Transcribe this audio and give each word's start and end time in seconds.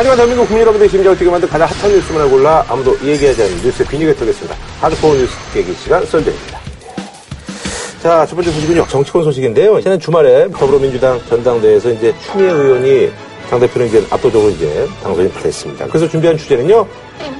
하지만 0.00 0.16
대한민국 0.16 0.46
국민 0.46 0.62
여러분들의 0.62 0.88
심장을 0.88 1.18
뛰게 1.18 1.30
만든 1.30 1.46
가장 1.46 1.68
핫한 1.68 1.92
뉴스만을 1.92 2.30
골라 2.30 2.64
아무도 2.68 2.96
얘기하지 3.04 3.42
않는 3.42 3.56
뉴스의 3.62 3.86
비니가 3.86 4.14
털겠습니다. 4.14 4.56
하드코어 4.80 5.14
뉴스 5.14 5.34
깨기 5.52 5.74
시간 5.74 6.06
썰전입니다. 6.06 6.58
자, 8.02 8.24
첫 8.24 8.34
번째 8.34 8.50
소식은요. 8.50 8.86
정치권 8.88 9.24
소식인데요. 9.24 9.78
지난 9.82 10.00
주말에 10.00 10.48
더불어민주당 10.52 11.20
전당대회에서 11.28 11.90
이제 11.90 12.14
추미애 12.24 12.50
의원이 12.50 13.12
당대표는 13.50 13.88
이제 13.88 14.06
압도적으로 14.08 14.50
이제 14.50 14.88
당선이 15.02 15.34
됐습니다. 15.34 15.86
그래서 15.88 16.08
준비한 16.08 16.38
주제는요. 16.38 16.86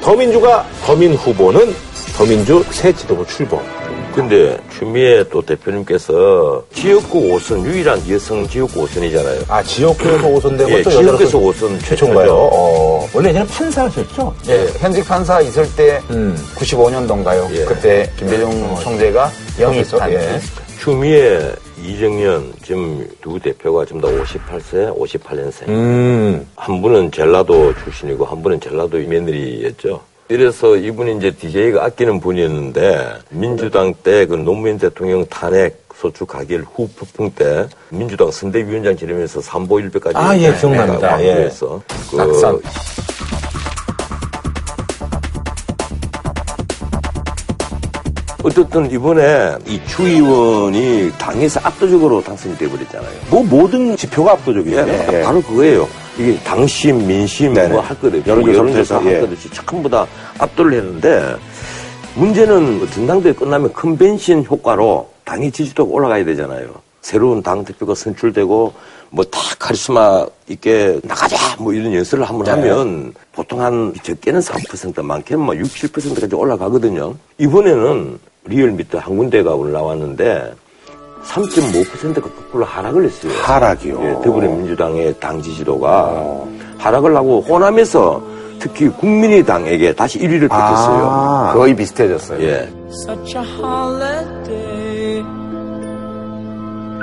더민주가 0.02 0.66
더민 0.84 1.14
후보는 1.14 1.74
더민주 2.14 2.62
새 2.72 2.92
지도부 2.92 3.27
출범. 3.27 3.79
근데 4.14 4.58
추미애 4.77 5.24
또 5.30 5.40
대표님께서 5.43 6.64
지역구 6.72 7.20
5선 7.20 7.64
유일한 7.64 8.00
여성 8.11 8.46
지역구 8.48 8.84
5선이잖아요. 8.86 9.44
아, 9.48 9.62
지역구에서 9.62 10.29
5선 10.29 10.58
되고 10.58 10.70
예, 10.70 10.82
또 10.82 10.90
지역에서 10.90 11.12
여자로서 11.12 11.38
5선 11.38 11.84
최초인가요? 11.84 12.32
어, 12.34 13.08
원래 13.14 13.29
예전에 13.30 13.46
판사하셨죠? 13.46 14.34
예, 14.49 14.66
현직 14.79 15.07
판사 15.07 15.40
있을 15.40 15.64
때 15.76 16.00
음. 16.11 16.36
95년도인가요? 16.57 17.54
예. 17.54 17.64
그때 17.64 18.11
김대중 18.18 18.76
총재가 18.82 19.30
영입한 19.61 20.13
예. 20.13 20.40
추미애, 20.80 21.52
이정현 21.85 22.54
지금 22.64 23.07
두 23.21 23.38
대표가 23.38 23.85
지금 23.85 24.00
다 24.00 24.08
58세, 24.08 24.96
58년생. 24.99 25.68
음. 25.68 26.46
한 26.57 26.82
분은 26.82 27.13
전라도 27.13 27.74
출신이고 27.85 28.24
한 28.24 28.43
분은 28.43 28.61
전라도 28.61 28.99
며느리였죠. 28.99 30.00
이래서 30.30 30.76
이분이 30.76 31.16
이제 31.16 31.32
DJ가 31.32 31.84
아끼는 31.86 32.20
분이었는데 32.20 33.14
민주당 33.30 33.92
때 33.94 34.27
그 34.27 34.34
노무현 34.36 34.78
대통령 34.78 35.27
탄핵 35.27 35.83
소추 35.94 36.25
가결 36.25 36.62
후 36.62 36.88
폭풍 36.97 37.33
때 37.33 37.66
민주당 37.88 38.30
선대위원장 38.30 38.97
지내면서 38.97 39.41
삼보일배까지 39.41 40.16
아, 40.16 40.36
예, 40.38 40.55
기억납니다. 40.55 41.20
예. 41.22 41.27
광주에서 41.34 41.83
그 42.11 42.16
낙선. 42.16 42.61
어쨌든 48.42 48.90
이번에 48.90 49.55
이 49.66 49.78
추 49.86 50.02
의원이 50.06 51.10
당에서 51.18 51.60
압도적으로 51.62 52.22
당선이 52.22 52.56
돼버렸잖아요. 52.56 53.10
뭐 53.28 53.42
모든 53.44 53.94
지표가 53.96 54.33
압도적이에요. 54.33 54.86
예. 55.12 55.22
바로 55.22 55.42
그거예요. 55.42 55.86
이게 56.20 56.38
당심, 56.44 57.06
민심 57.06 57.54
네네. 57.54 57.68
뭐 57.68 57.80
할 57.80 57.96
것 57.98 58.14
없이 58.14 58.28
여론조사 58.28 58.62
통해서, 58.62 59.00
예. 59.06 59.14
할것 59.14 59.32
없이 59.32 59.48
전부 59.50 59.88
다 59.88 60.06
압도를 60.38 60.74
했는데 60.74 61.34
문제는 62.14 62.86
전당대회 62.90 63.32
끝나면 63.32 63.72
컨벤션 63.72 64.44
효과로 64.44 65.08
당의 65.24 65.50
지지도가 65.50 65.90
올라가야 65.92 66.24
되잖아요. 66.24 66.68
새로운 67.00 67.42
당 67.42 67.64
대표가 67.64 67.94
선출되고 67.94 68.72
뭐 69.10 69.24
다 69.24 69.40
카리스마 69.58 70.27
있게 70.48 71.00
나가자 71.02 71.36
뭐 71.58 71.72
이런 71.72 71.92
연설을 71.94 72.24
한번 72.24 72.44
네. 72.44 72.50
하면 72.52 73.14
보통 73.32 73.60
한 73.62 73.94
적게는 74.02 74.40
3% 74.40 75.02
많게는 75.02 75.42
뭐 75.42 75.56
6, 75.56 75.64
7%까지 75.66 76.34
올라가거든요. 76.34 77.14
이번에는 77.38 78.18
리얼미터 78.44 78.98
한 78.98 79.16
군데가 79.16 79.55
올라왔는데 79.55 80.52
3.5%가 81.24 82.22
거꾸로 82.22 82.64
하락을 82.64 83.04
했어요. 83.04 83.32
하락이요. 83.42 84.00
예, 84.02 84.12
더불어민주당의 84.24 85.14
당 85.20 85.40
지지도가 85.40 86.24
하락을 86.78 87.16
하고 87.16 87.40
호남에서 87.42 88.22
특히 88.58 88.88
국민의당에게 88.88 89.94
다시 89.94 90.18
1위를 90.18 90.42
뺏겼어요. 90.42 91.08
아. 91.10 91.52
거의 91.54 91.74
비슷해졌어요. 91.74 92.42
예. 92.42 92.68
Such 92.88 93.38
a 93.38 93.44
holiday. 93.58 95.24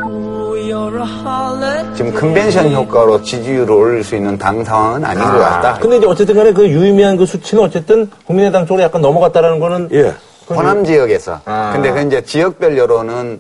Ooh, 0.06 0.56
you're 0.56 0.98
a 0.98 1.08
holiday. 1.26 1.96
지금 1.96 2.14
컨벤션 2.14 2.72
효과로 2.72 3.22
지지율을 3.22 3.72
올릴 3.72 4.04
수 4.04 4.16
있는 4.16 4.38
당 4.38 4.64
상황은 4.64 5.04
아닌 5.04 5.24
것 5.24 5.40
같다. 5.40 5.80
근데 5.80 5.98
이제 5.98 6.06
어쨌든 6.06 6.36
간에 6.36 6.54
그 6.54 6.68
유의미한 6.68 7.18
그 7.18 7.26
수치는 7.26 7.64
어쨌든 7.64 8.10
국민의당 8.26 8.66
쪽으로 8.68 8.84
약간 8.84 9.02
넘어갔다라는 9.02 9.60
거는 9.60 9.90
예. 9.94 10.14
호남 10.50 10.86
지역에서. 10.86 11.42
아. 11.46 11.72
근데 11.74 11.92
그 11.92 12.02
이제 12.02 12.22
지역별 12.24 12.78
여론은 12.78 13.40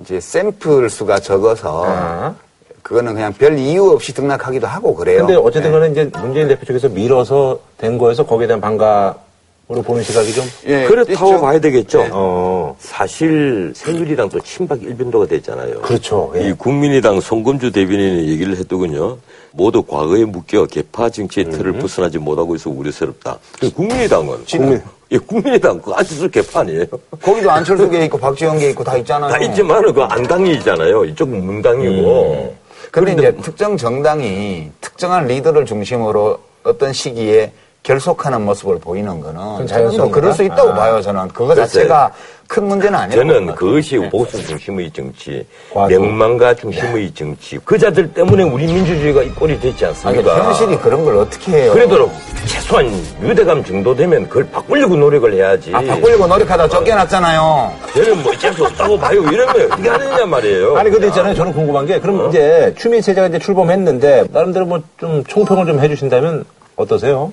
이제 0.00 0.20
샘플 0.20 0.88
수가 0.90 1.18
적어서 1.20 1.84
아. 1.86 2.34
그거는 2.82 3.14
그냥 3.14 3.32
별 3.32 3.58
이유 3.58 3.90
없이 3.90 4.14
등락하기도 4.14 4.66
하고 4.66 4.94
그래요. 4.94 5.18
근데 5.26 5.34
어쨌든 5.34 5.72
네. 5.72 5.78
간에 5.78 5.90
이제 5.92 6.10
문재인 6.20 6.46
대표 6.48 6.64
쪽에서 6.66 6.88
밀어서 6.88 7.58
된 7.78 7.98
거에서 7.98 8.24
거기에 8.24 8.46
대한 8.46 8.60
반감으로 8.60 9.82
보는 9.84 10.04
시각이 10.04 10.32
좀 10.32 10.44
예, 10.66 10.84
그렇다고 10.84 11.12
있죠. 11.12 11.40
봐야 11.40 11.58
되겠죠. 11.58 11.98
네. 11.98 12.10
어. 12.12 12.76
사실 12.78 13.72
새누리당 13.74 14.28
또 14.28 14.38
친박 14.40 14.80
일변도가 14.82 15.26
됐잖아요. 15.26 15.80
그렇죠. 15.80 16.32
예. 16.36 16.48
이 16.48 16.52
국민의당 16.52 17.20
송금주 17.20 17.72
대변인이 17.72 18.28
얘기를 18.28 18.56
했더군요. 18.56 19.16
모두 19.50 19.82
과거에 19.82 20.24
묶여 20.24 20.64
개파 20.66 21.08
정치의 21.10 21.50
틀을 21.50 21.74
음. 21.74 21.78
벗어나지 21.80 22.18
못하고 22.18 22.54
있어 22.54 22.70
우려스럽다. 22.70 23.38
그 23.58 23.72
국민의당은 23.72 24.44
국민- 24.48 24.82
예, 25.12 25.18
국민의당 25.18 25.80
그 25.80 25.92
안철수 25.92 26.28
개파 26.28 26.60
아니에요. 26.60 26.84
거기도 27.22 27.50
안철수계 27.50 28.04
있고 28.06 28.18
박지원계 28.18 28.70
있고 28.70 28.82
다 28.82 28.96
있잖아요. 28.96 29.30
다 29.30 29.38
있지만은 29.38 29.92
그 29.92 30.02
안당이잖아요. 30.02 31.04
이쪽은 31.04 31.44
문당이고. 31.44 32.52
음. 32.52 32.58
근데 32.90 33.12
이제 33.12 33.36
특정 33.42 33.76
정당이 33.76 34.70
특정한 34.80 35.26
리더를 35.26 35.64
중심으로 35.64 36.38
어떤 36.64 36.92
시기에 36.92 37.52
결속하는 37.96 38.44
모습을 38.44 38.80
보이는 38.80 39.20
거는 39.20 39.64
저는 39.68 40.10
그럴 40.10 40.32
수? 40.32 40.42
있다고 40.42 40.70
아. 40.70 40.74
봐요. 40.74 41.00
저는 41.00 41.28
그거. 41.28 41.54
자체가 41.54 42.10
큰 42.48 42.64
문제는 42.66 42.98
아니라고 42.98 43.28
저는. 43.32 43.54
그것이 43.54 43.96
보수 44.10 44.44
중심의 44.44 44.90
정치. 44.90 45.46
명망가 45.88 46.52
중심의 46.54 47.14
정치, 47.14 47.58
그 47.64 47.78
자들 47.78 48.12
때문에 48.12 48.42
우리 48.42 48.66
민주주의가 48.66 49.22
이 49.22 49.28
꼴이 49.30 49.60
됐지 49.60 49.84
아니, 49.84 49.94
않습니까? 49.94 50.44
현실이 50.46 50.78
그런 50.78 51.04
걸 51.04 51.16
어떻게 51.18 51.52
해요? 51.52 51.72
그래도 51.74 52.10
최소한 52.46 52.90
유대감 53.22 53.62
정도 53.62 53.94
되면 53.94 54.28
그걸 54.28 54.48
바꾸려고 54.50 54.96
노력을 54.96 55.32
해야지. 55.32 55.70
아, 55.72 55.80
바꾸려고 55.80 56.26
노력하다 56.26 56.68
쫓겨났잖아요. 56.68 57.72
저는 57.94 58.22
뭐 58.24 58.32
어쩔 58.32 58.52
수 58.52 58.64
없다고 58.64 58.98
봐요. 58.98 59.22
이러면 59.22 59.48
어떻게 59.72 59.88
하느냐 59.88 60.26
말이에요. 60.26 60.76
아니 60.76 60.90
근데 60.90 61.06
있잖아요. 61.06 61.34
저는 61.36 61.52
궁금한 61.52 61.86
게 61.86 62.00
그럼 62.00 62.28
이제 62.30 62.74
추미애 62.76 63.00
체제가 63.00 63.28
이제 63.28 63.38
출범했는데 63.38 64.24
나름대로 64.32 64.66
뭐 64.66 64.80
좀 64.98 65.22
총평을 65.24 65.66
좀 65.66 65.78
해주신다면 65.78 66.44
어떠세요? 66.74 67.32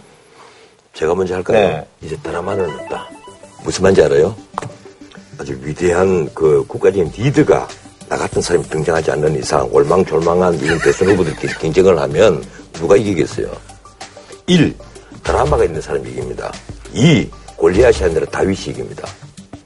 제가 0.93 1.15
먼저 1.15 1.35
할까요? 1.35 1.57
네. 1.57 1.87
이제 2.01 2.17
드라마는 2.21 2.69
없다. 2.69 3.09
무슨 3.63 3.83
말인지 3.83 4.03
알아요? 4.03 4.35
아주 5.37 5.57
위대한 5.61 6.29
그 6.33 6.63
국가적인 6.67 7.11
리드가 7.17 7.67
나 8.07 8.17
같은 8.17 8.41
사람이 8.41 8.67
등장하지 8.69 9.11
않는 9.11 9.35
이상 9.39 9.67
올망졸망한 9.71 10.59
이런 10.59 10.77
대선 10.79 11.09
후보들끼리 11.09 11.53
경쟁을 11.53 11.97
하면 11.97 12.43
누가 12.73 12.95
이기겠어요? 12.95 13.51
1. 14.45 14.75
드라마가 15.23 15.63
있는 15.65 15.81
사람이 15.81 16.11
이깁니다. 16.11 16.51
2. 16.93 17.29
골리앗이 17.55 18.03
아니라 18.03 18.25
다윗이 18.27 18.59
이깁니다. 18.67 19.07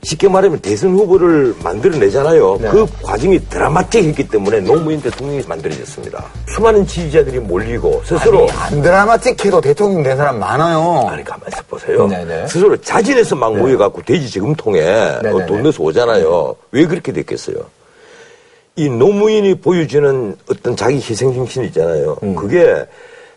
쉽게 0.07 0.29
말하면 0.29 0.59
대선 0.59 0.94
후보를 0.94 1.53
만들어내잖아요. 1.62 2.59
네. 2.62 2.69
그 2.69 2.85
과정이 3.03 3.38
드라마틱했기 3.50 4.29
때문에 4.29 4.62
노무현 4.62 5.01
대통령이 5.01 5.44
만들어졌습니다. 5.45 6.23
수많은 6.47 6.88
지지자들이 6.88 7.40
몰리고 7.40 8.01
스스로 8.06 8.47
안 8.51 8.81
드라마틱해도 8.81 9.59
대통령 9.59 10.03
된 10.03 10.16
사람 10.16 10.40
많아요. 10.40 11.07
아니 11.09 11.25
가만 11.25 11.50
있어 11.51 11.62
보세요. 11.68 12.07
네네. 12.07 12.47
스스로 12.47 12.78
자진해서 12.78 13.35
막 13.35 13.57
모여갖고 13.57 14.01
돼지 14.03 14.29
네네네. 15.23 15.44
어, 15.44 15.45
돈 15.45 15.63
내서 15.63 15.84
오잖아요. 15.84 16.56
왜 16.72 16.85
그렇게 16.85 17.12
됐겠어요? 17.12 17.57
이 18.78 18.88
노무현이 18.88 19.56
보여주는 19.56 20.38
어떤 20.50 20.75
자기 20.78 20.97
희생 20.97 21.34
정신 21.34 21.66
있잖아요. 21.66 22.16
음. 22.24 22.34
그게 22.34 22.85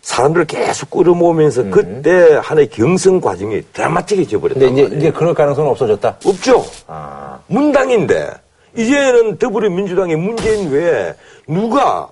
사람들을 0.01 0.45
계속 0.47 0.89
끌어모으면서 0.89 1.65
그때 1.65 2.39
하나의 2.41 2.69
경선 2.69 3.21
과정이 3.21 3.61
드라마틱해져 3.73 4.39
버렸단 4.39 4.67
근데 4.67 4.81
이제. 4.83 4.95
이제 4.95 5.11
그럴 5.11 5.33
가능성은 5.33 5.69
없어졌다. 5.71 6.17
없죠. 6.25 6.65
아. 6.87 7.37
문당인데 7.47 8.29
이제는 8.75 9.37
더불어민주당의 9.37 10.15
문재인 10.15 10.71
외에 10.71 11.13
누가 11.47 12.09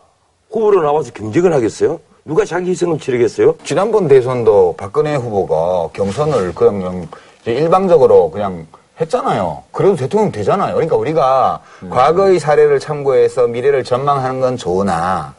후보로 0.51 0.81
나와서 0.83 1.11
경쟁을 1.13 1.53
하겠어요? 1.53 1.99
누가 2.25 2.45
자기 2.45 2.71
희생을 2.71 2.99
치르겠어요? 2.99 3.55
지난번 3.63 4.07
대선도 4.07 4.75
박근혜 4.77 5.15
후보가 5.15 5.89
경선을 5.93 6.53
그냥 6.53 7.07
일방적으로 7.45 8.29
그냥 8.29 8.67
했잖아요. 9.01 9.63
그래도 9.71 9.95
대통령 9.95 10.31
되잖아요. 10.31 10.73
그러니까 10.75 10.95
우리가 10.97 11.61
과거의 11.89 12.39
사례를 12.39 12.79
참고해서 12.79 13.47
미래를 13.47 13.83
전망하는 13.83 14.41
건 14.41 14.57
좋으나 14.57 15.33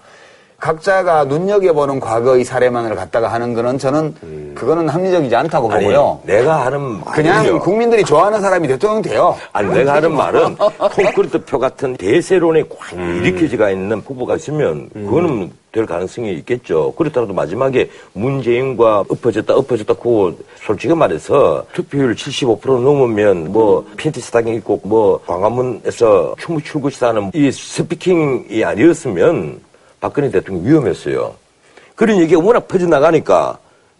각자가 0.60 1.24
눈여겨보는 1.24 2.00
과거의 2.00 2.44
사례만을 2.44 2.94
갖다가 2.94 3.28
하는 3.32 3.54
거는 3.54 3.78
저는 3.78 4.54
그거는 4.54 4.88
합리적이지 4.88 5.34
않다고 5.34 5.72
아니, 5.72 5.84
보고요. 5.86 6.20
내가 6.24 6.66
하는 6.66 7.00
그냥 7.00 7.36
말은요. 7.38 7.60
국민들이 7.60 8.04
좋아하는 8.04 8.40
사람이 8.40 8.68
대통령 8.68 9.02
돼요. 9.02 9.36
아니, 9.52 9.72
내가 9.72 9.94
하는 9.94 10.14
말은 10.14 10.56
콘크리트 10.56 11.44
표 11.44 11.58
같은 11.58 11.96
대세론에 11.96 12.64
꽉 12.68 12.92
일으켜지가 12.92 13.70
있는 13.70 14.00
후보가 14.00 14.36
있으면 14.36 14.88
그거는 14.92 15.50
될 15.72 15.86
가능성이 15.86 16.32
있겠죠. 16.34 16.92
그렇더라도 16.92 17.32
마지막에 17.32 17.88
문재인과 18.12 19.04
엎어졌다 19.08 19.54
엎어졌다 19.54 19.94
그거 19.94 20.34
솔직히 20.56 20.92
말해서 20.94 21.64
투표율 21.72 22.14
75% 22.14 22.82
넘으면 22.82 23.52
뭐 23.52 23.86
팬티 23.96 24.20
스타킹 24.20 24.54
입고 24.54 24.80
뭐 24.84 25.20
광화문에서 25.26 26.34
춤을 26.38 26.60
추고 26.62 26.90
싶다는 26.90 27.30
이 27.34 27.50
스피킹이 27.52 28.64
아니었으면 28.64 29.60
박근혜 30.00 30.30
대통령 30.30 30.64
위험했어요. 30.64 31.34
그런 31.94 32.18
얘기가 32.20 32.40
워낙 32.40 32.66
퍼져나가니까 32.68 33.58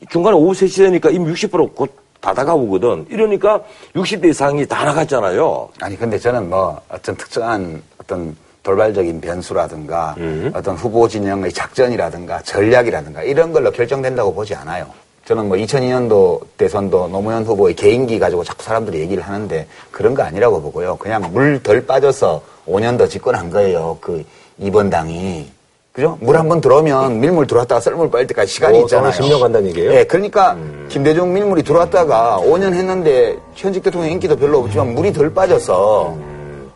중간에 0.08 0.36
오후 0.36 0.52
3시 0.52 0.84
되니까 0.84 1.10
이미 1.10 1.32
60%곧 1.32 1.94
다 2.20 2.34
다가오거든. 2.34 3.06
이러니까 3.10 3.62
60대 3.94 4.30
이상이 4.30 4.66
다 4.66 4.84
나갔잖아요. 4.84 5.68
아니 5.80 5.96
근데 5.96 6.18
저는 6.18 6.50
뭐 6.50 6.80
어떤 6.88 7.16
특정한 7.16 7.82
어떤 7.98 8.36
돌발적인 8.62 9.20
변수라든가 9.20 10.16
어떤 10.52 10.76
후보 10.76 11.08
진영의 11.08 11.52
작전이라든가 11.52 12.42
전략이라든가 12.42 13.22
이런 13.22 13.52
걸로 13.52 13.70
결정된다고 13.70 14.34
보지 14.34 14.54
않아요. 14.54 14.86
저는 15.24 15.48
뭐 15.48 15.56
2002년도 15.56 16.40
대선도 16.56 17.08
노무현 17.08 17.44
후보의 17.44 17.74
개인기 17.74 18.18
가지고 18.18 18.42
자꾸 18.44 18.62
사람들이 18.64 19.00
얘기를 19.00 19.22
하는데 19.22 19.66
그런 19.90 20.14
거 20.14 20.22
아니라고 20.22 20.60
보고요. 20.60 20.96
그냥 20.96 21.30
물 21.32 21.62
덜 21.62 21.86
빠져서 21.86 22.42
5년 22.66 22.98
더 22.98 23.06
집권한 23.06 23.48
거예요. 23.50 23.96
그 24.00 24.24
이번 24.58 24.90
당이. 24.90 25.50
그죠? 25.92 26.16
물 26.20 26.36
한 26.36 26.48
번 26.48 26.60
들어오면 26.60 27.18
밀물 27.20 27.46
들어왔다가 27.48 27.80
썰물 27.80 28.10
빠질 28.10 28.28
때까지 28.28 28.52
시간이 28.52 28.78
어, 28.78 28.80
있잖아요. 28.82 29.12
저는 29.12 29.28
10년 29.30 29.40
간다는 29.40 29.68
얘기예요? 29.70 29.92
예, 29.92 30.04
그러니까 30.04 30.56
김대중 30.88 31.32
밀물이 31.32 31.62
들어왔다가 31.64 32.40
5년 32.44 32.72
했는데 32.74 33.36
현직 33.54 33.82
대통령 33.82 34.10
인기도 34.12 34.36
별로 34.36 34.60
없지만 34.60 34.94
물이 34.94 35.12
덜 35.12 35.34
빠져서 35.34 36.16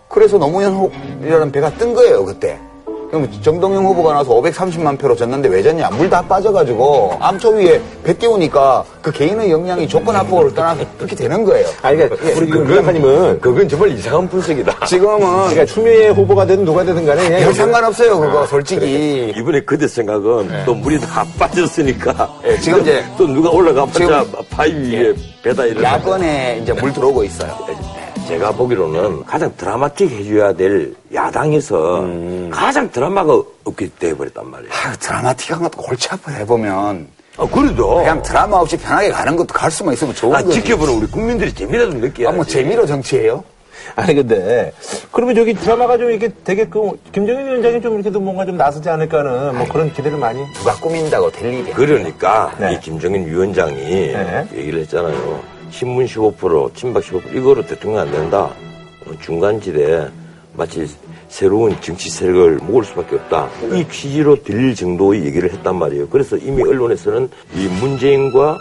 그래서 0.08 0.36
노무현 0.38 0.74
후보라는 0.74 1.52
배가 1.52 1.70
뜬 1.74 1.94
거예요, 1.94 2.24
그때. 2.24 2.58
그럼 3.14 3.30
정동영 3.42 3.84
후보가 3.86 4.12
나와서 4.12 4.30
530만 4.34 4.98
표로 4.98 5.14
졌는데 5.14 5.48
왜 5.48 5.62
졌냐? 5.62 5.90
물 5.90 6.10
다 6.10 6.20
빠져가지고 6.22 7.16
암초 7.20 7.50
위에 7.50 7.80
배 8.04 8.12
띄우니까 8.12 8.84
그 9.00 9.10
개인의 9.12 9.50
역량이 9.50 9.88
조건 9.88 10.14
합법을 10.16 10.52
떠나서 10.54 10.84
그렇게 10.98 11.14
되는 11.16 11.44
거예요. 11.44 11.66
아니, 11.82 11.96
그러니까 11.96 12.16
우리 12.36 12.46
지금 12.46 12.68
유 12.70 12.74
작가님은 12.76 13.40
그건 13.40 13.68
정말 13.68 13.90
이상한 13.90 14.28
분석이다. 14.28 14.86
지금은 14.86 15.18
그러니까 15.20 15.64
추미애 15.64 16.08
후보가 16.08 16.44
되든 16.46 16.64
누가 16.64 16.84
되든 16.84 17.06
간에 17.06 17.22
그냥 17.24 17.40
별 17.44 17.54
상관없어요, 17.54 18.18
그거 18.20 18.46
솔직히. 18.46 19.32
이번에 19.36 19.60
그대 19.60 19.86
생각은 19.88 20.64
또 20.66 20.74
물이 20.74 21.00
다 21.00 21.24
빠졌으니까 21.38 22.28
네, 22.42 22.58
지금 22.60 22.80
이제 22.80 23.04
또 23.16 23.26
누가 23.26 23.50
올라가봤자 23.50 24.24
파이 24.50 24.72
위에 24.72 25.14
배다 25.42 25.64
이런 25.66 25.82
야권에 25.84 26.60
이제 26.62 26.72
물 26.72 26.92
들어오고 26.92 27.24
있어요. 27.24 27.54
제가 28.26 28.52
보기로는 28.52 29.24
가장 29.24 29.52
드라마틱 29.56 30.10
해줘야 30.10 30.52
될 30.52 30.94
야당에서 31.12 32.04
가장 32.50 32.90
드라마가 32.90 33.42
없게 33.64 33.88
돼버렸단 33.98 34.50
말이에요. 34.50 34.72
아, 34.72 34.92
드라마틱한 34.96 35.62
것도 35.62 35.82
골치 35.82 36.08
아파 36.10 36.32
해보면 36.32 37.06
아, 37.36 37.46
그래도 37.52 37.96
그냥 37.96 38.22
드라마 38.22 38.58
없이 38.58 38.76
편하게 38.76 39.10
가는 39.10 39.36
것도 39.36 39.52
갈 39.52 39.70
수만 39.70 39.94
있으면 39.94 40.14
좋은 40.14 40.34
아, 40.34 40.42
거지. 40.42 40.62
지켜보는 40.62 40.94
우리 40.94 41.06
국민들이 41.06 41.52
재미라도 41.52 41.94
느껴야지. 41.94 42.26
아, 42.26 42.32
뭐 42.32 42.44
재미로 42.44 42.86
정치해요? 42.86 43.44
아니 43.96 44.14
근데 44.14 44.72
그러면 45.12 45.34
저기 45.34 45.52
드라마가 45.52 45.98
좀 45.98 46.10
이렇게 46.10 46.30
되게끔 46.42 46.92
김정일 47.12 47.44
위원장이 47.46 47.82
좀 47.82 47.94
이렇게도 47.94 48.18
뭔가 48.18 48.46
좀 48.46 48.56
나서지 48.56 48.88
않을까는 48.88 49.58
뭐 49.58 49.66
그런 49.68 49.92
기대를 49.92 50.16
많이 50.16 50.40
누가 50.54 50.74
꾸민다고 50.76 51.30
될 51.30 51.52
일이야. 51.52 51.74
그러니까 51.74 52.54
네. 52.58 52.72
이 52.74 52.80
김정인 52.80 53.26
위원장이 53.26 53.74
네. 53.76 54.46
얘기를 54.54 54.80
했잖아요. 54.80 55.53
신문 55.74 56.06
15%, 56.06 56.72
친박 56.76 57.02
15% 57.02 57.34
이거로 57.34 57.66
대통령 57.66 58.02
안 58.02 58.10
된다. 58.12 58.54
어, 59.06 59.10
중간지대 59.20 60.08
마치 60.52 60.86
새로운 61.26 61.74
정치 61.80 62.08
세력을 62.10 62.58
모을 62.58 62.84
수밖에 62.84 63.16
없다. 63.16 63.50
이 63.72 63.84
취지로 63.90 64.40
들릴 64.40 64.76
정도의 64.76 65.24
얘기를 65.24 65.52
했단 65.52 65.76
말이에요. 65.76 66.08
그래서 66.10 66.36
이미 66.36 66.62
언론에서는 66.62 67.28
이 67.56 67.66
문재인과 67.80 68.56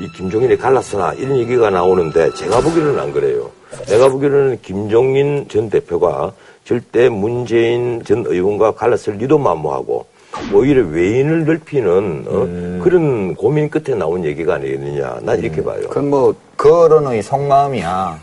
이 0.00 0.16
김종인이 0.16 0.56
갈랐으나 0.56 1.12
이런 1.12 1.38
얘기가 1.38 1.70
나오는데 1.70 2.34
제가 2.34 2.60
보기로는 2.60 2.98
안 2.98 3.12
그래요. 3.12 3.52
내가 3.86 4.08
보기로는 4.08 4.58
김종인 4.62 5.46
전 5.48 5.70
대표가 5.70 6.32
절대 6.64 7.08
문재인 7.08 8.02
전 8.02 8.24
의원과 8.26 8.72
갈랐을 8.72 9.18
리도 9.18 9.38
만무하고 9.38 10.06
오히려 10.52 10.84
외인을 10.86 11.44
넓히는 11.44 12.24
어, 12.28 12.82
그런 12.82 13.34
고민 13.34 13.68
끝에 13.70 13.96
나온 13.96 14.24
얘기가 14.24 14.54
아니겠느냐. 14.54 15.18
난 15.22 15.38
이렇게 15.38 15.62
봐요. 15.62 15.80
그건 15.88 16.10
뭐, 16.10 16.34
그런의 16.56 17.22
속마음이야. 17.22 18.18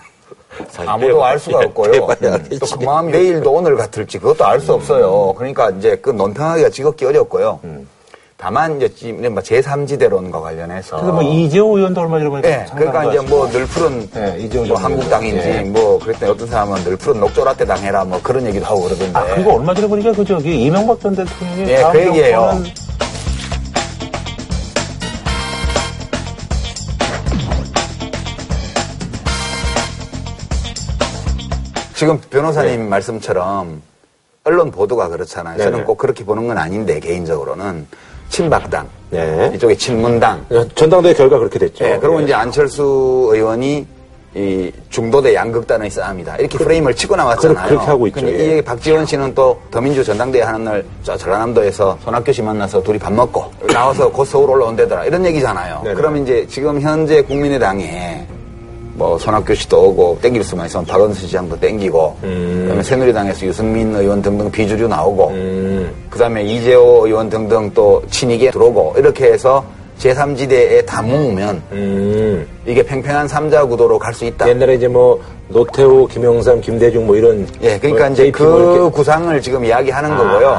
아무도 0.85 1.23
알 1.23 1.39
수가 1.39 1.59
없고요. 1.59 2.05
음, 2.05 2.33
알겠지. 2.33 2.59
또그 2.59 2.83
마음이 2.83 3.11
내일도 3.11 3.51
오늘 3.51 3.75
같을지 3.75 4.19
그것도 4.19 4.45
알수 4.45 4.73
없어요. 4.73 5.33
그러니까 5.35 5.71
이제 5.71 5.97
그 6.01 6.11
논평하기가 6.11 6.69
지극히 6.69 7.05
어렵고요. 7.05 7.59
다만 8.43 8.75
이제 8.75 8.89
제3지대론과 8.89 10.41
관련해서. 10.41 10.97
그래서 10.97 11.13
뭐 11.13 11.23
이재호 11.23 11.77
의원도 11.77 12.01
얼마 12.01 12.17
전에 12.19 12.29
보니까 12.29 12.49
예, 12.49 12.65
상당한 12.65 12.91
그러니까 12.91 13.03
거 13.03 13.09
이제. 13.13 13.29
뭐 13.29 13.49
늘 13.49 13.65
푸른 13.67 14.09
네, 14.09 14.37
이재호 14.37 14.65
뭐전 14.65 14.83
한국당인지 14.83 15.47
의원. 15.47 15.65
예. 15.65 15.69
뭐 15.69 15.97
그랬더니 15.99 16.29
어떤 16.33 16.47
사람은 16.49 16.83
늘 16.83 16.97
푸른 16.97 17.21
녹조라떼 17.21 17.63
당해라 17.65 18.03
뭐 18.03 18.19
그런 18.21 18.45
얘기도 18.45 18.65
하고 18.65 18.81
그러던데. 18.81 19.17
아 19.17 19.25
그리고 19.33 19.53
얼마 19.53 19.73
전에 19.73 19.87
보니까 19.87 20.11
그 20.11 20.25
저기 20.25 20.61
이명박 20.61 20.99
전 20.99 21.15
대통령이 21.15 21.71
예, 21.71 21.77
다음 21.77 21.93
그 21.93 21.99
얘기예요. 22.05 22.63
지금 31.95 32.19
변호사님 32.29 32.89
말씀처럼 32.89 33.81
언론 34.43 34.71
보도가 34.71 35.07
그렇잖아요. 35.09 35.57
저는 35.57 35.85
꼭 35.85 35.97
그렇게 35.97 36.25
보는 36.25 36.47
건 36.47 36.57
아닌데 36.57 36.99
개인적으로는 36.99 37.87
친박당, 38.43 38.87
네. 39.11 39.51
이쪽에 39.53 39.75
친문당. 39.75 40.43
전당대회 40.73 41.13
결과 41.13 41.37
그렇게 41.37 41.59
됐죠. 41.59 41.85
예, 41.85 41.97
그리고 42.01 42.19
예. 42.19 42.23
이제 42.23 42.33
안철수 42.33 43.29
의원이 43.31 43.85
이 44.35 44.71
중도대 44.89 45.35
양극단의 45.35 45.91
싸움이다. 45.91 46.37
이렇게 46.37 46.57
프레임을 46.57 46.95
치고 46.95 47.15
나왔잖아요. 47.15 47.55
그렇- 47.55 47.67
그렇게 47.69 47.85
하고 47.85 48.07
있죠. 48.07 48.25
예. 48.27 48.31
이게 48.31 48.61
박지원 48.63 49.05
씨는 49.05 49.35
또 49.35 49.59
더민주 49.69 50.03
전당대회 50.03 50.41
하는 50.41 50.63
날 50.63 50.83
저 51.03 51.15
전라남도에서 51.15 51.99
손학규 52.03 52.33
씨 52.33 52.41
만나서 52.41 52.81
둘이 52.81 52.97
밥 52.97 53.13
먹고 53.13 53.51
나와서 53.71 54.09
곧 54.11 54.25
서울 54.25 54.49
올라온대더라. 54.49 55.05
이런 55.05 55.23
얘기잖아요. 55.27 55.81
네네. 55.83 55.95
그럼 55.95 56.17
이제 56.17 56.47
지금 56.49 56.81
현재 56.81 57.21
국민의당에 57.21 58.25
뭐 58.95 59.17
손학규 59.17 59.55
씨도 59.55 59.89
오고 59.89 60.19
땡길 60.21 60.43
수만 60.43 60.67
있으면 60.67 60.85
박원순 60.85 61.27
시장도 61.27 61.59
땡기고 61.59 62.17
그다음에 62.21 62.83
새누리당에서 62.83 63.45
유승민 63.47 63.95
의원 63.95 64.21
등등 64.21 64.51
비주류 64.51 64.87
나오고 64.87 65.31
그다음에 66.09 66.43
이재호 66.43 67.07
의원 67.07 67.29
등등 67.29 67.71
또 67.73 68.03
친이계 68.09 68.51
들어오고 68.51 68.95
이렇게 68.97 69.31
해서 69.31 69.63
제3지대에 69.99 70.85
다 70.85 71.01
모으면 71.01 71.61
음. 71.71 72.45
이게 72.65 72.83
팽팽한 72.83 73.27
삼자 73.27 73.65
구도로 73.65 73.97
갈 73.99 74.13
수 74.13 74.25
있다. 74.25 74.49
옛날에 74.49 74.75
이제 74.75 74.87
뭐 74.87 75.21
노태우, 75.49 76.07
김영삼, 76.07 76.61
김대중 76.61 77.05
뭐 77.05 77.15
이런 77.15 77.47
예, 77.61 77.77
그러니까 77.79 78.05
뭐 78.05 78.13
이제 78.13 78.31
뭐그 78.37 78.89
구상을 78.91 79.41
지금 79.41 79.63
이야기하는 79.65 80.15
거고요. 80.17 80.57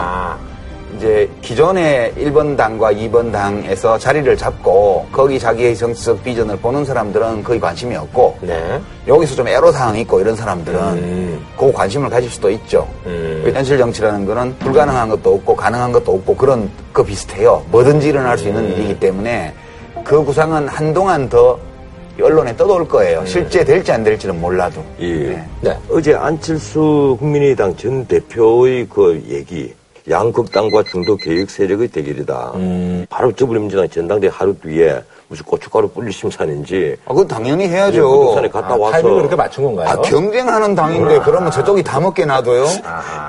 아, 0.94 0.96
이제 0.96 1.28
기존의 1.42 2.14
1번 2.16 2.56
당과 2.56 2.92
2번 2.92 3.32
당에서 3.32 3.98
자리를 3.98 4.36
잡고 4.36 5.06
거기 5.12 5.38
자기의 5.38 5.76
정치적 5.76 6.22
비전을 6.22 6.56
보는 6.58 6.84
사람들은 6.84 7.42
거의 7.42 7.60
관심이 7.60 7.94
없고 7.96 8.38
네. 8.42 8.80
여기서 9.06 9.34
좀 9.34 9.48
애로사항이 9.48 10.00
있고 10.02 10.20
이런 10.20 10.36
사람들은 10.36 10.80
음. 10.80 11.46
그 11.58 11.72
관심을 11.72 12.08
가질 12.08 12.30
수도 12.30 12.50
있죠. 12.50 12.88
음. 13.06 13.50
현실 13.52 13.78
정치라는 13.78 14.24
거는 14.26 14.56
불가능한 14.58 15.08
것도 15.10 15.34
없고 15.34 15.56
가능한 15.56 15.92
것도 15.92 16.12
없고 16.12 16.36
그런 16.36 16.70
거 16.92 17.02
비슷해요. 17.02 17.64
뭐든지 17.70 18.08
일어날 18.08 18.38
수 18.38 18.44
음. 18.44 18.48
있는 18.48 18.72
일이기 18.72 19.00
때문에 19.00 19.52
그 20.04 20.24
구상은 20.24 20.68
한동안 20.68 21.28
더 21.28 21.58
언론에 22.20 22.56
떠돌 22.56 22.86
거예요. 22.86 23.20
음. 23.20 23.26
실제 23.26 23.64
될지 23.64 23.90
안 23.90 24.04
될지는 24.04 24.40
몰라도. 24.40 24.84
예. 25.00 25.12
네. 25.12 25.48
네. 25.62 25.78
어제 25.90 26.14
안철수 26.14 27.16
국민의당 27.18 27.76
전 27.76 28.06
대표의 28.06 28.86
그 28.88 29.20
얘기, 29.28 29.74
양극당과 30.08 30.82
중도 30.84 31.16
개혁 31.16 31.48
세력의 31.50 31.88
대결이다. 31.88 32.52
음. 32.56 33.06
바로 33.08 33.32
저부림진당 33.32 33.88
전당대 33.88 34.28
하루 34.30 34.54
뒤에 34.58 35.02
무슨 35.28 35.44
고춧가루 35.46 35.88
뿌릴 35.88 36.12
심산인지 36.12 36.96
아, 37.06 37.08
그건 37.10 37.26
당연히 37.26 37.66
부동산에 37.66 37.74
해야죠. 37.74 38.34
갔다 38.52 38.74
아, 38.74 38.76
와서 38.76 38.92
타이밍을 38.92 39.16
그렇게 39.16 39.36
맞춘 39.36 39.64
건가요? 39.64 39.88
아, 39.88 39.96
경쟁하는 40.02 40.74
당인데 40.74 41.20
그러면 41.20 41.50
저쪽이 41.50 41.82
다 41.82 41.98
먹게 41.98 42.26
놔둬요? 42.26 42.66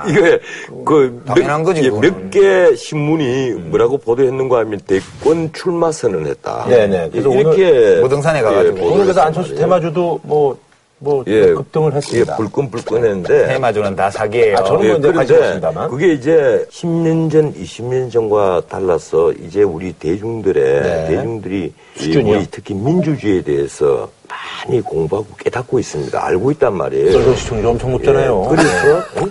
이게 0.10 0.40
그 0.84 1.24
당연한 1.26 1.64
거지, 1.64 1.82
그거는. 1.84 2.12
몇개 2.32 2.76
신문이 2.76 3.52
뭐라고 3.70 3.98
보도했는가 3.98 4.58
하면 4.60 4.82
대권 4.86 5.52
출마 5.54 5.92
선언했다. 5.92 6.66
네네. 6.68 7.10
그래서 7.12 7.30
이렇게 7.30 8.02
무등산에 8.02 8.42
가가지고. 8.42 8.76
보도를 8.76 8.92
오늘 8.92 9.04
그래서 9.06 9.22
안철수 9.22 9.50
말이에요. 9.52 9.60
테마주도 9.62 10.20
뭐, 10.24 10.58
뭐, 11.06 11.24
예, 11.28 11.54
급등을 11.54 11.94
했습니다. 11.94 12.34
예, 12.34 12.38
불끈불끈했는데 12.38 13.48
테마주는 13.48 13.96
다 13.96 14.10
사기예요. 14.10 14.58
아, 14.58 14.64
저는 14.64 14.86
예, 14.86 14.90
뭐 14.90 14.98
이제 14.98 15.12
관심 15.12 15.36
그런데 15.36 15.46
없습니다만. 15.46 15.90
그게 15.92 16.14
이제 16.14 16.66
10년 16.72 17.32
전, 17.32 17.54
20년 17.54 18.12
전과 18.12 18.64
달라서 18.68 19.34
이제 19.34 19.62
우리 19.62 19.94
대중들의 19.94 20.82
네. 20.82 21.08
대중들이 21.08 21.74
이 21.98 22.00
수준이요? 22.00 22.44
특히 22.50 22.74
민주주의에 22.74 23.44
대해서 23.44 24.10
많이 24.28 24.82
공부하고 24.82 25.28
깨닫고 25.38 25.78
있습니다. 25.78 26.26
알고 26.26 26.50
있단 26.52 26.76
말이에요. 26.76 27.12
썰전 27.12 27.36
시청률 27.36 27.68
엄청 27.68 27.92
높잖아요. 27.92 28.44
예, 28.44 28.50
그래서 28.50 29.30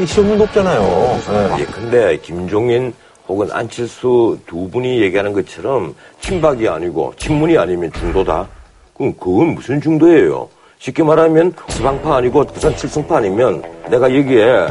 이 0.00 0.06
시청률 0.06 0.38
높잖아요. 0.38 1.20
예. 1.30 1.60
예, 1.60 1.64
근데 1.66 2.18
김종인 2.18 2.92
혹은 3.28 3.48
안철수 3.52 4.38
두 4.46 4.68
분이 4.70 5.00
얘기하는 5.02 5.32
것처럼 5.32 5.94
친박이 6.20 6.68
아니고 6.68 7.14
친문이 7.16 7.56
아니면 7.56 7.92
중도다. 7.92 8.48
그럼 8.96 9.14
그건 9.20 9.48
무슨 9.54 9.80
중도예요? 9.80 10.48
쉽게 10.78 11.02
말하면 11.02 11.54
지방파 11.68 12.16
아니고 12.16 12.44
부산 12.44 12.74
칠성파 12.76 13.16
아니면 13.18 13.62
내가 13.88 14.14
여기에 14.14 14.66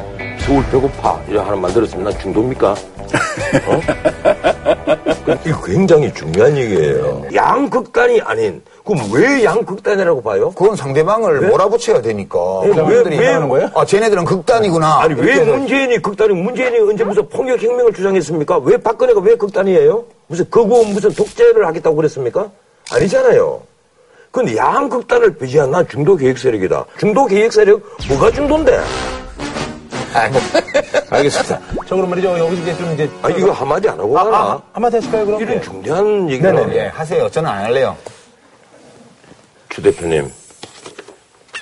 서울 0.46 0.64
배고파 0.72 1.20
이래 1.28 1.40
하나 1.40 1.56
만들었으면 1.56 2.04
난 2.06 2.20
중도입니까? 2.20 2.72
어? 2.72 3.82
이거 5.46 5.62
굉장히 5.64 6.14
중요한 6.14 6.56
얘기예요. 6.56 7.24
양극단이 7.34 8.22
아닌 8.22 8.62
그럼 8.86 9.02
왜 9.12 9.44
양극단이라고 9.44 10.22
봐요? 10.22 10.52
그건 10.56 10.76
상대방을 10.76 11.42
몰아붙여야 11.50 12.02
되니까. 12.02 12.60
왜- 12.62 12.74
사람들이 12.74 13.18
왜 13.18 13.28
하는 13.30 13.50
거예요? 13.50 13.70
아, 13.74 13.84
쟤네들은 13.84 14.26
극단이구나. 14.26 15.02
아니 15.02 15.20
왜 15.20 15.44
문재인이 15.44 15.98
극단이 16.02 16.34
문재인이 16.34 16.80
언제 16.80 17.04
무슨 17.04 17.28
폭력 17.30 17.62
혁명을 17.62 17.94
주장했습니까? 17.94 18.60
왜 18.60 18.78
박근혜가 18.78 19.20
왜 19.22 19.36
극단이에요? 19.36 20.04
무슨 20.28 20.48
거부 20.52 20.86
무슨 20.86 21.12
독재를 21.14 21.66
하겠다고 21.66 21.96
그랬습니까? 21.96 22.50
아니잖아요. 22.92 23.62
근데 24.36 24.58
양극단을 24.58 25.38
배제한 25.38 25.72
난 25.72 25.88
중도 25.88 26.18
계획 26.18 26.38
세력이다. 26.38 26.84
중도 27.00 27.26
계획 27.26 27.54
세력 27.54 27.82
뭐가 28.10 28.30
중도인데? 28.30 28.78
알겠습니다. 31.10 31.62
저 31.88 31.96
그럼 31.96 32.10
말이죠. 32.10 32.38
여기 32.38 32.62
이제 32.62 32.76
좀 32.76 32.94
이제. 32.94 33.10
아 33.22 33.30
이거 33.30 33.54
한마디 33.54 33.88
안 33.88 33.98
하고 33.98 34.12
가나? 34.12 34.38
아, 34.38 34.62
한마디 34.74 34.98
하실까요, 34.98 35.26
그럼? 35.26 35.40
이런 35.40 35.56
네. 35.56 35.62
중대한 35.62 36.30
얘기를 36.30 36.54
네네. 36.54 36.76
예, 36.76 36.88
하세요. 36.88 37.32
저는 37.32 37.50
안 37.50 37.64
할래요. 37.64 37.96
추 39.70 39.82
대표님 39.82 40.30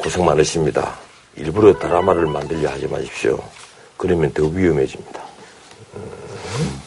고생 0.02 0.26
많으십니다. 0.26 0.96
일부러 1.36 1.78
드라마를 1.78 2.26
만들려 2.26 2.72
하지 2.72 2.88
마십시오. 2.88 3.38
그러면 3.98 4.34
더 4.34 4.46
위험해집니다. 4.46 5.22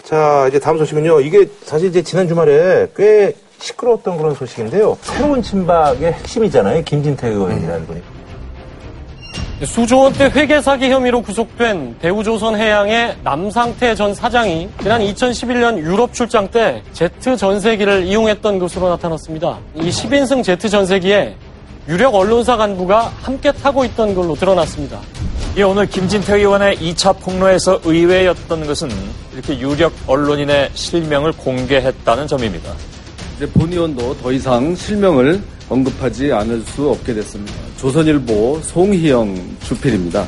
자, 0.02 0.46
이제 0.48 0.58
다음 0.58 0.78
소식은요. 0.78 1.20
이게 1.20 1.48
사실 1.64 1.88
이제 1.88 2.02
지난 2.02 2.26
주말에 2.26 2.88
꽤 2.96 3.34
시끄러웠던 3.58 4.16
그런 4.16 4.34
소식인데요. 4.34 4.96
새로운 5.02 5.42
친박의 5.42 6.12
핵심이잖아요. 6.12 6.82
김진태 6.84 7.28
의원이라는 7.28 7.86
분이. 7.86 8.02
수조 9.64 10.00
원대 10.00 10.26
회계 10.26 10.60
사기 10.60 10.90
혐의로 10.90 11.22
구속된 11.22 11.96
대우조선해양의 12.00 13.16
남상태 13.24 13.94
전 13.94 14.12
사장이 14.12 14.68
지난 14.82 15.00
2011년 15.00 15.78
유럽 15.78 16.12
출장 16.12 16.48
때 16.48 16.82
제트 16.92 17.38
전세기를 17.38 18.04
이용했던 18.04 18.58
것으로 18.58 18.90
나타났습니다. 18.90 19.58
이 19.74 19.88
10인승 19.88 20.44
제트 20.44 20.68
전세기에 20.68 21.36
유력 21.88 22.14
언론사 22.14 22.58
간부가 22.58 23.12
함께 23.22 23.50
타고 23.50 23.82
있던 23.86 24.14
걸로 24.14 24.34
드러났습니다. 24.34 25.00
예, 25.56 25.62
오늘 25.62 25.86
김진태 25.86 26.36
의원의 26.36 26.76
2차 26.76 27.18
폭로에서 27.18 27.80
의외였던 27.82 28.66
것은 28.66 28.90
이렇게 29.32 29.58
유력 29.58 29.90
언론인의 30.06 30.70
실명을 30.74 31.32
공개했다는 31.32 32.26
점입니다. 32.26 32.74
이제 33.36 33.46
본 33.46 33.70
의원도 33.70 34.16
더 34.18 34.32
이상 34.32 34.74
실명을 34.74 35.42
언급하지 35.68 36.32
않을 36.32 36.62
수 36.62 36.88
없게 36.88 37.12
됐습니다. 37.12 37.52
조선일보 37.76 38.60
송희영 38.62 39.56
주필입니다. 39.62 40.26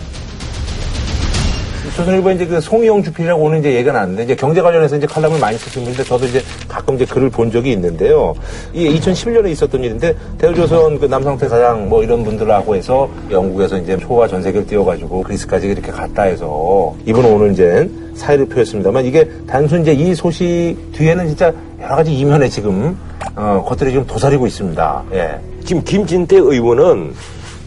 조선일보에 1.99 2.35
이제 2.37 2.47
그 2.47 2.61
송희영 2.61 3.03
주필이라고 3.03 3.43
오는 3.43 3.59
이제 3.59 3.75
얘기가 3.75 3.91
나왔는데 3.93 4.23
이제 4.23 4.37
경제 4.37 4.63
관련해서 4.63 4.97
이제 4.97 5.07
칼럼을 5.09 5.41
많이 5.41 5.59
쓰신 5.59 5.83
분인데 5.83 6.05
저도 6.05 6.27
이제 6.27 6.41
가끔 6.69 6.95
이제 6.95 7.05
글을 7.05 7.29
본 7.29 7.51
적이 7.51 7.73
있는데요. 7.73 8.35
이게 8.73 8.89
2011년에 9.01 9.51
있었던 9.51 9.83
일인데 9.83 10.15
대우조선 10.39 11.01
그 11.01 11.07
남상태 11.07 11.49
사장 11.49 11.89
뭐 11.89 12.05
이런 12.05 12.23
분들하고 12.23 12.77
해서 12.77 13.11
영국에서 13.33 13.79
이제 13.79 13.97
초와 13.99 14.29
전 14.29 14.41
세계를 14.45 14.69
띄워가지고 14.69 15.25
그리스까지 15.25 15.67
이렇게 15.67 15.91
갔다 15.91 16.23
해서 16.23 16.95
이분은 17.05 17.33
오늘 17.33 17.51
이제 17.51 17.91
사의를 18.15 18.47
표했습니다만 18.47 19.05
이게 19.05 19.29
단순 19.49 19.83
이제 19.83 19.93
이 19.93 20.15
소식 20.15 20.77
뒤에는 20.93 21.27
진짜 21.27 21.53
여러 21.83 21.97
가지 21.97 22.15
이면에 22.15 22.49
지금 22.49 22.97
어, 23.35 23.65
것들이 23.67 23.91
지금 23.91 24.07
도사리고 24.07 24.47
있습니다. 24.47 25.05
예. 25.15 25.41
지금 25.65 25.83
김진태 25.83 26.37
의원은 26.37 27.13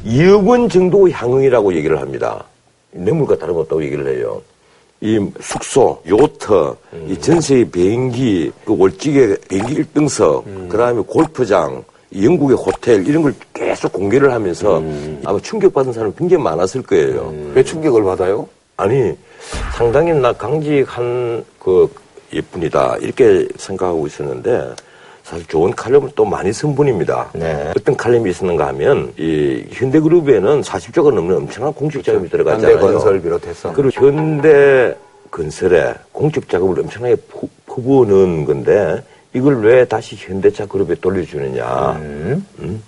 2억 0.06 0.48
원 0.48 0.70
정도 0.70 1.10
향응이라고 1.10 1.76
얘기를 1.76 2.00
합니다. 2.00 2.46
뇌물과 2.92 3.38
다름없다고 3.38 3.84
얘기를 3.84 4.08
해요. 4.08 4.42
이 5.02 5.20
숙소, 5.40 6.02
요트, 6.08 6.76
이 7.08 7.18
전세 7.20 7.64
비행기, 7.64 8.52
그 8.64 8.78
월직의 8.78 9.38
비행기 9.50 9.76
1등석, 9.84 10.70
그 10.70 10.78
다음에 10.78 11.02
골프장, 11.02 11.84
이 12.12 12.26
영국의 12.26 12.58
호텔, 12.58 13.08
이런 13.08 13.24
걸 13.24 13.34
계속 13.54 13.94
공개를 13.94 14.32
하면서 14.32 14.84
아마 15.26 15.40
충격받은 15.40 15.94
사람이 15.94 16.14
굉장히 16.18 16.44
많았을 16.44 16.84
거예요. 16.84 17.34
왜 17.56 17.64
충격을 17.64 18.04
받아요? 18.04 18.48
아니, 18.78 19.18
상당히 19.76 20.14
나 20.14 20.34
강직한 20.34 21.44
그 21.58 21.90
예쁜이다. 22.34 22.98
이렇게 23.02 23.48
생각하고 23.58 24.06
있었는데, 24.06 24.72
사실 25.32 25.48
좋은 25.48 25.72
칼럼을 25.72 26.10
또 26.14 26.26
많이 26.26 26.52
쓴 26.52 26.76
분입니다. 26.76 27.30
네. 27.34 27.72
어떤 27.78 27.96
칼럼이 27.96 28.30
있었는가 28.32 28.68
하면, 28.68 29.14
이 29.18 29.64
현대그룹에는 29.72 30.60
40조가 30.62 31.14
넘는 31.14 31.38
엄청난 31.38 31.72
공적 31.72 32.04
자금이 32.04 32.28
들어갔잖아요. 32.30 32.76
현대건설 32.76 33.22
비롯해서. 33.22 33.72
그리고 33.72 33.90
현대 33.94 34.94
건설에 35.32 35.94
공적 36.12 36.50
자금을 36.50 36.82
엄청나게 36.82 37.16
푸- 37.30 37.48
퍼부어놓은 37.66 38.44
건데, 38.44 39.02
이걸 39.34 39.62
왜 39.64 39.86
다시 39.86 40.18
현대차 40.18 40.66
그룹에 40.66 40.96
돌려주느냐. 40.96 41.94
음? 42.02 42.84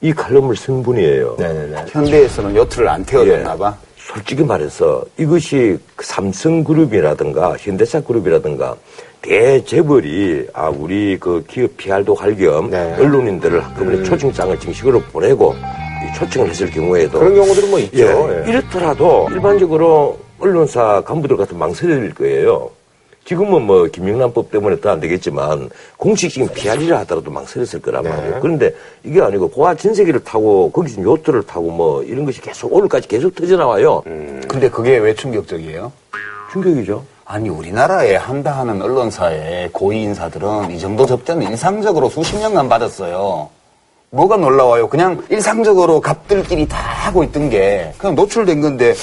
이 0.00 0.12
칼럼을 0.12 0.56
쓴 0.56 0.82
분이에요. 0.82 1.36
네네네. 1.38 1.84
현대에서는 1.86 2.56
요트를 2.56 2.88
안 2.88 3.04
태워줬나 3.04 3.56
봐. 3.56 3.76
솔직히 3.96 4.42
말해서 4.42 5.04
이것이 5.18 5.78
그 5.94 6.04
삼성그룹이라든가 6.04 7.56
현대차 7.58 8.00
그룹이라든가 8.02 8.74
대재벌이 9.22 10.46
아 10.52 10.68
우리 10.68 11.16
그 11.18 11.44
기업 11.48 11.76
PR도 11.76 12.14
할겸 12.14 12.70
네. 12.70 12.94
언론인들을 12.98 13.64
한꺼번에 13.64 14.02
초청장을 14.02 14.58
정식으로 14.60 15.00
보내고 15.12 15.54
이 15.54 16.18
초청을 16.18 16.50
했을 16.50 16.70
경우에도 16.70 17.18
그런 17.18 17.34
경우들은 17.34 17.70
뭐 17.70 17.78
있죠. 17.80 17.96
예, 17.98 18.44
예. 18.46 18.50
이렇더라도 18.50 19.28
일반적으로 19.32 20.18
언론사 20.38 21.02
간부들 21.04 21.36
같은 21.36 21.58
망설일 21.58 22.14
거예요. 22.14 22.70
지금은 23.24 23.62
뭐 23.62 23.86
김영란법 23.86 24.52
때문에 24.52 24.78
더 24.80 24.90
안 24.90 25.00
되겠지만 25.00 25.68
공식적인 25.96 26.48
PR이라 26.54 27.00
하더라도 27.00 27.32
망설였을 27.32 27.82
거란 27.82 28.04
네. 28.04 28.10
말이에요. 28.10 28.38
그런데 28.40 28.72
이게 29.02 29.20
아니고 29.20 29.48
고아 29.50 29.74
전세기를 29.74 30.22
타고 30.22 30.70
거기서 30.70 31.02
요트를 31.02 31.42
타고 31.42 31.72
뭐 31.72 32.04
이런 32.04 32.24
것이 32.24 32.40
계속 32.40 32.72
오늘까지 32.72 33.08
계속 33.08 33.34
터져 33.34 33.56
나와요. 33.56 34.02
근데 34.46 34.68
그게 34.70 34.98
왜 34.98 35.12
충격적이에요? 35.14 35.90
충격이죠. 36.52 37.02
아니 37.28 37.48
우리나라에 37.48 38.14
한다 38.16 38.52
하는 38.52 38.80
언론사의 38.80 39.70
고위 39.72 40.02
인사들은 40.02 40.70
이 40.70 40.78
정도 40.78 41.04
접대는 41.06 41.48
일상적으로 41.50 42.08
수십 42.08 42.36
년간 42.36 42.68
받았어요. 42.68 43.48
뭐가 44.10 44.36
놀라워요? 44.36 44.88
그냥 44.88 45.24
일상적으로 45.28 46.00
갑들끼리 46.00 46.68
다 46.68 46.76
하고 46.78 47.24
있던 47.24 47.50
게 47.50 47.92
그냥 47.98 48.14
노출된 48.14 48.60
건데 48.60 48.94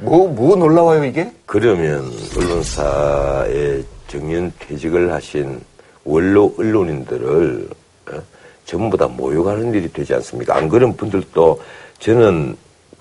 뭐 0.00 0.28
뭐 0.28 0.56
놀라워요 0.56 1.04
이게? 1.04 1.30
그러면 1.44 2.10
언론사에 2.36 3.82
정년 4.06 4.50
퇴직을 4.60 5.12
하신 5.12 5.60
원로 6.04 6.54
언론인들을 6.58 7.68
어, 8.10 8.22
전부 8.64 8.96
다 8.96 9.06
모욕하는 9.06 9.74
일이 9.74 9.92
되지 9.92 10.14
않습니까? 10.14 10.56
안 10.56 10.68
그런 10.70 10.96
분들도 10.96 11.60
저는 11.98 12.56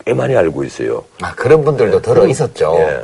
꽤 0.05 0.13
많이 0.13 0.36
알고 0.36 0.65
있어요. 0.65 1.03
아 1.22 1.34
그런 1.34 1.63
분들도 1.63 2.01
들어 2.01 2.27
있었죠. 2.27 2.75
예. 2.79 3.03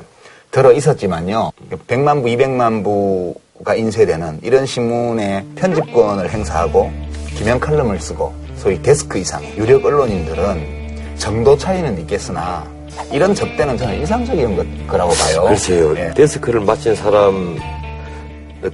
들어 0.53 0.71
있었지만요. 0.71 1.51
100만 1.87 2.21
부, 2.21 2.27
200만 2.29 2.83
부가 2.83 3.73
인쇄되는 3.73 4.39
이런 4.43 4.67
신문의 4.67 5.43
편집권을 5.55 6.29
행사하고 6.29 6.91
기명 7.35 7.59
칼럼을 7.59 7.99
쓰고 7.99 8.31
소위 8.55 8.79
데스크 8.79 9.17
이상 9.17 9.43
유력 9.57 9.83
언론인들은 9.83 11.15
정도 11.17 11.57
차이는 11.57 11.99
있겠으나 12.01 12.63
이런 13.11 13.33
접대는 13.33 13.75
저는 13.75 13.95
일상적인 13.95 14.55
것, 14.55 14.87
거라고 14.87 15.11
봐요. 15.13 15.45
글쎄요. 15.47 15.97
예. 15.97 16.11
데스크를 16.11 16.61
맡은 16.61 16.93
사람 16.93 17.57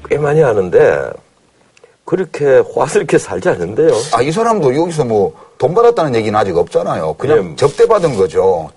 꽤 0.10 0.18
많이 0.18 0.44
아는데 0.44 1.10
그렇게 2.04 2.62
화스럽게 2.76 3.18
살지 3.18 3.48
않는데요. 3.48 3.92
아, 4.14 4.22
이 4.22 4.32
사람도 4.34 4.76
여기서 4.76 5.06
뭐 5.06 5.50
돈 5.60 5.76
받았다는 5.76 6.16
얘기는 6.16 6.38
아직 6.40 6.58
없잖아요. 6.58 7.14
그냥 7.18 7.52
예. 7.52 7.56
접대받은 7.56 8.16
거죠. 8.16 8.72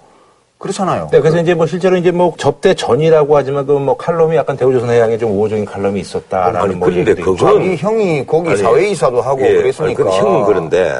그렇잖아요. 0.62 1.08
네, 1.10 1.20
그래서 1.20 1.38
이제 1.40 1.54
뭐 1.54 1.66
실제로 1.66 1.96
이제 1.96 2.10
뭐 2.12 2.32
접대 2.38 2.72
전이라고 2.74 3.36
하지만 3.36 3.66
그 3.66 3.72
뭐 3.82 3.96
칼럼이 3.96 4.36
약간 4.36 4.56
대우조선해양에 4.56 5.18
좀 5.18 5.32
우호적인 5.32 5.64
칼럼이 5.64 6.00
있었다라는 6.00 6.60
아니, 6.60 6.74
뭐 6.76 6.88
그런데. 6.88 7.14
그건- 7.14 7.36
자기 7.36 7.76
형이 7.76 8.24
거기 8.26 8.50
아니, 8.50 8.58
사회이사도 8.58 9.20
하고 9.20 9.40
예, 9.42 9.54
그랬으니까. 9.54 10.04
아니, 10.04 10.16
형은 10.18 10.44
그런데 10.46 10.94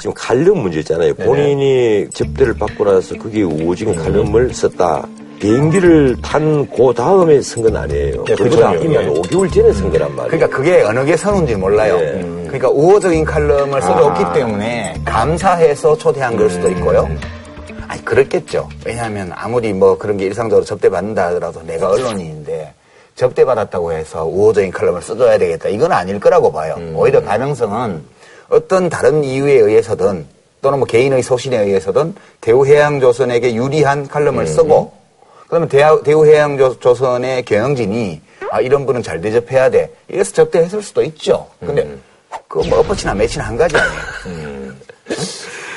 지금 0.00 0.14
칼럼 0.14 0.58
문제 0.58 0.78
있잖아요. 0.78 1.12
본인이 1.14 2.08
접대를 2.14 2.54
받고 2.56 2.84
나서 2.84 3.16
그게 3.18 3.42
우호적인 3.42 3.96
칼럼을 3.96 4.54
썼다. 4.54 5.04
비행기를 5.40 6.16
탄 6.22 6.68
그 6.68 6.92
다음에 6.94 7.40
쓴 7.40 7.62
건 7.62 7.74
아니에요. 7.76 8.24
예, 8.28 8.34
그보다. 8.34 8.74
이미 8.74 8.94
한 8.94 9.04
예. 9.06 9.08
5개월 9.20 9.52
전에 9.52 9.72
쓴 9.72 9.90
거란 9.90 10.14
말이에요. 10.14 10.28
그러니까 10.38 10.46
그게 10.56 10.82
어느 10.82 11.04
게 11.04 11.16
선운지 11.16 11.56
몰라요. 11.56 11.98
예. 11.98 12.20
음. 12.20 12.44
그러니까 12.46 12.68
우호적인 12.68 13.24
칼럼을 13.24 13.80
써줬기 13.82 14.22
아. 14.24 14.32
때문에 14.34 14.94
감사해서 15.04 15.96
초대한 15.96 16.36
걸 16.36 16.48
수도 16.50 16.68
있고요. 16.70 17.08
음. 17.10 17.18
아니 17.90 18.04
그렇겠죠. 18.04 18.68
왜냐하면 18.86 19.32
아무리 19.34 19.72
뭐 19.72 19.98
그런 19.98 20.16
게 20.16 20.24
일상적으로 20.24 20.64
접대받는다 20.64 21.26
하더라도 21.26 21.60
내가 21.64 21.90
언론인인데 21.90 22.72
접대받았다고 23.16 23.92
해서 23.92 24.24
우호적인 24.26 24.70
칼럼을 24.70 25.02
써줘야 25.02 25.38
되겠다. 25.38 25.68
이건 25.70 25.90
아닐 25.90 26.20
거라고 26.20 26.52
봐요. 26.52 26.76
음. 26.78 26.94
오히려 26.94 27.20
가능성은 27.20 28.04
어떤 28.48 28.88
다른 28.88 29.24
이유에 29.24 29.54
의해서든 29.54 30.24
또는 30.62 30.78
뭐 30.78 30.86
개인의 30.86 31.24
소신에 31.24 31.58
의해서든 31.58 32.14
대우해양조선에게 32.40 33.56
유리한 33.56 34.06
칼럼을 34.06 34.46
쓰고 34.46 34.92
그러면 35.48 35.68
대우해양조선의 35.68 37.44
경영진이 37.44 38.20
아, 38.52 38.60
이런 38.60 38.86
분은 38.86 39.02
잘 39.02 39.20
대접해야 39.20 39.68
돼. 39.68 39.92
이래서 40.06 40.32
접대했을 40.32 40.80
수도 40.80 41.02
있죠. 41.02 41.48
근데 41.58 41.88
그거 42.46 42.64
뭐 42.68 42.78
엎어치나 42.78 43.14
매치나 43.14 43.46
한 43.46 43.56
가지 43.56 43.76
아니에요. 43.76 44.70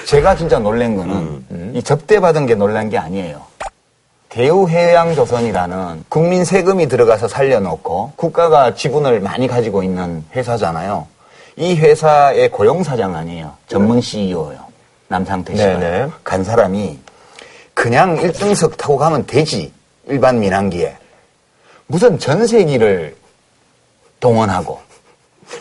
제가 0.06 0.36
진짜 0.36 0.60
놀란 0.60 0.96
거는 0.96 1.74
이 1.76 1.84
접대받은 1.84 2.46
게 2.46 2.56
놀란 2.56 2.90
게 2.90 2.98
아니에요. 2.98 3.42
대우해양조선이라는 4.30 6.06
국민 6.10 6.44
세금이 6.44 6.88
들어가서 6.88 7.28
살려놓고 7.28 8.14
국가가 8.16 8.74
지분을 8.74 9.20
많이 9.20 9.48
가지고 9.48 9.84
있는 9.84 10.24
회사잖아요. 10.36 11.08
이 11.56 11.76
회사의 11.76 12.50
고용사장 12.50 13.16
아니에요. 13.16 13.54
전문 13.68 14.02
CEO예요. 14.02 14.60
남상태 15.08 15.56
씨가. 15.56 15.78
네네. 15.78 16.10
간 16.24 16.44
사람이 16.44 16.98
그냥 17.76 18.18
1등석 18.18 18.78
타고 18.78 18.98
가면 18.98 19.28
되지. 19.28 19.72
일반 20.08 20.40
민항기에. 20.40 20.98
무슨 21.86 22.18
전세기를 22.18 23.16
동원하고. 24.20 24.80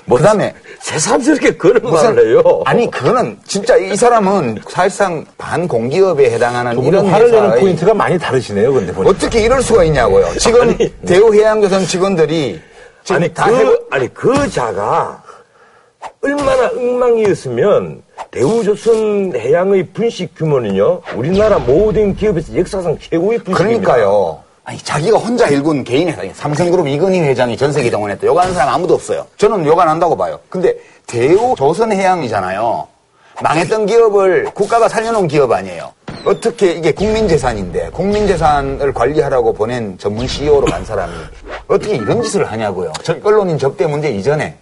뭐 0.04 0.18
그다음에 0.18 0.54
새삼스럽게 0.80 1.52
그런 1.56 1.82
무슨 1.82 2.14
말을 2.14 2.28
해요. 2.30 2.62
아니 2.64 2.90
그거는 2.90 3.38
진짜 3.46 3.76
이 3.76 3.96
사람은 3.96 4.58
사실상 4.68 5.24
반공기업에 5.38 6.30
해당하는 6.30 6.74
두 6.74 6.84
이런 6.86 7.06
화를 7.06 7.30
내는 7.30 7.50
포인트가 7.60 7.94
많이 7.94 8.18
다르시네요, 8.18 8.72
근데 8.72 8.92
보니까. 8.92 9.10
어떻게 9.10 9.40
이럴 9.42 9.62
수가 9.62 9.84
있냐고요. 9.84 10.26
지금 10.38 10.76
대우해양조선 11.06 11.84
직원들이 11.86 12.60
지금 13.04 13.16
아니 13.22 13.32
다 13.34 13.46
그 13.46 13.54
해고- 13.56 13.78
아니 13.90 14.14
그 14.14 14.50
자가 14.50 15.22
얼마나 16.20 16.68
엉망이었으면 16.70 18.02
대우조선 18.30 19.32
해양의 19.36 19.88
분식 19.92 20.34
규모는요 20.36 21.00
우리나라 21.16 21.58
모든 21.58 22.14
기업에서 22.14 22.56
역사상 22.56 22.98
최고의 22.98 23.38
분식입니다. 23.40 23.80
그러니까요. 23.92 24.42
아니 24.64 24.78
자기가 24.78 25.18
혼자 25.18 25.48
일군 25.48 25.82
개인 25.82 26.08
회사 26.08 26.22
삼성그룹 26.34 26.86
이건희 26.86 27.20
회장이 27.20 27.56
전세기 27.56 27.90
동원했다. 27.90 28.26
요가는 28.26 28.54
사람 28.54 28.74
아무도 28.74 28.94
없어요. 28.94 29.26
저는 29.36 29.66
요가 29.66 29.84
난다고 29.84 30.16
봐요. 30.16 30.38
근데 30.48 30.74
대우 31.06 31.54
조선해양이잖아요. 31.56 32.86
망했던 33.42 33.86
기업을 33.86 34.44
국가가 34.54 34.88
살려놓은 34.88 35.26
기업 35.26 35.50
아니에요. 35.50 35.92
어떻게 36.24 36.72
이게 36.72 36.92
국민재산인데 36.92 37.90
국민재산을 37.90 38.92
관리하라고 38.92 39.52
보낸 39.52 39.98
전문 39.98 40.28
CEO로 40.28 40.66
간 40.66 40.84
사람이 40.84 41.12
어떻게 41.66 41.96
이런 41.96 42.22
짓을 42.22 42.44
하냐고요. 42.44 42.92
저 43.02 43.16
언론인 43.24 43.58
접대 43.58 43.86
문제 43.86 44.10
이전에 44.10 44.56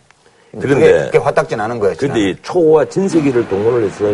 그런데 0.58 0.92
그게, 0.92 1.04
그게 1.04 1.18
화딱지 1.18 1.56
나는 1.56 1.78
거예요. 1.78 1.94
이 2.16 2.34
초호와 2.42 2.86
전세기를 2.86 3.48
동원을 3.48 3.86
해서 3.86 4.04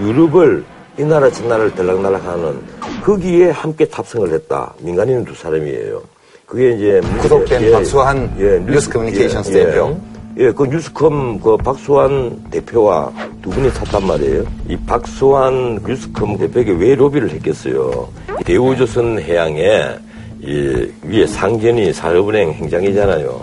유럽을 0.00 0.64
이 0.98 1.02
나라 1.02 1.30
저 1.30 1.44
나라를 1.46 1.74
들락날락하는 1.74 2.60
거기에 3.02 3.50
함께 3.50 3.84
탑승을 3.84 4.32
했다. 4.32 4.72
민간인은 4.80 5.24
두 5.24 5.34
사람이에요. 5.34 6.00
그게 6.46 6.72
이제 6.72 7.00
구속된 7.20 7.72
박수환 7.72 8.64
뉴스 8.66 8.88
커뮤니케이션스 8.90 9.50
대표. 9.50 9.98
예, 10.36 10.50
그 10.50 10.64
뉴스컴 10.66 11.40
그 11.40 11.56
박수환 11.56 12.44
대표와 12.50 13.12
두 13.42 13.50
분이 13.50 13.72
탔단 13.72 14.06
말이에요. 14.06 14.44
이 14.68 14.76
박수환 14.86 15.80
뉴스컴 15.86 16.38
대표에게 16.38 16.72
왜 16.72 16.94
로비를 16.94 17.30
했겠어요? 17.30 18.08
이 18.40 18.44
대우조선 18.44 19.20
해양에 19.20 19.96
이 20.42 20.92
위에 21.04 21.26
상관이 21.26 21.92
산업은행 21.92 22.52
행장이잖아요. 22.52 23.42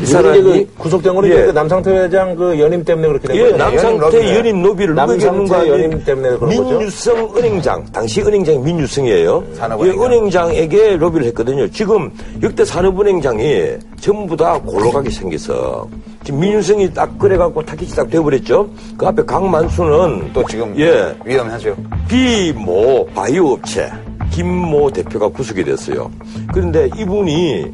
이 0.00 0.04
이게 0.04 0.64
그 0.64 0.66
구속된 0.78 1.14
거는 1.14 1.30
예. 1.30 1.46
그 1.46 1.50
남상태 1.50 1.90
회장 1.90 2.34
그 2.36 2.58
연임 2.58 2.84
때문에 2.84 3.08
그렇게 3.08 3.28
된 3.28 3.36
예, 3.36 3.40
거예요. 3.42 3.56
남상태 3.56 4.36
연임 4.36 4.62
로비를 4.62 4.94
남상태 4.94 5.68
연임 5.68 6.04
때문에 6.04 6.28
그런 6.36 6.40
거죠. 6.40 6.62
민유성 6.62 7.36
은행장, 7.36 7.84
당시 7.92 8.20
은행장이 8.20 8.58
민유성이에요. 8.58 9.44
산업은행장. 9.54 10.02
예, 10.02 10.06
은행장에게 10.06 10.96
로비를 10.96 11.26
했거든요. 11.28 11.68
지금 11.70 12.10
역대 12.42 12.64
산업은행장이 12.64 13.76
전부 14.00 14.36
다 14.36 14.58
골로가게 14.60 15.10
생겨서 15.10 15.88
지금 16.24 16.40
민유성이 16.40 16.92
딱 16.92 17.18
그래갖고 17.18 17.62
타깃이 17.64 17.90
딱 17.90 18.08
돼버렸죠. 18.10 18.68
그 18.96 19.06
앞에 19.06 19.24
강만수는 19.24 20.32
또 20.32 20.44
지금 20.46 20.78
예 20.78 21.14
위험하죠. 21.24 21.74
비모 22.08 23.06
바이오 23.14 23.52
업체 23.54 23.90
김모 24.30 24.90
대표가 24.90 25.28
구속이 25.28 25.64
됐어요. 25.64 26.10
그런데 26.52 26.88
이분이 26.96 27.66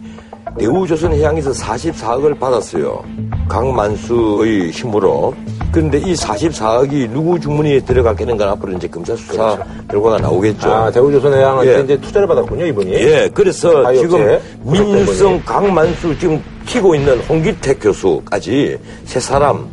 대우조선 0.58 1.12
해양에서 1.12 1.50
44억을 1.52 2.38
받았어요. 2.38 3.02
강만수의 3.48 4.70
힘으로. 4.70 5.34
그런데 5.72 5.98
이 5.98 6.14
44억이 6.14 7.10
누구 7.10 7.40
주머니에 7.40 7.80
들어갔겠는 7.80 8.36
건 8.36 8.48
앞으로 8.50 8.72
이제 8.74 8.86
검사 8.86 9.16
수사 9.16 9.58
결과가 9.90 10.18
나오겠죠. 10.18 10.72
아, 10.72 10.90
대우조선해양한테 10.90 11.78
예. 11.78 11.82
이제 11.82 12.00
투자를 12.00 12.28
받았군요, 12.28 12.66
이분이. 12.66 12.92
예, 12.92 13.30
그래서 13.34 13.92
지금 13.94 14.38
민유성, 14.62 15.42
강만수 15.44 16.16
지금 16.18 16.40
키고 16.66 16.94
있는 16.94 17.18
홍기택 17.22 17.80
교수까지 17.80 18.78
세 19.04 19.18
사람 19.18 19.68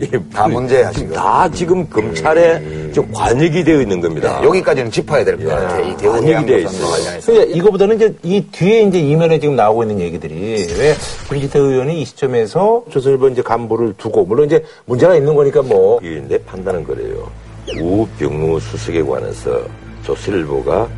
예, 0.00 0.08
다 0.32 0.46
문제야, 0.46 0.90
지금. 0.92 1.14
다 1.14 1.48
지금 1.50 1.88
검찰에 1.88 2.60
지 2.60 2.77
금 3.02 3.12
관역이 3.12 3.64
되어 3.64 3.80
있는 3.80 4.00
겁니다. 4.00 4.40
네, 4.40 4.46
여기까지는 4.46 4.90
짚어야 4.90 5.24
될 5.24 5.36
것 5.38 5.48
같아요. 5.48 5.84
이 5.90 5.94
관역이 5.96 6.46
되어 6.46 6.58
있어요. 6.58 7.20
근데 7.24 7.42
이거보다는 7.52 7.96
이제 7.96 8.14
이 8.22 8.44
뒤에 8.50 8.82
이제 8.82 8.98
이면에 8.98 9.38
지금 9.38 9.56
나오고 9.56 9.82
있는 9.84 10.00
얘기들이 10.00 10.66
왜 10.78 10.94
김진태 11.28 11.58
의원이 11.58 12.00
이 12.00 12.04
시점에서 12.04 12.84
조선일보 12.90 13.28
이제 13.28 13.42
간부를 13.42 13.94
두고 13.98 14.24
물론 14.24 14.46
이제 14.46 14.62
문제가 14.86 15.14
있는 15.16 15.34
거니까 15.34 15.62
뭐 15.62 16.00
이내 16.02 16.38
판단은 16.38 16.84
그래요. 16.84 17.30
우병우 17.80 18.60
수석에 18.60 19.02
관해서 19.02 19.60
조선일보가 20.04 20.88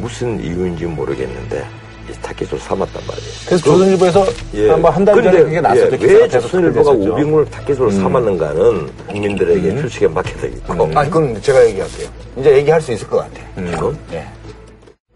무슨 0.00 0.42
이유인지 0.42 0.84
모르겠는데 0.86 1.58
이 1.58 1.77
타겟으로 2.22 2.58
삼았단 2.58 3.02
말이에요. 3.06 3.32
그래서 3.46 3.64
조선일보에서 3.64 4.26
한번 4.70 4.92
한달 4.92 5.22
전에 5.22 5.42
그게 5.42 5.60
났었죠. 5.60 5.96
예, 6.02 6.14
왜 6.14 6.28
조선일보가. 6.28 6.90
우병우를 6.90 7.50
타겟으로 7.50 7.90
삼았는가는 7.90 8.90
국민들에게 9.08 9.76
추측에 9.82 10.08
맡겨 10.08 10.40
되겠고. 10.40 10.90
아니, 10.94 11.10
그건 11.10 11.40
제가 11.40 11.66
얘기할게요. 11.66 12.08
이제 12.36 12.56
얘기할 12.56 12.80
수 12.80 12.92
있을 12.92 13.08
것 13.08 13.18
같아. 13.18 13.42
이건? 13.60 13.98
예. 14.12 14.26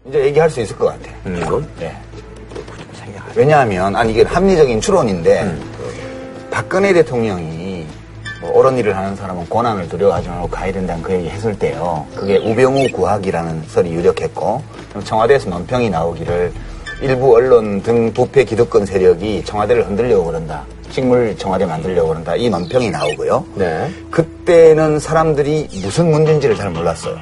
이제 0.07 0.25
얘기할 0.25 0.49
수 0.49 0.61
있을 0.61 0.75
것 0.77 0.85
같아. 0.85 1.11
이건? 1.29 1.67
예. 1.81 1.95
왜냐하면, 3.35 3.95
아니, 3.95 4.11
이게 4.11 4.21
합리적인 4.23 4.79
추론인데, 4.79 5.55
박근혜 6.51 6.93
대통령이 6.93 7.87
뭐 8.41 8.51
옳은 8.59 8.77
일을 8.77 8.95
하는 8.95 9.15
사람은 9.15 9.47
고난을 9.47 9.89
두려워하지 9.89 10.27
말고 10.27 10.49
가야 10.49 10.71
된다는 10.71 11.01
그 11.01 11.13
얘기 11.13 11.29
했을 11.29 11.57
때요. 11.57 12.05
그게 12.13 12.37
우병우 12.37 12.89
구학이라는 12.91 13.63
설이 13.69 13.91
유력했고, 13.91 14.61
그럼 14.89 15.03
청와대에서 15.03 15.49
논평이 15.49 15.89
나오기를 15.89 16.51
일부 17.01 17.35
언론 17.35 17.81
등 17.81 18.13
부패 18.13 18.43
기득권 18.43 18.85
세력이 18.85 19.43
청와대를 19.45 19.87
흔들려고 19.87 20.25
그런다. 20.25 20.63
식물 20.89 21.35
청와대 21.37 21.65
만들려고 21.65 22.09
그런다. 22.09 22.35
이 22.35 22.49
논평이 22.49 22.91
나오고요. 22.91 23.45
네. 23.55 23.89
그때는 24.11 24.99
사람들이 24.99 25.69
무슨 25.81 26.11
문제인지를 26.11 26.55
잘 26.55 26.69
몰랐어요. 26.69 27.17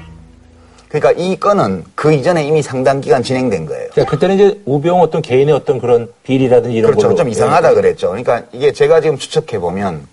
그러니까 0.89 1.13
이 1.13 1.39
건은 1.39 1.85
그 1.95 2.11
이전에 2.11 2.43
이미 2.43 2.61
상당 2.61 2.99
기간 2.99 3.23
진행된 3.23 3.65
거예요. 3.65 3.87
자, 3.95 4.05
그때는 4.05 4.35
이제 4.35 4.61
우병우 4.65 5.01
어떤 5.01 5.21
개인의 5.21 5.55
어떤 5.55 5.79
그런 5.79 6.09
비리라든지 6.23 6.75
이런 6.75 6.91
그렇죠. 6.91 7.07
걸로 7.07 7.17
좀 7.17 7.29
이상하다 7.29 7.75
그랬죠. 7.75 8.09
그러니까 8.09 8.43
이게 8.51 8.73
제가 8.73 8.99
지금 8.99 9.17
추측해 9.17 9.59
보면 9.59 10.05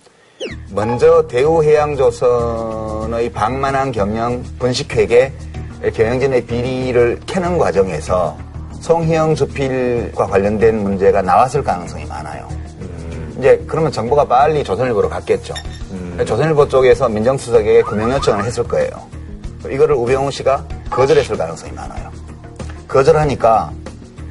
먼저 0.71 1.27
대우해양조선의 1.27 3.33
방만한 3.33 3.91
경영 3.91 4.45
분식회계 4.61 5.33
경영진의 5.95 6.47
비리를 6.47 7.19
캐는 7.27 7.59
과정에서 7.59 8.37
송희영 8.81 9.35
주필과 9.35 10.27
관련된 10.27 10.83
문제가 10.83 11.23
나왔을 11.23 11.63
가능성이 11.63 12.05
많아요. 12.07 12.49
이제 13.39 13.63
그러면 13.67 13.93
정보가 13.93 14.25
빨리 14.25 14.65
조선일보로 14.65 15.09
갔겠죠. 15.09 15.55
조선일보 16.27 16.69
쪽에서 16.69 17.09
민정수석에게 17.09 17.83
금융 17.83 18.11
요청을 18.13 18.45
했을 18.45 18.65
거예요. 18.65 18.91
이거를 19.71 19.95
우병우 19.95 20.31
씨가 20.31 20.65
거절했을 20.91 21.37
가능성이 21.37 21.73
많아요. 21.73 22.11
거절하니까 22.89 23.71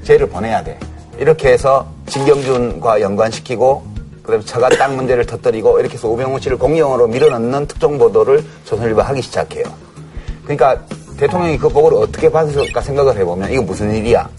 쟤를 0.03 0.27
보내야 0.27 0.63
돼. 0.63 0.79
이렇게 1.19 1.51
해서 1.51 1.87
진경준과 2.07 3.01
연관시키고 3.01 3.83
그다음에 4.23 4.43
처가 4.43 4.69
땅 4.69 4.95
문제를 4.95 5.25
터뜨리고 5.25 5.79
이렇게 5.79 5.93
해서 5.93 6.09
우병우 6.09 6.39
씨를 6.39 6.57
공영으로 6.57 7.07
밀어넣는 7.07 7.67
특종 7.67 7.97
보도를 7.97 8.43
조선일보 8.65 9.01
하기 9.01 9.21
시작해요. 9.21 9.63
그러니까 10.43 10.81
대통령이 11.17 11.57
그 11.57 11.67
보고를 11.69 11.97
어떻게 11.97 12.29
받았을까 12.31 12.81
생각을 12.81 13.17
해보면 13.17 13.51
이거 13.51 13.61
무슨 13.63 13.93
일이야? 13.95 14.29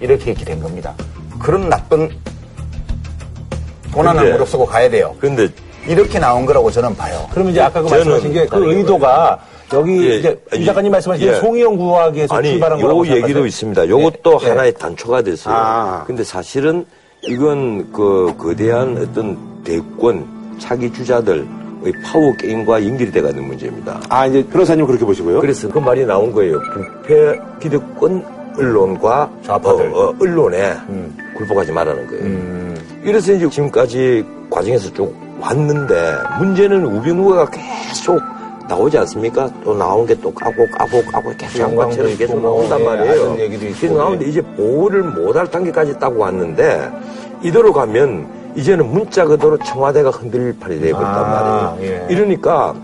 이렇게 0.00 0.30
이렇게 0.30 0.44
된 0.44 0.60
겁니다. 0.62 0.94
그런 1.38 1.68
나쁜 1.68 2.10
고난을 3.92 4.20
근데- 4.20 4.32
무릅쓰고 4.32 4.66
가야 4.66 4.88
돼요. 4.90 5.14
근데 5.20 5.48
이렇게 5.86 6.18
나온 6.18 6.44
거라고 6.46 6.70
저는 6.70 6.94
봐요. 6.96 7.26
그러면 7.32 7.52
이제 7.52 7.60
아까 7.62 7.80
그 7.82 7.88
말씀하신 7.88 8.32
게 8.32 8.46
그 8.46 8.72
의도가 8.72 9.40
여기 9.72 10.10
예, 10.10 10.16
이제 10.16 10.40
임 10.52 10.60
예, 10.62 10.64
작가님 10.66 10.92
말씀하신 10.92 11.26
예. 11.28 11.34
송희영 11.36 11.76
구하기에서 11.76 12.34
아니, 12.34 12.50
출발한 12.50 12.80
거라고 12.80 13.06
요 13.06 13.16
얘기도? 13.16 13.46
있습니다. 13.46 13.88
요것도 13.88 14.38
예, 14.42 14.44
예. 14.44 14.48
하나의 14.50 14.74
단초가 14.74 15.22
됐어요. 15.22 15.54
아. 15.56 16.04
근데 16.06 16.22
사실은 16.24 16.84
이건 17.22 17.90
그 17.92 18.34
거대한 18.36 18.96
어떤 18.98 19.38
대권 19.64 20.26
차기 20.58 20.92
주자들의 20.92 21.46
파워 22.02 22.32
게임과 22.36 22.84
연결이 22.86 23.10
돼가는 23.10 23.42
문제입니다. 23.42 24.00
아, 24.08 24.26
이제 24.26 24.44
변호사님 24.46 24.86
그렇게 24.86 25.04
보시고요. 25.04 25.40
그래서 25.40 25.68
그 25.68 25.78
말이 25.78 26.04
나온 26.04 26.30
거예요. 26.32 26.58
부패 26.72 27.38
기득권 27.60 28.24
언론과 28.58 29.30
좌파들. 29.42 29.92
어, 29.94 30.08
어, 30.10 30.14
언론에 30.20 30.74
굴복하지 31.36 31.72
말라는 31.72 32.06
거예요. 32.06 32.74
이래서 33.04 33.32
이제 33.32 33.48
지금까지 33.48 34.24
과정에서 34.50 34.92
쭉 34.92 35.14
왔는데 35.40 35.94
문제는 36.38 36.84
우병우가 36.84 37.46
계속 37.50 38.20
나오지 38.68 38.98
않습니까? 38.98 39.50
또 39.64 39.74
나온 39.74 40.06
게 40.06 40.14
또 40.20 40.30
까고 40.32 40.66
까고 40.70 41.02
까고 41.10 41.32
계속 41.38 41.60
양반처럼 41.60 42.16
계속 42.16 42.40
나온단 42.42 42.78
예, 42.80 42.84
말이에요. 42.84 43.22
아는 43.30 43.40
얘기도 43.40 43.66
있고, 43.66 43.80
계속 43.80 43.96
나오는데 43.96 44.26
이제 44.26 44.40
보호를 44.42 45.02
못할 45.02 45.50
단계까지 45.50 45.98
따고 45.98 46.18
왔는데 46.20 46.90
이대로 47.42 47.72
가면 47.72 48.26
이제는 48.56 48.90
문자 48.92 49.24
그대로 49.24 49.56
청와대가 49.58 50.10
흔들릴 50.10 50.58
판이 50.58 50.80
돼버렸단 50.80 51.24
아, 51.24 51.76
말이에요. 51.76 52.06
예. 52.08 52.12
이러니까 52.12 52.74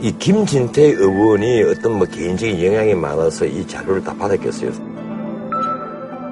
이 0.00 0.16
김진태 0.16 0.82
의원이 0.82 1.62
어떤 1.64 1.98
뭐 1.98 2.06
개인적인 2.06 2.64
영향이 2.64 2.94
많아서 2.94 3.44
이 3.44 3.66
자료를 3.66 4.02
다 4.02 4.14
받았겠어요. 4.18 4.70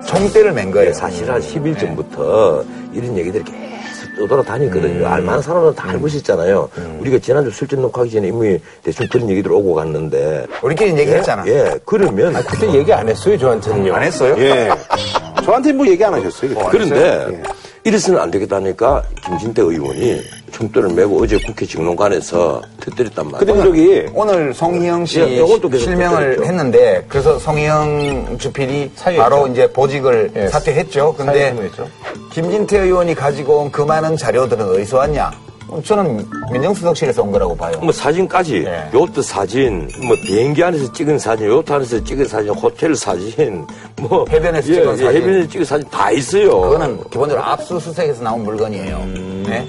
총대를 0.07 0.53
맨 0.53 0.71
거예요. 0.71 0.93
사실 0.95 1.31
한 1.31 1.41
10일 1.41 1.79
전부터 1.79 2.65
이런 2.95 3.17
얘기들이 3.19 3.45
계속 3.45 4.17
떠돌아다니거든요. 4.19 5.07
알만한 5.07 5.43
사람은 5.43 5.75
다 5.75 5.91
알고 5.91 6.07
있었잖아요. 6.07 6.69
우리가 7.01 7.19
지난주 7.19 7.51
술집 7.51 7.79
녹화하기 7.81 8.11
전에 8.13 8.29
이미 8.29 8.59
대충 8.83 9.07
그런 9.11 9.29
얘기들 9.29 9.53
오고 9.53 9.75
갔는데. 9.75 10.47
우리끼리 10.63 10.97
얘기했잖아. 10.99 11.45
예, 11.47 11.51
예. 11.53 11.79
그러면. 11.85 12.35
아, 12.35 12.41
그때 12.43 12.73
얘기 12.73 12.91
안 12.93 13.07
했어요, 13.07 13.37
저한테는요. 13.37 13.93
안 13.93 14.03
했어요? 14.05 14.35
예. 14.39 14.71
저한테 15.49 15.73
뭐 15.73 15.87
얘기 15.89 16.05
안 16.05 16.13
하셨어요. 16.13 16.51
그때. 16.55 16.69
그런데 16.71 17.27
예. 17.33 17.43
이래서는 17.85 18.21
안 18.21 18.31
되겠다니까 18.31 19.03
김진태 19.25 19.63
의원이 19.63 20.21
총대를 20.53 20.91
메고 20.91 21.23
어제 21.23 21.39
국회 21.39 21.65
직론관에서 21.65 22.61
터뜨렸단 22.81 23.31
말이에요. 23.31 23.39
근데 23.55 23.63
저기 23.67 24.07
오늘 24.15 24.53
송희영 24.53 25.07
씨 25.07 25.21
예, 25.21 25.27
계속 25.37 25.75
실명을 25.75 26.17
부탁드렸죠. 26.37 26.45
했는데 26.45 27.05
그래서 27.09 27.39
송희영 27.39 28.37
주필이 28.39 28.91
사유했죠. 28.95 29.23
바로 29.23 29.47
이제 29.47 29.73
보직을 29.73 30.33
예. 30.37 30.49
사퇴했죠. 30.49 31.15
근데 31.17 31.33
사유 31.33 31.49
선언했죠. 31.55 31.89
김진태 32.31 32.79
의원이 32.81 33.15
가지고 33.15 33.61
온 33.61 33.71
그 33.73 33.81
많은 33.81 34.19
자료들은 34.19 34.69
어디서 34.69 34.99
왔냐? 34.99 35.31
어, 35.71 35.83
저는 35.83 36.25
민정수석실에서 36.51 37.23
온 37.23 37.31
거라고 37.31 37.55
봐요. 37.55 37.79
뭐 37.83 37.93
사진까지 37.93 38.61
네. 38.65 38.89
요트 38.95 39.21
사진 39.23 39.89
뭐 40.07 40.17
비행기 40.25 40.65
안에서 40.65 40.91
찍은 40.93 41.19
사진 41.19 41.47
요트 41.49 41.71
안에서 41.71 42.03
찍은 42.03 42.27
사진 42.27 42.51
호텔 42.55 42.95
사진 42.95 43.67
뭐 44.01 44.25
해변에서 44.31 44.67
찍은 44.67 44.97
사진. 44.97 45.07
해변에서 45.09 45.49
찍은 45.49 45.65
사진 45.67 45.89
다 45.91 46.11
있어요 46.11 46.61
그거는 46.61 46.97
기본적으로 47.11 47.45
압수수색에서 47.45 48.23
나온 48.23 48.45
물건이에요. 48.45 48.97
음. 48.97 49.45
네? 49.47 49.69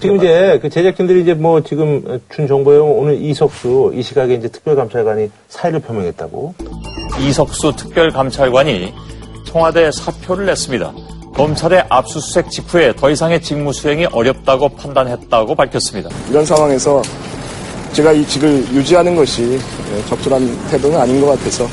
지금 0.00 0.16
이제 0.16 0.58
그 0.60 0.68
제작진들이 0.68 1.22
이제 1.22 1.34
뭐 1.34 1.62
지금 1.62 2.20
준 2.28 2.46
정보에 2.46 2.78
오늘 2.78 3.20
이석수 3.20 3.92
이 3.94 4.02
시각에 4.02 4.34
이제 4.34 4.48
특별감찰관이 4.48 5.30
사의를 5.48 5.80
표명했다고. 5.80 6.54
이석수 7.20 7.72
특별감찰관이 7.76 8.92
청와대에 9.56 9.90
사표를 9.90 10.44
냈습니다. 10.46 10.92
검찰의 11.34 11.84
압수수색 11.88 12.50
직후에 12.50 12.92
더 12.94 13.08
이상의 13.08 13.40
직무 13.40 13.72
수행이 13.72 14.04
어렵다고 14.06 14.68
판단했다고 14.68 15.54
밝혔습니다. 15.54 16.10
이런 16.28 16.44
상황에서 16.44 17.00
제가 17.92 18.12
이 18.12 18.26
직을 18.26 18.50
유지하는 18.74 19.16
것이 19.16 19.58
예, 19.94 20.04
적절한 20.08 20.68
태도는 20.70 21.00
아닌 21.00 21.22
것 21.22 21.28
같아서 21.28 21.66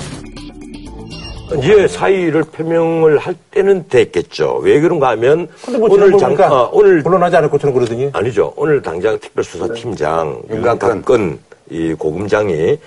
이제 1.58 1.88
사의를 1.90 2.44
표명을 2.44 3.18
할 3.18 3.36
때는 3.52 3.88
됐겠죠. 3.90 4.62
왜 4.64 4.80
그런가 4.80 5.10
하면 5.10 5.50
뭐 5.78 5.90
오늘 5.92 6.08
오늘 6.08 6.20
장 6.20 6.30
보니까 6.36 6.54
어, 6.54 6.70
오늘 6.72 7.02
물러나지 7.02 7.36
않을 7.36 7.50
것처럼 7.50 7.74
그러더니. 7.74 8.10
아니죠. 8.14 8.54
오늘 8.56 8.82
당장 8.82 9.20
특별수사팀장. 9.20 10.44
윤곽근 10.50 11.40
이 11.70 11.94
고금장이 11.94 12.78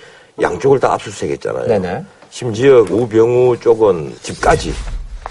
양쪽을 0.41 0.79
다 0.79 0.93
압수수색했잖아요. 0.93 1.67
네네. 1.67 2.03
심지어 2.29 2.85
우병우 2.89 3.57
쪽은 3.59 4.15
집까지 4.21 4.73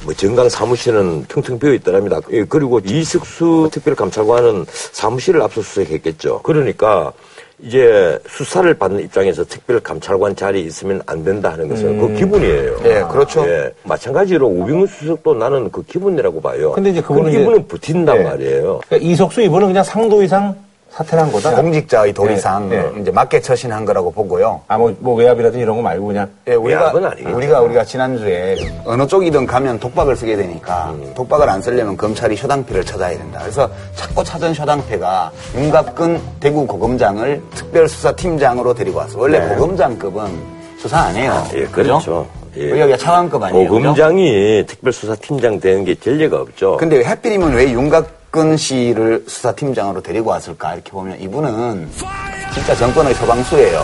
뭐 0.04 0.12
정강 0.14 0.48
사무실은 0.48 1.24
텅텅 1.28 1.58
비어 1.58 1.72
있더랍니다. 1.74 2.20
예, 2.30 2.44
그리고 2.44 2.80
이석수 2.84 3.70
특별감찰관은 3.72 4.66
사무실을 4.68 5.42
압수수색했겠죠. 5.42 6.40
그러니까 6.42 7.12
이제 7.58 8.18
수사를 8.28 8.72
받는 8.74 9.04
입장에서 9.04 9.42
특별감찰관 9.44 10.36
자리에 10.36 10.62
있으면 10.62 11.00
안 11.06 11.24
된다 11.24 11.52
하는 11.52 11.68
것은 11.68 11.98
그 11.98 12.14
기분이에요. 12.14 12.76
예, 12.84 13.04
그렇죠. 13.10 13.48
예, 13.48 13.72
마찬가지로 13.84 14.46
우병우 14.46 14.86
수석도 14.86 15.34
나는 15.34 15.70
그 15.70 15.82
기분이라고 15.82 16.40
봐요. 16.42 16.72
근데 16.72 16.90
이제 16.90 17.00
그거는 17.00 17.32
그 17.32 17.38
기분은 17.38 17.68
버틴단 17.68 18.18
예. 18.18 18.22
말이에요. 18.24 18.80
그러니까 18.86 18.96
이석수 19.10 19.40
이번은 19.40 19.68
그냥 19.68 19.82
상도 19.82 20.22
이상 20.22 20.54
사퇴를 20.96 21.24
한 21.24 21.30
거다. 21.32 21.54
공직자의 21.56 22.14
도리상 22.14 22.70
네, 22.70 22.80
네. 22.80 23.00
이제 23.02 23.10
맞게 23.10 23.42
처신한 23.42 23.84
거라고 23.84 24.10
보고요. 24.10 24.62
아, 24.66 24.78
뭐, 24.78 24.94
뭐 25.00 25.14
외압이라든지 25.14 25.62
이런 25.62 25.76
거 25.76 25.82
말고 25.82 26.06
그냥. 26.06 26.30
예, 26.48 26.54
우리가. 26.54 26.92
우리가 27.34 27.60
우리가 27.60 27.84
지난주에 27.84 28.56
어느 28.86 29.06
쪽이든 29.06 29.46
가면 29.46 29.78
독박을 29.78 30.16
쓰게 30.16 30.36
되니까 30.36 30.94
독박을 31.14 31.48
안 31.50 31.60
쓰려면 31.60 31.98
검찰이 31.98 32.34
쇼당패를 32.36 32.84
찾아야 32.84 33.16
된다. 33.18 33.40
그래서 33.42 33.68
찾고 33.94 34.24
찾은 34.24 34.54
쇼당패가 34.54 35.32
윤갑근 35.56 36.20
대구 36.40 36.66
고검장을 36.66 37.42
특별수사팀장으로 37.54 38.72
데리고 38.72 38.98
왔어. 39.00 39.18
원래 39.18 39.38
고검장급은 39.48 40.56
수사 40.78 40.98
안 40.98 41.14
해요. 41.16 41.44
예, 41.54 41.64
그렇죠. 41.66 42.26
예. 42.56 42.70
우리 42.70 42.80
여기가 42.80 42.96
차관급 42.96 43.42
아니에요. 43.42 43.68
고검장이 43.68 44.64
특별수사팀장 44.66 45.60
되는 45.60 45.84
게 45.84 45.94
전례가 45.94 46.40
없죠. 46.40 46.78
근데 46.78 47.02
하필이면 47.02 47.52
왜 47.52 47.70
윤 47.70 47.90
곽근 48.36 48.58
씨를 48.58 49.24
수사팀장으로 49.26 50.02
데리고 50.02 50.28
왔을까 50.28 50.74
이렇게 50.74 50.90
보면 50.90 51.18
이분은 51.18 51.88
진짜 52.52 52.74
정권의 52.76 53.14
서방수예요. 53.14 53.82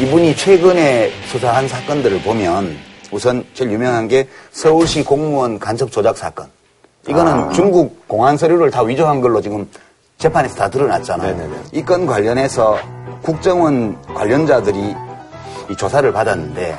이분이 0.00 0.34
최근에 0.34 1.12
수사한 1.28 1.68
사건들을 1.68 2.22
보면 2.22 2.76
우선 3.12 3.44
제일 3.54 3.70
유명한 3.70 4.08
게 4.08 4.28
서울시 4.50 5.04
공무원 5.04 5.60
간첩 5.60 5.92
조작 5.92 6.18
사건. 6.18 6.48
이거는 7.08 7.52
중국 7.52 8.08
공안 8.08 8.36
서류를 8.36 8.72
다 8.72 8.82
위조한 8.82 9.20
걸로 9.20 9.40
지금 9.40 9.68
재판에서 10.18 10.56
다 10.56 10.68
드러났잖아요. 10.68 11.48
이 11.72 11.82
건 11.82 12.06
관련해서 12.06 12.76
국정원 13.22 14.02
관련자들이 14.14 14.96
이 15.70 15.76
조사를 15.76 16.10
받았는데 16.12 16.76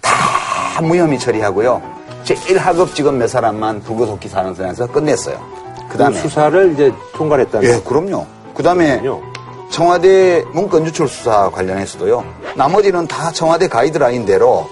다 0.00 0.80
무혐의 0.80 1.18
처리하고요. 1.18 1.82
제1하급 2.24 2.94
직원 2.94 3.18
몇 3.18 3.28
사람만 3.28 3.82
불구속 3.82 4.20
기사하는 4.20 4.54
선에서 4.54 4.86
끝냈어요. 4.86 5.67
그그 5.88 5.98
다음에. 5.98 6.16
수사를 6.18 6.72
이제 6.72 6.92
총괄했다는. 7.16 7.68
예, 7.68 7.80
그럼요. 7.82 8.26
그 8.54 8.62
다음에 8.62 9.00
그렇군요. 9.00 9.22
청와대 9.70 10.44
문건 10.52 10.86
유출 10.86 11.08
수사 11.08 11.50
관련해서도요. 11.50 12.24
나머지는 12.54 13.06
다 13.06 13.30
청와대 13.30 13.68
가이드라인대로 13.68 14.68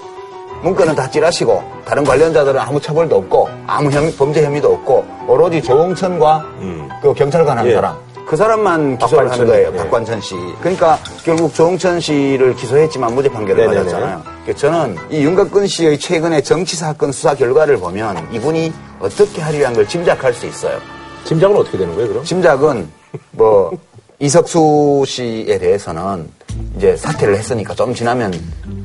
문건은 0.63 0.95
다 0.95 1.09
찌라시고 1.11 1.63
다른 1.85 2.03
관련자들은 2.03 2.59
아무 2.59 2.81
처벌도 2.81 3.17
없고 3.17 3.49
아무 3.67 3.91
혐의, 3.91 4.13
범죄 4.17 4.45
혐의도 4.45 4.73
없고 4.73 5.05
오로지 5.29 5.63
조홍천과 5.63 6.45
그 7.03 7.15
경찰관 7.15 7.59
한 7.59 7.67
예. 7.67 7.75
사람 7.75 7.97
그 8.27 8.37
사람만 8.37 8.99
기소를 8.99 9.31
하는 9.31 9.47
거예요. 9.47 9.71
예. 9.73 9.77
박관천 9.77 10.21
씨. 10.21 10.35
그러니까 10.61 10.99
결국 11.23 11.55
조홍천 11.55 12.01
씨를 12.01 12.57
기소했지만 12.57 13.15
무죄 13.15 13.29
판결을 13.29 13.69
네네네. 13.69 13.85
받았잖아요. 13.85 14.23
저는 14.57 14.97
이 15.11 15.23
윤곽근 15.23 15.67
씨의 15.67 15.99
최근의 16.01 16.43
정치 16.43 16.77
사건 16.77 17.13
수사 17.13 17.35
결과를 17.35 17.77
보면 17.77 18.29
이분이 18.33 18.73
어떻게 18.99 19.43
하려한 19.43 19.75
걸 19.75 19.87
짐작할 19.87 20.33
수 20.33 20.47
있어요. 20.47 20.79
짐작은 21.27 21.57
어떻게 21.57 21.77
되는 21.79 21.95
거예요, 21.95 22.09
그럼? 22.09 22.25
짐작은 22.25 22.89
뭐 23.33 23.73
이석수 24.19 25.05
씨에 25.07 25.59
대해서는 25.59 26.29
이제 26.77 26.97
사퇴를 26.97 27.37
했으니까 27.37 27.75
좀 27.75 27.93
지나면 27.93 28.33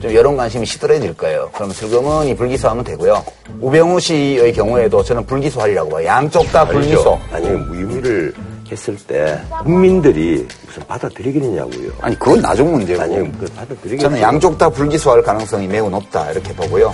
좀 0.02 0.14
여론 0.14 0.36
관심이 0.36 0.66
시들해질 0.66 1.16
거예요. 1.16 1.50
그럼 1.54 1.72
슬그머니 1.72 2.36
불기소하면 2.36 2.84
되고요. 2.84 3.24
우병우 3.62 4.00
씨의 4.00 4.54
경우에도 4.54 5.04
저는 5.04 5.26
불기소하리라고 5.26 5.90
봐요. 5.90 6.06
양쪽 6.06 6.52
다 6.52 6.68
불기소. 6.68 7.18
아니, 7.32 7.48
무혐의를 7.50 8.34
했을 8.72 8.96
때 8.96 9.38
국민들이 9.64 10.48
무슨 10.66 10.84
받아들이겠느냐고요. 10.88 11.92
아니 12.02 12.18
그건 12.18 12.42
나중 12.42 12.72
문제고. 12.72 13.02
아니, 13.02 13.16
그 13.38 13.46
받아들이겠어요. 13.56 14.00
저는 14.00 14.22
양쪽 14.22 14.58
다 14.58 14.70
불기소할 14.70 15.22
가능성이 15.22 15.68
매우 15.68 15.90
높다 15.90 16.32
이렇게 16.32 16.54
보고요. 16.54 16.94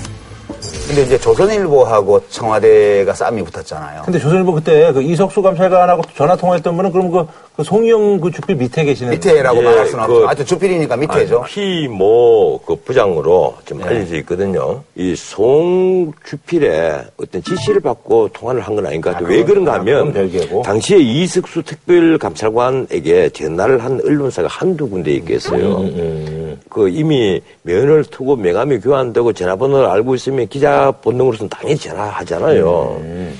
근데 0.87 1.01
이제 1.03 1.17
조선일보하고 1.19 2.21
청와대가 2.29 3.13
싸움이 3.13 3.43
붙었잖아요. 3.43 4.03
근데 4.05 4.19
조선일보 4.19 4.53
그때 4.53 4.91
그 4.93 5.01
이석수 5.01 5.41
감찰관하고 5.41 6.01
전화 6.15 6.35
통화했던 6.35 6.75
분은 6.75 6.91
그럼 6.91 7.11
그, 7.11 7.25
그 7.57 7.63
송영 7.63 8.19
그 8.21 8.31
주필 8.31 8.55
밑에 8.55 8.83
계시는. 8.85 9.11
밑에라고 9.11 9.59
예, 9.59 9.63
말할 9.63 9.87
수는 9.87 10.05
그- 10.05 10.13
없죠. 10.13 10.27
하여튼 10.27 10.45
주필이니까 10.45 10.95
밑에죠. 10.95 11.43
피모 11.47 12.59
그 12.65 12.75
부장으로 12.85 13.55
지금 13.65 13.81
네. 13.81 13.87
알려져 13.89 14.15
있거든요. 14.17 14.81
이 14.95 15.13
송 15.15 16.11
주필의 16.25 17.03
어떤 17.17 17.43
지시를 17.43 17.81
받고 17.81 18.29
통화를 18.29 18.61
한 18.61 18.75
건 18.77 18.85
아닌 18.85 19.01
것 19.01 19.11
같아요. 19.13 19.27
왜 19.27 19.43
그런가 19.43 19.73
하면 19.73 20.07
그건 20.11 20.13
별개고. 20.13 20.61
당시에 20.61 20.99
이석수 20.99 21.63
특별감찰관에게 21.63 23.29
전화를 23.29 23.83
한 23.83 23.99
언론사가 24.05 24.47
한두 24.47 24.87
군데 24.89 25.11
있겠어요. 25.13 25.77
음, 25.79 26.36
그 26.69 26.89
이미 26.89 27.41
면을 27.63 28.03
트고 28.05 28.35
명함이 28.35 28.79
교환되고 28.79 29.33
전화번호를 29.33 29.87
알고 29.87 30.15
있으면 30.15 30.47
기자 30.47 30.91
본능으로서는 31.01 31.49
당연히 31.49 31.77
전화하잖아요. 31.77 32.97
음. 33.01 33.39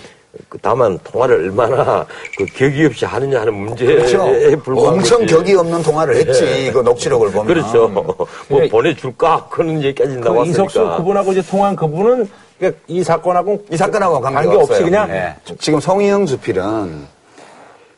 그 0.49 0.57
다만 0.61 0.99
통화를 1.03 1.35
얼마나 1.35 2.05
그 2.37 2.45
격이 2.45 2.85
없이 2.85 3.05
하느냐 3.05 3.41
하는 3.41 3.53
문제에 3.53 3.87
그렇죠. 3.87 4.25
불과한 4.63 4.93
엄청 4.93 5.21
거지. 5.21 5.33
격이 5.33 5.55
없는 5.55 5.81
통화를 5.81 6.15
했지. 6.15 6.71
그 6.71 6.79
녹취록을 6.79 7.31
보면. 7.31 7.47
그렇죠. 7.47 7.87
뭐 7.87 8.61
보내줄까? 8.69 9.47
그런 9.49 9.81
얘기까지 9.83 10.15
그 10.15 10.27
나왔으니까. 10.27 10.49
이석수 10.63 10.97
그분하고 10.97 11.31
이제 11.31 11.41
통화한 11.41 11.75
그분은 11.75 12.29
그러니까 12.59 12.81
이 12.87 13.03
사건하고 13.03 13.65
이 13.71 13.77
사건하고 13.77 14.21
관계가 14.21 14.41
관계 14.43 14.55
없이. 14.61 14.83
그냥 14.83 15.09
예. 15.09 15.35
지금 15.59 15.79
송희영 15.79 16.27
주필은 16.27 17.16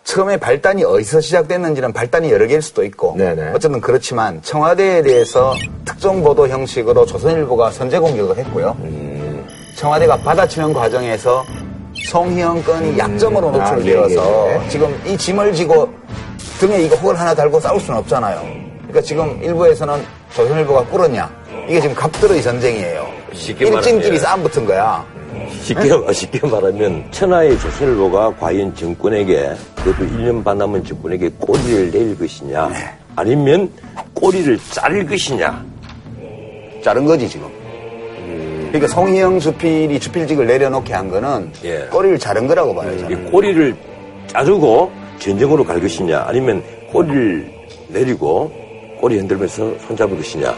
처음에 0.03 0.38
발단이 0.38 0.83
어디서 0.83 1.21
시작됐는지는 1.21 1.93
발단이 1.93 2.31
여러 2.31 2.47
개일 2.47 2.62
수도 2.62 2.83
있고 2.83 3.15
네네. 3.17 3.51
어쨌든 3.53 3.79
그렇지만 3.79 4.41
청와대에 4.41 5.03
대해서 5.03 5.53
특정 5.85 6.23
보도 6.23 6.47
형식으로 6.47 7.05
조선일보가 7.05 7.71
선제 7.71 7.99
공격을 7.99 8.38
했고요. 8.38 8.75
음. 8.81 9.45
청와대가 9.75 10.17
받아치는 10.17 10.73
과정에서 10.73 11.43
송희영 12.07 12.63
건이 12.63 12.97
약점으로 12.97 13.49
아, 13.49 13.51
노출되어서 13.51 14.47
예, 14.49 14.55
예. 14.63 14.69
지금 14.69 14.99
이 15.05 15.15
짐을 15.17 15.53
지고 15.53 15.88
등에 16.59 16.81
이거 16.81 16.95
혹을 16.97 17.19
하나 17.19 17.33
달고 17.35 17.59
싸울 17.59 17.79
수는 17.79 17.99
없잖아요. 17.99 18.41
그러니까 18.88 19.01
지금 19.01 19.39
일부에서는 19.43 20.03
조선일보가 20.33 20.85
꿇었냐 20.85 21.29
이게 21.67 21.79
지금 21.81 21.95
갑들의 21.95 22.41
전쟁이에요. 22.41 23.05
일진끼리 23.31 23.69
말하면- 23.71 24.19
싸움 24.19 24.43
붙은 24.43 24.65
거야. 24.65 25.05
쉽게, 25.62 25.89
말- 25.95 26.13
쉽게 26.13 26.47
말하면 26.47 27.12
천하의 27.12 27.58
조선일보가 27.60 28.36
과연 28.38 28.75
정권에게 28.75 29.52
그것도 29.75 30.06
1년 30.06 30.43
반 30.43 30.58
남은 30.58 30.84
정권에게 30.84 31.30
꼬리를 31.39 31.91
낼 31.91 32.17
것이냐 32.17 32.69
네. 32.69 32.75
아니면 33.15 33.69
꼬리를 34.13 34.58
자를 34.71 35.06
것이냐 35.06 35.65
자른 36.84 37.06
거지 37.06 37.28
지금. 37.28 37.47
그러니까 38.69 38.88
송희영 38.88 39.39
주필이 39.39 39.99
주필직을 39.99 40.45
내려놓게 40.45 40.93
한 40.93 41.10
거는 41.10 41.52
예. 41.65 41.80
꼬리를 41.91 42.19
자른 42.19 42.47
거라고 42.47 42.73
봐요. 42.75 42.93
이 42.95 42.99
저는. 42.99 43.32
꼬리를 43.32 43.75
자르고 44.28 44.91
전쟁으로 45.17 45.63
갈 45.63 45.82
것이냐 45.82 46.23
아니면 46.28 46.63
꼬리를 46.91 47.52
내리고 47.89 48.52
꼬리 49.02 49.17
흔들면서 49.17 49.73
손잡을 49.88 50.17
것이냐 50.17 50.56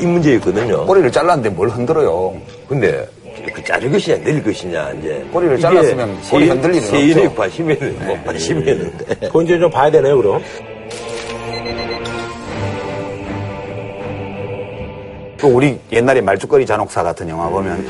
이 0.00 0.06
문제였거든요. 0.06 0.86
꼬리를 0.86 1.10
잘랐는데 1.10 1.50
뭘 1.50 1.68
흔들어요. 1.68 2.34
근데 2.68 3.06
그 3.52 3.62
자를 3.64 3.90
것이냐 3.90 4.16
내릴 4.18 4.42
것이냐 4.42 4.92
이제 4.98 5.24
꼬리를 5.32 5.58
잘랐으면 5.60 6.20
꼬리 6.30 6.46
세- 6.46 6.50
흔들 6.52 6.74
일은 6.74 6.86
세인의 6.88 7.26
없죠. 7.26 7.34
관심이었는데 7.36 8.04
뭐 8.06 8.18
관심이었는데 8.24 9.14
그건 9.26 9.44
이제 9.44 9.58
좀 9.58 9.70
봐야 9.70 9.90
되네요, 9.90 10.16
그럼. 10.16 10.42
또 15.38 15.48
우리 15.48 15.78
옛날에 15.92 16.20
말죽거리 16.20 16.64
잔혹사 16.64 17.02
같은 17.02 17.28
영화 17.28 17.48
보면 17.48 17.84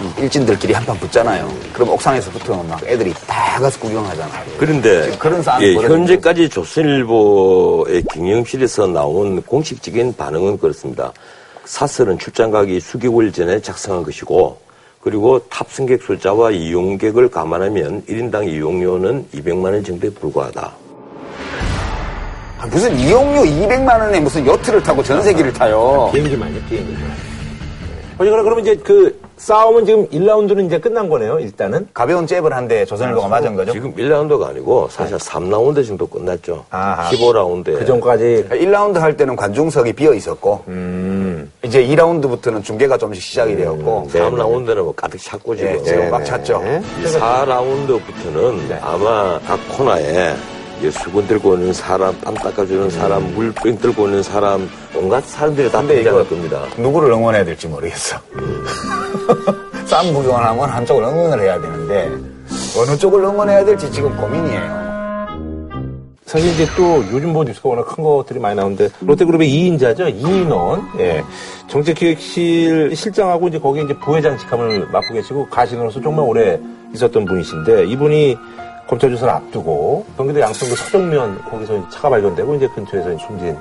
이 0.00 0.22
일진들끼리 0.22 0.72
한판 0.72 0.96
붙잖아요. 0.98 1.52
그럼 1.72 1.90
옥상에서 1.90 2.30
붙으면 2.30 2.68
막 2.68 2.80
애들이 2.86 3.12
다 3.26 3.60
가서 3.60 3.78
구경하잖아요. 3.80 4.44
그런데 4.56 5.10
그런 5.18 5.42
예, 5.60 5.74
현재까지 5.74 6.48
조선일보의 6.48 8.04
경영실에서 8.14 8.86
나온 8.86 9.42
공식적인 9.42 10.14
반응은 10.16 10.58
그렇습니다. 10.58 11.12
사설은 11.64 12.18
출장 12.18 12.50
가기 12.52 12.80
수개월 12.80 13.32
전에 13.32 13.60
작성한 13.60 14.04
것이고 14.04 14.56
그리고 15.00 15.38
탑승객 15.48 16.02
숫자와 16.02 16.50
이용객을 16.50 17.30
감안하면 17.30 18.02
1인당 18.06 18.48
이용료는 18.48 19.26
200만 19.32 19.64
원 19.64 19.84
정도에 19.84 20.10
불과하다. 20.10 20.72
아, 22.58 22.66
무슨 22.66 22.98
이용료 22.98 23.42
200만 23.42 24.00
원에 24.00 24.18
무슨 24.18 24.44
여트를 24.44 24.82
타고 24.82 25.02
전세기를 25.02 25.52
타요. 25.52 26.10
비행기만요, 26.12 26.60
비행기만. 26.68 27.27
어쨌거나 28.18 28.42
그러면 28.42 28.60
이제 28.60 28.74
그 28.76 29.20
싸움은 29.36 29.86
지금 29.86 30.08
1라운드는 30.08 30.66
이제 30.66 30.78
끝난 30.80 31.08
거네요, 31.08 31.38
일단은. 31.38 31.86
가벼운 31.94 32.26
잽을 32.26 32.52
한데 32.52 32.84
조선일보가 32.84 33.28
맞은 33.28 33.54
거죠. 33.54 33.72
지금 33.72 33.94
1라운드가 33.94 34.48
아니고 34.48 34.88
사실 34.90 35.16
3라운드 35.16 35.86
정도 35.86 36.06
끝났죠. 36.08 36.64
아하. 36.70 37.08
15라운드에. 37.10 37.78
그 37.78 37.86
전까지 37.86 38.46
1라운드 38.50 38.98
할 38.98 39.16
때는 39.16 39.36
관중석이 39.36 39.92
비어 39.92 40.12
있었고 40.12 40.64
이제 41.62 41.86
2라운드부터는 41.86 42.64
중계가 42.64 42.98
좀씩 42.98 43.22
시작이 43.22 43.54
되었고 43.56 44.08
3라운드는 44.12 44.82
뭐 44.82 44.92
가득 44.96 45.18
찼고 45.18 45.54
지금. 45.54 45.72
예, 45.74 45.82
지금 45.84 46.10
막 46.10 46.24
찼죠. 46.24 46.60
네. 46.60 46.82
4라운드부터는 47.04 48.78
아마 48.82 49.38
각 49.46 49.60
코너에 49.76 50.34
이제 50.78 50.90
수건 50.90 51.26
들고 51.26 51.50
오는 51.50 51.72
사람, 51.72 52.18
땀 52.20 52.34
닦아주는 52.34 52.90
사람, 52.90 53.34
물병 53.34 53.78
들고 53.78 54.04
오는 54.04 54.22
사람, 54.22 54.68
온갖 54.94 55.24
사람들이 55.24 55.70
다 55.70 55.82
등장할 55.82 56.28
겁니다. 56.28 56.62
누구를 56.76 57.10
응원해야 57.10 57.44
될지 57.44 57.66
모르겠어. 57.66 58.16
싸움 59.86 60.14
구경을 60.14 60.44
하면 60.46 60.68
한쪽을 60.68 61.02
응원을 61.02 61.40
해야 61.44 61.60
되는데 61.60 62.10
어느 62.78 62.96
쪽을 62.96 63.24
응원해야 63.24 63.64
될지 63.64 63.90
지금 63.90 64.16
고민이에요. 64.16 64.88
사실 66.26 66.52
이제 66.52 66.66
또 66.76 67.02
요즘 67.10 67.32
뭐 67.32 67.42
뉴스가 67.42 67.70
워낙 67.70 67.86
큰 67.86 68.04
것들이 68.04 68.38
많이 68.38 68.54
나오는데 68.54 68.90
롯데그룹의 69.00 69.48
2인자죠. 69.48 70.14
이인원. 70.14 70.86
예. 70.98 71.24
정책기획실 71.68 72.94
실장하고 72.94 73.48
이제 73.48 73.58
거기에 73.58 73.84
이제 73.84 73.94
부회장 73.94 74.36
직함을 74.36 74.88
맡고 74.92 75.14
계시고 75.14 75.48
가신으로서 75.48 76.02
정말 76.02 76.26
오래 76.26 76.60
있었던 76.94 77.24
분이신데 77.24 77.86
이분이 77.86 78.36
검찰 78.88 79.10
조사를 79.10 79.32
앞두고 79.32 80.04
경기도 80.16 80.40
양천구 80.40 80.74
서정면 80.76 81.38
거기서 81.44 81.88
차가 81.90 82.10
발견되고 82.10 82.54
이제 82.54 82.66
근처에서 82.68 83.16
숨진 83.18 83.56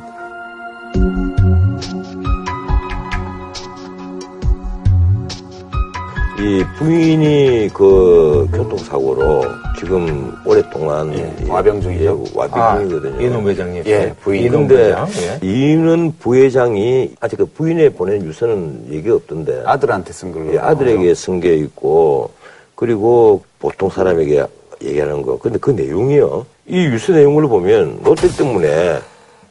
이 6.39 6.63
부인이 6.77 7.69
그 7.73 8.47
교통사고로 8.53 9.43
지금 9.79 10.31
오랫동안 10.45 11.11
이- 11.13 11.49
와병 11.49 11.81
중이죠. 11.81 12.03
예, 12.03 12.37
와병 12.37 12.61
아, 12.61 12.77
중이거든요. 12.77 13.21
이인원 13.21 13.47
회장님. 13.47 13.83
예, 13.87 14.13
부인. 14.21 14.43
이인원 14.43 14.67
근데 14.67 14.83
회장. 14.89 15.07
예. 15.21 15.39
이인원 15.47 16.13
부회장이 16.19 17.15
아직 17.19 17.37
그 17.37 17.45
부인에 17.47 17.89
보낸 17.89 18.23
유서는 18.23 18.85
얘기 18.91 19.09
없던데 19.09 19.63
아들한테 19.65 20.13
쓴 20.13 20.31
걸로. 20.31 20.53
예, 20.53 20.59
아들에게 20.59 21.11
쓴 21.15 21.39
게 21.39 21.55
있고 21.55 22.29
그리고 22.75 23.41
보통 23.57 23.89
사람에게 23.89 24.45
얘기하는 24.81 25.21
거. 25.21 25.37
근데 25.37 25.57
그 25.59 25.71
내용이요. 25.71 26.45
이 26.67 26.77
유서 26.77 27.13
내용을 27.13 27.47
보면 27.47 28.01
롯데 28.03 28.27
때문에 28.35 28.99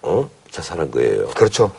어 0.02 0.28
자살한 0.50 0.90
거예요. 0.90 1.28
그렇죠. 1.28 1.70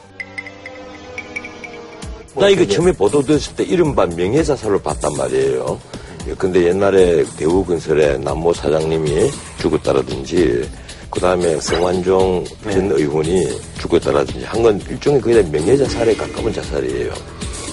나 2.36 2.50
이거 2.50 2.66
처음에 2.66 2.92
보도됐을 2.92 3.56
때 3.56 3.64
이른바 3.64 4.06
명예자살로 4.06 4.80
봤단 4.80 5.14
말이에요. 5.18 5.80
예, 6.28 6.34
근데 6.36 6.66
옛날에 6.66 7.24
대우건설의 7.38 8.20
남모 8.20 8.54
사장님이 8.54 9.32
죽었다라든지, 9.60 10.70
그 11.10 11.20
다음에 11.20 11.60
성완종 11.60 12.44
전 12.70 12.92
의원이 12.92 13.48
죽었다라든지 13.80 14.46
한 14.46 14.62
건 14.62 14.80
일종의 14.90 15.22
다 15.22 15.50
명예자살에 15.52 16.16
가까운 16.16 16.54
자살이에요. 16.54 17.12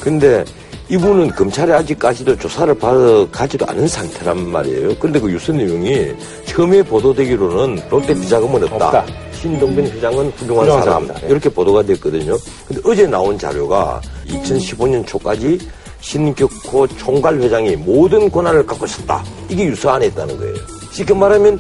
근데 0.01 0.45
이분은 0.89 1.31
검찰에 1.31 1.73
아직까지도 1.73 2.37
조사를 2.37 2.75
받아가지도 2.75 3.65
않은 3.69 3.89
상태란 3.89 4.51
말이에요. 4.51 4.95
그런데 4.99 5.19
그 5.19 5.31
유서 5.31 5.53
내용이 5.53 6.13
처음에 6.47 6.83
보도되기로는 6.83 7.83
롯데 7.89 8.15
비자금은 8.15 8.63
없다. 8.65 8.87
없다. 8.87 9.05
신동빈 9.33 9.87
회장은 9.87 10.31
훌륭한 10.37 10.65
훌륭한 10.65 10.85
사람. 10.85 11.07
사람이다. 11.07 11.27
이렇게 11.29 11.49
보도가 11.49 11.83
됐거든요. 11.83 12.37
근데 12.69 12.83
어제 12.85 13.07
나온 13.07 13.39
자료가 13.39 14.01
2015년 14.29 15.07
초까지 15.07 15.59
신격호 16.01 16.87
총괄 16.89 17.41
회장이 17.41 17.77
모든 17.77 18.31
권한을 18.31 18.67
갖고 18.67 18.85
있었다. 18.85 19.25
이게 19.49 19.65
유서 19.65 19.91
안에 19.91 20.07
있다는 20.07 20.37
거예요. 20.37 20.55
쉽게 20.91 21.15
말하면 21.15 21.59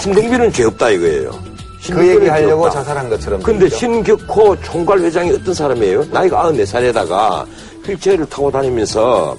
신동빈은 0.00 0.52
죄 0.52 0.64
없다 0.64 0.90
이거예요. 0.90 1.30
그 1.92 2.08
얘기 2.08 2.26
하려고. 2.26 2.68
자살한 2.70 3.08
것처럼. 3.10 3.40
근데. 3.42 3.68
신격호 3.68 4.56
총괄 4.62 4.98
회장이 5.00 5.30
어떤 5.32 5.52
사람이에요? 5.54 6.06
나이가 6.10 6.50
94살에다가 6.50 7.44
휠체어를 7.86 8.26
타고 8.26 8.50
다니면서 8.50 9.36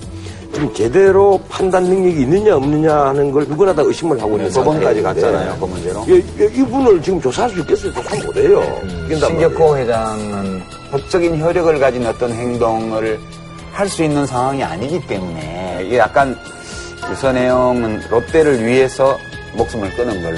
지금 0.54 0.74
제대로 0.74 1.40
판단 1.50 1.84
능력이 1.84 2.22
있느냐 2.22 2.56
없느냐 2.56 3.08
하는 3.08 3.30
걸 3.32 3.46
누구나 3.46 3.74
다 3.74 3.82
의심을 3.82 4.22
하고 4.22 4.38
있는 4.38 4.50
법원까지 4.52 5.02
상태인데 5.02 5.22
갔잖아요, 5.32 5.58
그 5.60 5.66
문제로. 5.66 6.06
예, 6.08 6.14
예, 6.40 6.46
이분을 6.46 7.02
지금 7.02 7.20
조사할 7.22 7.50
수 7.52 7.60
있겠어요? 7.60 7.94
조사 7.94 8.16
못해요. 8.26 8.60
말이에요. 8.60 9.20
신격호 9.20 9.78
회장은 9.78 10.62
법적인 10.92 11.42
효력을 11.42 11.78
가진 11.80 12.06
어떤 12.06 12.32
행동을 12.32 13.20
할 13.74 13.90
수 13.90 14.04
있는 14.04 14.26
상황이 14.26 14.64
아니기 14.64 15.06
때문에 15.06 15.84
이게 15.86 15.98
약간 15.98 16.38
유서 17.12 17.34
내용은 17.34 18.02
롯데를 18.10 18.66
위해서 18.66 19.18
목숨을 19.58 19.90
끊은 19.98 20.24
걸로. 20.24 20.38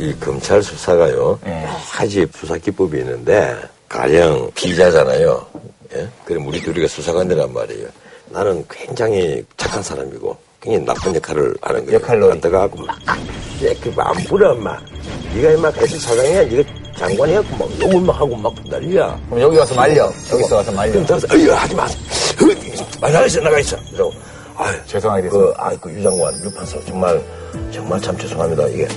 이 0.00 0.18
검찰 0.18 0.62
수사가요, 0.62 1.38
예. 1.46 1.50
여러 1.62 1.72
가지 1.92 2.26
수사 2.34 2.56
기법이 2.56 2.98
있는데, 3.00 3.54
가령 3.86 4.50
피의자잖아요. 4.54 5.46
예? 5.94 6.08
그럼 6.24 6.46
우리 6.46 6.60
둘이가 6.62 6.88
수사관이란 6.88 7.52
말이에요. 7.52 7.86
나는 8.30 8.64
굉장히 8.70 9.44
착한 9.58 9.82
사람이고, 9.82 10.34
굉장히 10.62 10.86
나쁜 10.86 11.14
역할을 11.14 11.54
하는 11.60 11.84
거예요. 11.84 12.00
역할놀이. 12.00 12.32
갖다가 12.34 12.62
하고 12.62 12.78
막, 12.82 12.98
야, 13.06 13.74
그안 13.82 14.14
부려, 14.24 14.52
엄마. 14.52 14.78
네가 15.34 15.50
임마 15.50 15.70
회사 15.72 15.98
사장이야. 15.98 16.44
네가 16.44 16.70
장관이 16.96 17.32
해갖고 17.32 17.56
막 17.56 17.80
욕을 17.80 18.00
막 18.00 18.20
하고 18.20 18.36
막 18.36 18.54
난리야. 18.68 19.20
그럼 19.28 19.40
여기 19.42 19.56
와서 19.58 19.74
말려. 19.74 20.10
여기서 20.32 20.56
와서 20.56 20.72
말려. 20.72 20.92
그럼 20.92 21.06
따라서, 21.06 21.26
어이, 21.30 21.46
하지 21.48 21.74
마세요. 21.74 22.00
말 23.02 23.12
나가 23.12 23.26
있어, 23.26 23.40
나가 23.40 23.58
있어. 23.58 23.76
그래서, 23.86 24.10
아유, 24.56 24.76
죄송하게 24.86 25.28
그, 25.28 25.36
됐습니다. 25.38 25.66
아, 25.66 25.76
그 25.78 25.90
유장관, 25.90 26.44
유판사, 26.44 26.78
정말, 26.86 27.22
정말 27.70 28.00
참 28.00 28.16
죄송합니다. 28.16 28.66
이게. 28.68 28.88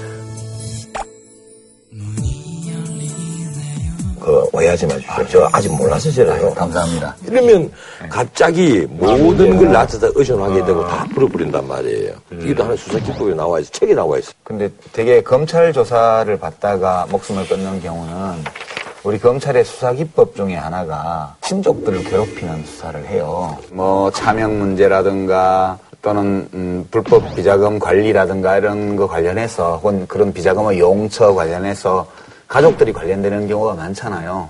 그, 4.24 4.48
오해하지 4.54 4.88
마십시오. 4.88 5.26
저 5.30 5.50
아직 5.52 5.70
몰라서 5.76 6.10
저래요. 6.10 6.54
감사합니다. 6.54 7.14
이러면 7.28 7.70
갑자기 8.10 8.88
모든 8.90 9.58
걸 9.58 9.70
나한테 9.72 9.98
의존하게 10.16 10.64
되고 10.66 10.88
다 10.88 11.06
풀어버린단 11.14 11.68
말이에요. 11.68 12.14
이게 12.40 12.56
또 12.56 12.64
하나 12.64 12.76
수사 12.78 12.98
기법에 13.00 13.34
나와 13.34 13.60
있어. 13.60 13.70
책에 13.72 13.94
나와 13.94 14.18
있어. 14.18 14.32
근데 14.44 14.70
되게 14.94 15.22
검찰 15.22 15.74
조사를 15.74 16.40
받다가 16.40 17.06
목숨을 17.12 17.48
끊는 17.48 17.82
경우는 17.82 18.44
우리 19.04 19.20
검찰의 19.20 19.66
수사 19.66 19.92
기법 19.92 20.34
중에 20.34 20.56
하나가 20.56 21.36
친족들을 21.42 22.06
괴롭히는 22.06 22.64
수사를 22.64 23.06
해요. 23.08 23.58
뭐 23.72 24.10
차명 24.12 24.58
문제라든가 24.58 25.78
또는 26.02 26.48
음, 26.54 26.88
불법 26.92 27.36
비자금 27.36 27.80
관리라든가 27.80 28.58
이런 28.58 28.96
거 28.96 29.08
관련해서 29.08 29.78
혹은 29.78 30.06
그런 30.08 30.32
비자금의 30.32 30.80
용처 30.80 31.34
관련해서 31.34 32.08
가족들이 32.54 32.94
관련되는 32.94 33.48
경우가 33.48 33.74
많잖아요. 33.74 34.48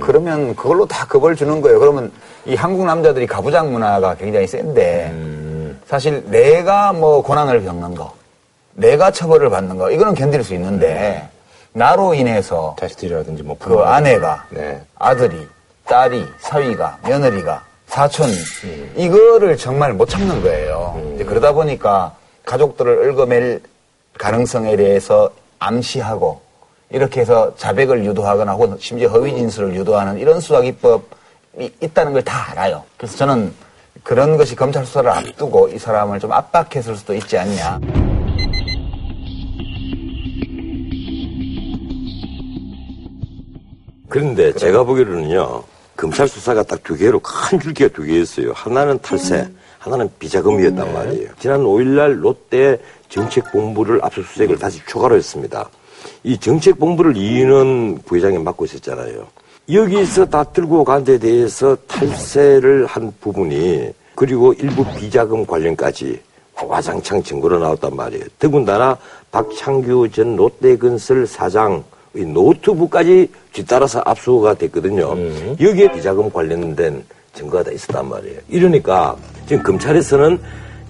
그러면 0.00 0.54
그걸로 0.54 0.84
다 0.84 1.06
겁을 1.06 1.34
주는 1.34 1.62
거예요. 1.62 1.80
그러면 1.80 2.12
이 2.44 2.54
한국 2.54 2.84
남자들이 2.84 3.26
가부장 3.26 3.72
문화가 3.72 4.14
굉장히 4.14 4.46
센데 4.46 5.10
사실 5.86 6.22
내가 6.26 6.92
뭐 6.92 7.22
고난을 7.22 7.64
겪는 7.64 7.94
거 7.94 8.12
내가 8.74 9.10
처벌을 9.10 9.48
받는 9.48 9.78
거 9.78 9.90
이거는 9.90 10.14
견딜 10.14 10.44
수 10.44 10.52
있는데 10.52 11.26
나로 11.72 12.12
인해서 12.12 12.76
자식들이라든지 12.78 13.42
뭐그 13.42 13.78
아내가 13.78 14.44
네. 14.50 14.82
아들이 14.98 15.46
딸이 15.86 16.26
사위가 16.40 16.98
며느리가 17.08 17.64
사촌이 17.86 18.34
이거를 18.96 19.56
정말 19.56 19.94
못 19.94 20.10
참는 20.10 20.42
거예요. 20.42 21.12
이제 21.14 21.24
그러다 21.24 21.52
보니까 21.52 22.14
가족들을 22.44 23.08
얽어맬 23.10 23.62
가능성에 24.18 24.76
대해서 24.76 25.30
암시하고 25.58 26.43
이렇게 26.94 27.20
해서 27.22 27.52
자백을 27.56 28.04
유도하거나 28.04 28.52
혹은 28.52 28.76
심지어 28.78 29.08
허위 29.08 29.34
진술을 29.34 29.74
유도하는 29.74 30.16
이런 30.18 30.38
수사 30.40 30.60
기법이 30.60 31.72
있다는 31.80 32.12
걸 32.12 32.22
다 32.22 32.52
알아요. 32.52 32.84
그래서 32.96 33.16
저는 33.16 33.52
그런 34.04 34.36
것이 34.36 34.54
검찰 34.54 34.86
수사를 34.86 35.10
앞두고 35.10 35.68
이 35.70 35.78
사람을 35.78 36.20
좀 36.20 36.30
압박했을 36.32 36.94
수도 36.94 37.12
있지 37.14 37.36
않냐. 37.36 37.80
그런데 44.08 44.52
제가 44.52 44.84
보기로는요, 44.84 45.64
검찰 45.96 46.28
수사가 46.28 46.62
딱 46.62 46.82
두 46.84 46.96
개로 46.96 47.18
큰 47.20 47.58
줄기가 47.58 47.88
두 47.92 48.02
개였어요. 48.04 48.52
하나는 48.54 48.98
탈세, 49.00 49.48
하나는 49.78 50.08
비자금이었단 50.18 50.92
말이에요. 50.92 51.30
지난 51.38 51.60
5일날 51.62 52.20
롯데 52.20 52.78
정책본부를 53.08 54.00
압수수색을 54.04 54.58
다시 54.58 54.80
추가로 54.86 55.16
했습니다. 55.16 55.68
이 56.22 56.38
정책본부를 56.38 57.16
이인원 57.16 57.98
부회장이 58.04 58.38
맡고 58.38 58.64
있었잖아요. 58.64 59.26
여기서 59.70 60.26
다 60.26 60.44
들고 60.44 60.84
간 60.84 61.04
데 61.04 61.18
대해서 61.18 61.76
탈세를 61.88 62.86
한 62.86 63.12
부분이 63.20 63.90
그리고 64.14 64.52
일부 64.54 64.84
비자금 64.96 65.46
관련까지 65.46 66.20
와장창 66.62 67.22
증거로 67.22 67.58
나왔단 67.58 67.96
말이에요. 67.96 68.24
더군다나 68.38 68.96
박창규 69.32 70.08
전 70.10 70.36
롯데건설 70.36 71.26
사장 71.26 71.82
의 72.16 72.24
노트북까지 72.26 73.28
뒤따라서 73.52 74.00
압수가 74.04 74.54
됐거든요. 74.54 75.16
여기에 75.60 75.92
비자금 75.92 76.30
관련된 76.30 77.04
증거가 77.34 77.64
다 77.64 77.72
있었단 77.72 78.08
말이에요. 78.08 78.38
이러니까 78.48 79.16
지금 79.48 79.64
검찰에서는 79.64 80.38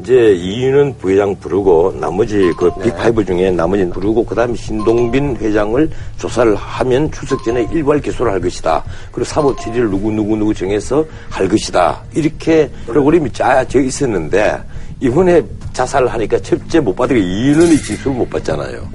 이제 0.00 0.32
이인은 0.34 0.96
부회장 0.98 1.36
부르고 1.36 1.96
나머지 2.00 2.52
그 2.58 2.70
빅파이브 2.82 3.24
중에 3.24 3.52
나머지 3.52 3.88
부르고 3.88 4.24
그다음에 4.24 4.54
신동빈 4.56 5.36
회장을 5.36 5.88
조사를 6.18 6.54
하면 6.56 7.10
추석 7.12 7.44
전에 7.44 7.68
일괄 7.72 8.00
기소를 8.00 8.32
할 8.32 8.40
것이다. 8.40 8.82
그리고 9.12 9.24
사법 9.24 9.60
처리를 9.60 9.88
누구 9.90 10.10
누구 10.10 10.36
누구 10.36 10.52
정해서 10.52 11.04
할 11.30 11.48
것이다. 11.48 12.02
이렇게 12.14 12.68
프로그램이 12.86 13.32
짜져 13.32 13.80
있었는데 13.80 14.60
이번에 15.00 15.42
자살을 15.72 16.08
하니까 16.08 16.38
첫째 16.38 16.80
못 16.80 16.94
받으니까 16.94 17.26
이인원이 17.26 17.76
진술을 17.78 18.16
못 18.16 18.30
받잖아요. 18.30 18.88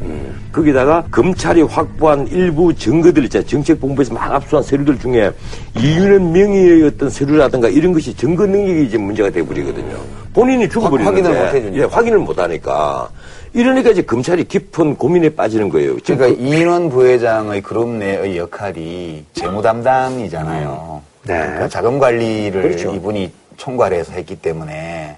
거기다가 0.52 1.04
검찰이 1.12 1.62
확보한 1.62 2.28
일부 2.28 2.74
증거들 2.74 3.26
있잖아요. 3.26 3.46
정책본부에서 3.48 4.14
막 4.14 4.32
압수한 4.32 4.64
서류들 4.64 5.00
중에 5.00 5.32
이윤은 5.78 6.32
명의의 6.32 6.84
어떤 6.84 7.10
서류라든가 7.10 7.68
이런 7.68 7.94
것이 7.94 8.16
증거 8.16 8.46
능력이 8.46 8.86
이제 8.86 8.98
문제가 8.98 9.30
돼버리거든요. 9.30 9.98
본인이 10.34 10.70
죽어버리는데 10.70 11.22
확인을 11.22 11.44
못 11.44 11.54
해주니까. 11.54 11.78
예, 11.78 11.84
확인을 11.84 12.18
못 12.20 12.40
하니까 12.40 13.10
이러니까 13.54 13.90
이제 13.90 14.02
검찰이 14.02 14.46
깊은 14.46 14.96
고민에 14.96 15.30
빠지는 15.30 15.70
거예요. 15.70 15.98
그러니까 16.06 16.28
이인원 16.28 16.90
부회장의 16.90 17.62
그룹 17.62 17.90
내의 17.90 18.38
역할이 18.38 19.26
재무 19.34 19.62
담당이잖아요. 19.62 21.02
그러니까 21.24 21.68
자금 21.68 22.00
관리를 22.00 22.62
그렇죠. 22.62 22.94
이분이 22.96 23.32
총괄해서 23.58 24.14
했기 24.14 24.36
때문에 24.36 25.18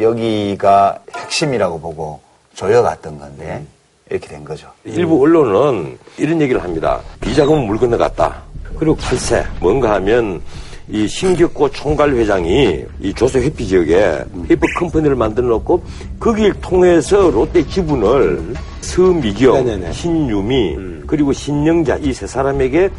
여기가 0.00 0.98
핵심이라고 1.14 1.80
보고 1.80 2.20
조여갔던 2.54 3.18
건데 3.18 3.64
이렇게 4.10 4.28
된 4.28 4.44
거죠. 4.44 4.68
일부 4.84 5.20
언론은 5.22 5.98
이런 6.18 6.40
얘기를 6.40 6.62
합니다. 6.62 7.00
비자금은 7.20 7.66
물 7.66 7.78
건너갔다. 7.78 8.42
그리고 8.78 8.96
탈세. 8.96 9.44
뭔가 9.60 9.94
하면 9.94 10.40
이 10.88 11.08
신격호 11.08 11.70
총괄 11.70 12.10
회장이 12.14 12.84
이 13.00 13.14
조세 13.14 13.40
회피 13.40 13.66
지역에 13.66 14.22
페이퍼 14.46 14.66
컴퍼니를 14.78 15.16
만들어 15.16 15.46
놓고 15.48 15.82
거길 16.20 16.52
통해서 16.60 17.30
롯데 17.30 17.66
지분을 17.66 18.54
서미경, 18.82 19.64
네네네. 19.64 19.92
신유미, 19.92 20.76
그리고 21.06 21.32
신영자 21.32 21.96
이 22.02 22.12
세 22.12 22.26
사람에게 22.26 22.90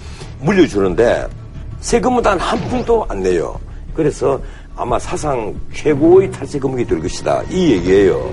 물려주는데 0.42 1.28
세금은 1.82 2.24
단 2.24 2.40
한 2.40 2.60
푼도 2.70 3.06
안 3.08 3.22
내요. 3.22 3.60
그래서 3.94 4.42
아마 4.76 5.00
사상 5.00 5.54
최고의 5.74 6.32
탈세 6.32 6.60
금액이 6.60 6.86
될 6.86 7.00
것이다. 7.00 7.44
이 7.50 7.72
얘기예요. 7.72 8.32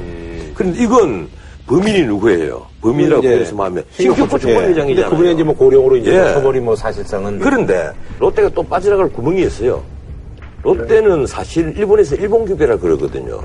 그런데 0.54 0.82
이건 0.82 1.28
범인이 1.66 2.02
누구예요? 2.02 2.66
범인이라고 2.80 3.20
이제 3.20 3.38
해서 3.38 3.56
하면 3.62 3.84
신격고 3.92 4.38
총괄 4.38 4.64
예. 4.64 4.68
회장이잖아요. 4.70 4.86
근데 4.86 5.02
그분이 5.04 5.32
이제 5.34 5.42
뭐 5.44 5.54
고령으로 5.54 5.96
이제 5.96 6.12
예. 6.14 6.34
처벌이 6.34 6.60
뭐 6.60 6.74
사실상은 6.74 7.38
그런데 7.38 7.90
롯데가 8.18 8.48
또 8.48 8.62
빠져나갈 8.62 9.08
구멍이 9.08 9.42
있어요. 9.42 9.82
롯데는 10.62 11.26
사실 11.26 11.72
일본에서 11.76 12.16
일본 12.16 12.44
규배라 12.44 12.76
그러거든요. 12.76 13.40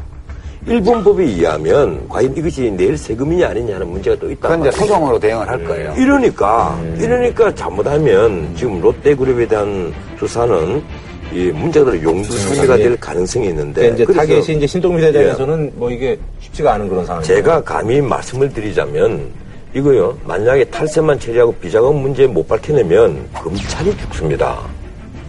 일본 0.65 1.03
법에 1.03 1.23
의하면 1.23 2.09
과연 2.09 2.35
이것이 2.35 2.71
내일 2.71 2.97
세금이냐 2.97 3.47
아니냐는 3.47 3.89
문제가 3.89 4.17
또 4.19 4.29
있다. 4.29 4.55
이제 4.57 4.71
소송으로 4.71 5.17
대응을 5.17 5.47
할 5.47 5.63
거예요. 5.63 5.93
이러니까 5.97 6.77
이러니까 6.99 7.53
잘못하면 7.55 8.53
지금 8.55 8.81
롯데그룹에 8.81 9.47
대한 9.47 9.93
수사는 10.19 10.83
이 11.31 11.51
문제가 11.51 12.01
용두성미가 12.01 12.77
될 12.77 12.97
가능성이 12.97 13.47
있는데 13.49 13.89
그러니까 13.91 14.23
이제 14.23 14.35
타겟이 14.35 14.57
이제 14.57 14.67
신동민 14.67 15.03
회장에서는 15.05 15.73
뭐 15.75 15.91
이게 15.91 16.17
쉽지가 16.39 16.73
않은 16.73 16.87
그런 16.87 17.05
상황이에요. 17.05 17.27
제가 17.27 17.61
감히 17.63 18.01
말씀을 18.01 18.51
드리자면 18.51 19.29
이거요. 19.73 20.17
만약에 20.25 20.63
탈세만 20.65 21.19
처리하고 21.19 21.53
비자금 21.55 21.97
문제 21.97 22.25
못 22.25 22.47
밝혀내면 22.47 23.27
검찰이 23.33 23.95
죽습니다. 23.97 24.59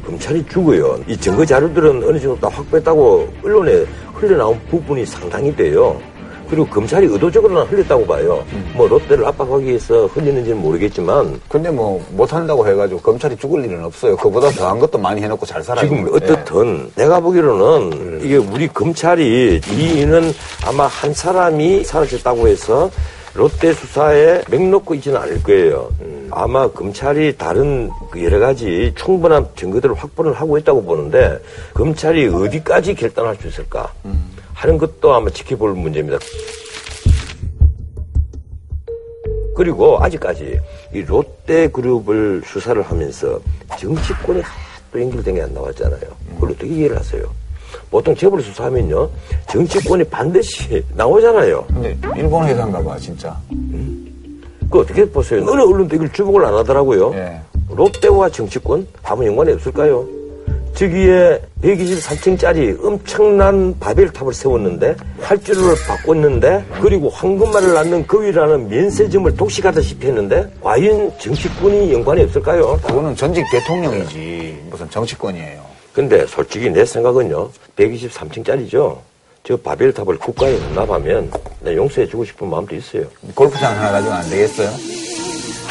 검찰이 0.06 0.44
죽어요. 0.48 0.98
이 1.06 1.16
증거 1.16 1.44
자료들은 1.44 2.02
어느 2.04 2.18
정도 2.18 2.40
다 2.40 2.48
확보했다고 2.48 3.28
언론에 3.44 3.84
흘러나온 4.14 4.58
부분이 4.70 5.04
상당히 5.04 5.54
돼요. 5.54 6.00
그리고 6.48 6.66
검찰이 6.66 7.06
의도적으로는 7.06 7.64
흘렸다고 7.64 8.06
봐요. 8.06 8.44
뭐 8.74 8.88
롯데를 8.88 9.24
압박하기 9.26 9.66
위해서 9.66 10.06
흘리는지는 10.06 10.58
모르겠지만 10.58 11.40
근데 11.48 11.70
뭐 11.70 12.04
못한다고 12.12 12.66
해가지고 12.66 13.00
검찰이 13.00 13.36
죽을 13.36 13.64
일은 13.64 13.84
없어요. 13.84 14.16
그보다 14.16 14.50
더한 14.50 14.78
것도 14.78 14.98
많이 14.98 15.20
해놓고 15.22 15.44
잘 15.46 15.62
살아요. 15.62 15.88
지금 15.88 16.06
예. 16.06 16.16
어떻든 16.16 16.90
내가 16.94 17.20
보기로는 17.20 18.20
이게 18.22 18.36
우리 18.36 18.68
검찰이 18.68 19.60
이인은 19.70 20.32
아마 20.66 20.86
한 20.86 21.12
사람이 21.12 21.84
사라졌다고 21.84 22.48
해서 22.48 22.90
롯데 23.34 23.72
수사에 23.72 24.42
맥놓고 24.50 24.94
있지는 24.94 25.18
않을 25.18 25.42
거예요. 25.42 25.90
아마 26.30 26.68
검찰이 26.68 27.36
다른 27.36 27.90
그 28.10 28.22
여러 28.24 28.38
가지 28.38 28.92
충분한 28.96 29.46
증거들을 29.56 29.94
확보를 29.94 30.32
하고 30.32 30.58
있다고 30.58 30.82
보는데 30.82 31.38
검찰이 31.74 32.26
어디까지 32.28 32.94
결단할 32.94 33.36
수 33.36 33.48
있을까 33.48 33.92
하는 34.58 34.76
것도 34.76 35.14
아마 35.14 35.30
지켜볼 35.30 35.74
문제입니다. 35.74 36.18
그리고 39.54 39.98
아직까지 40.02 40.58
이 40.94 41.02
롯데그룹을 41.02 42.42
수사를 42.44 42.80
하면서 42.82 43.40
정치권이 43.78 44.40
하나도 44.40 45.00
연결된 45.00 45.34
게 45.36 45.42
안 45.42 45.54
나왔잖아요. 45.54 46.00
그걸 46.34 46.50
어떻게 46.50 46.66
이해를 46.68 46.96
하세요? 46.98 47.22
보통 47.90 48.14
재벌 48.16 48.42
수사하면요, 48.42 49.08
정치권이 49.48 50.04
반드시 50.04 50.84
나오잖아요. 50.94 51.64
근데 51.68 51.96
일본 52.16 52.44
회사인가 52.48 52.82
봐 52.82 52.96
진짜. 52.98 53.36
그 54.70 54.80
어떻게 54.80 55.04
보세요? 55.08 55.40
어느 55.48 55.60
언론도 55.60 55.94
이걸 55.94 56.12
주목을 56.12 56.44
안 56.44 56.54
하더라고요. 56.54 57.14
예. 57.14 57.40
롯데와 57.70 58.28
정치권 58.30 58.86
아무 59.04 59.24
연관이 59.24 59.52
없을까요? 59.52 60.06
저기에 60.74 61.40
123층짜리 61.62 62.84
엄청난 62.84 63.76
바벨탑을 63.80 64.32
세웠는데 64.32 64.94
활주로를 65.20 65.74
바꿨는데 65.86 66.64
그리고 66.80 67.10
황금알을 67.10 67.74
낳는 67.74 68.06
그 68.06 68.22
위라는 68.24 68.68
면세점을 68.68 69.36
독식하다시피 69.36 70.06
했는데 70.06 70.48
과연 70.62 71.12
정치권이 71.18 71.92
연관이 71.92 72.22
없을까요? 72.22 72.78
그거는 72.84 73.16
전직 73.16 73.44
대통령이지 73.50 74.66
무슨 74.70 74.88
정치권이에요. 74.88 75.62
근데 75.92 76.24
솔직히 76.26 76.70
내 76.70 76.84
생각은요 76.84 77.50
123층짜리죠 77.76 78.98
저 79.42 79.56
바벨탑을 79.56 80.18
국가에 80.18 80.56
헌납하면 80.58 81.30
내 81.60 81.74
용서해주고 81.74 82.24
싶은 82.24 82.48
마음도 82.50 82.76
있어요 82.76 83.04
골프장 83.34 83.74
하나 83.76 83.92
가지고 83.92 84.12
안 84.12 84.30
되겠어요? 84.30 84.68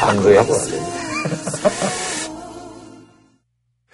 아. 0.00 0.12
그거 0.14 0.38
안 0.38 0.46
됩니다. 0.46 0.88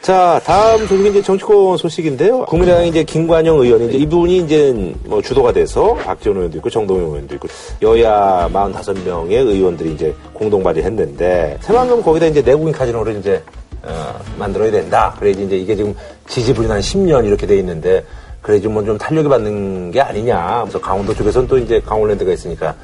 자, 0.05 0.39
다음 0.45 0.87
소식은 0.87 1.13
이제 1.13 1.23
정치권 1.23 1.79
소식인데요. 1.79 2.45
국민의당 2.45 2.87
이제 2.87 3.03
김관영 3.05 3.59
의원이 3.59 3.87
이제 3.89 3.97
이분이 3.97 4.37
이제 4.37 4.71
뭐 5.07 5.23
주도가 5.23 5.51
돼서 5.53 5.95
박지원 5.95 6.37
의원도 6.37 6.59
있고 6.59 6.69
정동영 6.69 7.07
의원도 7.07 7.35
있고 7.37 7.49
여야 7.81 8.47
45명의 8.53 9.33
의원들이 9.33 9.95
이제 9.95 10.15
공동 10.35 10.63
발의했는데 10.63 11.57
새만금 11.63 12.03
거기다 12.03 12.27
이제 12.27 12.43
내국인 12.43 12.71
카지노를 12.75 13.17
이제 13.17 13.43
어, 13.83 14.21
만들어야 14.39 14.71
된다. 14.71 15.17
그래야지 15.19 15.45
이제 15.45 15.57
이게 15.57 15.75
지금 15.75 15.95
지지분이 16.29 16.69
한 16.69 16.81
10년 16.81 17.25
이렇게 17.25 17.47
돼 17.47 17.57
있는데 17.57 18.05
그래야지 18.43 18.69
뭐 18.69 18.85
좀 18.85 18.99
탄력이 18.99 19.27
받는 19.31 19.91
게 19.91 20.03
아니냐. 20.03 20.65
그래서 20.65 20.79
강원도 20.83 21.15
쪽에서는 21.15 21.49
또 21.49 21.57
이제 21.57 21.81
강원랜드가 21.81 22.31
있으니까 22.31 22.75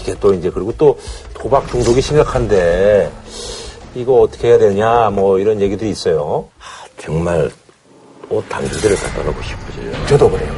이게 0.00 0.14
또 0.20 0.32
이제 0.32 0.48
그리고 0.48 0.72
또 0.78 0.96
도박 1.34 1.66
중독이 1.66 2.00
심각한데 2.00 3.10
이거 3.94 4.20
어떻게 4.20 4.48
해야 4.48 4.58
되냐 4.58 5.10
뭐 5.10 5.38
이런 5.38 5.60
얘기들이 5.60 5.90
있어요. 5.90 6.46
정말 6.98 7.50
옷 8.30 8.46
단지들을 8.48 8.96
갖다 8.96 9.22
놓고 9.22 9.40
싶어져요 9.42 10.06
저도 10.06 10.30
그래요. 10.30 10.52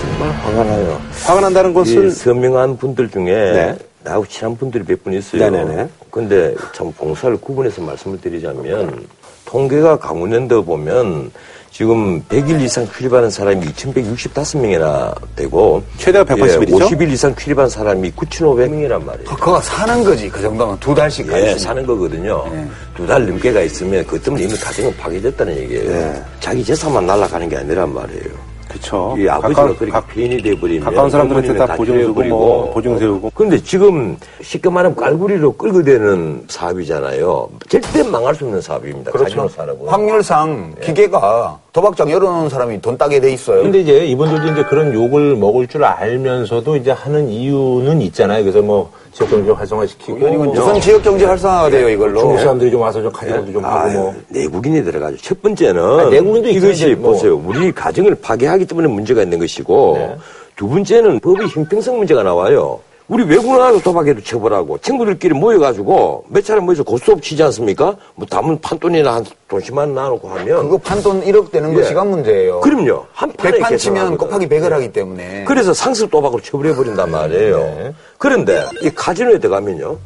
정말 0.00 0.30
화가 0.30 0.64
나요 0.64 1.00
화가 1.24 1.40
난다는 1.40 1.70
이 1.70 1.74
것은 1.74 2.10
서명한 2.10 2.76
분들 2.78 3.10
중에 3.10 3.24
네. 3.32 3.78
나하고 4.02 4.26
친한 4.26 4.56
분들이 4.56 4.84
몇 4.86 5.02
분 5.02 5.12
있어요. 5.12 5.48
네네네. 5.50 5.88
근데 6.10 6.54
참 6.74 6.92
봉사를 6.92 7.36
구분해서 7.36 7.82
말씀을 7.82 8.20
드리자면 8.20 9.06
통계가 9.44 9.98
강원랜드 9.98 10.62
보면 10.64 11.30
지금 11.76 12.22
100일 12.30 12.62
이상 12.62 12.90
출입하는 12.90 13.28
사람이 13.28 13.66
2,165명이나 13.66 15.14
되고 15.36 15.82
최대가 15.98 16.24
180일 16.24 16.68
이죠? 16.70 16.78
50일 16.78 17.10
이상 17.10 17.36
출입한 17.36 17.68
사람이 17.68 18.12
9,500명이란 18.12 19.04
말이에요. 19.04 19.28
그거 19.28 19.60
사는 19.60 20.02
거지 20.02 20.30
그 20.30 20.40
정도면 20.40 20.80
두 20.80 20.94
달씩 20.94 21.26
가 21.26 21.36
예, 21.36 21.42
있으면. 21.42 21.58
사는 21.58 21.86
거거든요. 21.86 22.46
두달 22.96 23.26
넘게가 23.26 23.60
있으면 23.60 24.02
그것 24.06 24.22
때문에 24.22 24.44
이미 24.44 24.54
가정은 24.54 24.96
파괴됐다는 24.96 25.54
얘기예요. 25.54 25.90
네. 25.90 26.22
자기 26.40 26.64
재산만 26.64 27.04
날아가는 27.04 27.46
게 27.46 27.58
아니란 27.58 27.92
말이에요. 27.92 28.56
그렇죠. 28.68 29.14
이 29.18 29.28
아버지가 29.28 29.74
그렇게 29.76 30.14
피인이 30.14 30.42
돼버리면 30.42 30.84
가까운 30.84 31.10
사람들한테 31.10 31.54
다 31.56 31.76
보증 31.76 32.00
주고. 32.00 32.24
뭐 32.24 32.72
보증 32.72 32.98
세우고. 32.98 33.32
근데 33.34 33.62
지금 33.62 34.16
쉽게 34.42 34.70
말하면 34.70 34.96
깔구리로 34.96 35.52
끌고 35.52 35.82
되는 35.82 36.42
사업이잖아요. 36.48 37.50
절대 37.68 38.02
망할 38.02 38.34
수 38.34 38.44
없는 38.46 38.62
사업입니다. 38.62 39.12
그렇죠. 39.12 39.48
확률상 39.86 40.74
기계가 40.82 41.58
도박장 41.76 42.10
열어놓은 42.10 42.48
사람이 42.48 42.80
돈 42.80 42.96
따게 42.96 43.20
돼 43.20 43.30
있어요. 43.30 43.62
근데 43.62 43.80
이제 43.80 44.06
이분들도 44.06 44.50
이제 44.50 44.64
그런 44.64 44.94
욕을 44.94 45.36
먹을 45.36 45.66
줄 45.66 45.84
알면서도 45.84 46.74
이제 46.76 46.90
하는 46.90 47.28
이유는 47.28 48.00
있잖아요. 48.00 48.42
그래서 48.44 48.62
뭐 48.62 48.90
지역 49.12 49.28
경제 49.28 49.50
활성화시키고 49.50 50.18
그러니까요. 50.18 50.52
뭐 50.52 50.54
무슨 50.54 50.80
지역 50.80 51.02
경제 51.02 51.26
활성화가 51.26 51.68
돼요 51.68 51.90
이걸로. 51.90 52.18
중국 52.20 52.38
사람들이 52.38 52.70
좀 52.70 52.80
와서 52.80 53.02
좀 53.02 53.12
카지노도 53.12 53.52
좀 53.52 53.62
하고 53.62 53.90
뭐. 53.90 54.14
내국인이 54.28 54.82
들어가죠. 54.84 55.18
첫 55.18 55.42
번째는 55.42 56.00
아니, 56.00 56.10
내국인도 56.12 56.48
이것이 56.48 56.94
뭐. 56.94 57.12
보세요. 57.12 57.38
우리 57.44 57.70
가정을 57.70 58.14
파괴하기 58.22 58.64
때문에 58.64 58.88
문제가 58.88 59.22
있는 59.22 59.38
것이고 59.38 59.96
네. 59.98 60.16
두 60.56 60.70
번째는 60.70 61.20
법의 61.20 61.48
형평성 61.48 61.98
문제가 61.98 62.22
나와요. 62.22 62.80
우리 63.08 63.22
외국 63.24 63.52
나가서 63.56 63.80
도박해도 63.80 64.20
처벌하고 64.22 64.78
친구들끼리 64.78 65.32
모여가지고 65.34 66.24
몇 66.28 66.44
차례 66.44 66.60
모여서 66.60 66.82
고스톱 66.82 67.22
치지 67.22 67.40
않습니까? 67.44 67.96
뭐 68.16 68.26
담은 68.26 68.60
판돈이나 68.60 69.14
한 69.14 69.24
돈씩만 69.46 69.94
나누고 69.94 70.28
하면 70.28 70.62
그거 70.64 70.76
판돈 70.78 71.22
1억 71.22 71.52
되는 71.52 71.72
거 71.72 71.80
예. 71.80 71.84
시간 71.84 72.08
문제예요. 72.10 72.60
그럼요. 72.60 73.06
한 73.12 73.32
판에 73.34 73.58
100판 73.58 73.78
치면. 73.78 74.16
곱하기 74.18 74.48
100을 74.48 74.70
하기 74.70 74.92
때문에. 74.92 75.44
그래서 75.46 75.72
상습 75.72 76.10
도박으로 76.10 76.42
처벌해버린단 76.42 77.08
말이에요. 77.08 77.58
네. 77.58 77.94
그런데 78.18 78.64
이 78.82 78.90
카지노에 78.90 79.38
들어가면요. 79.38 79.96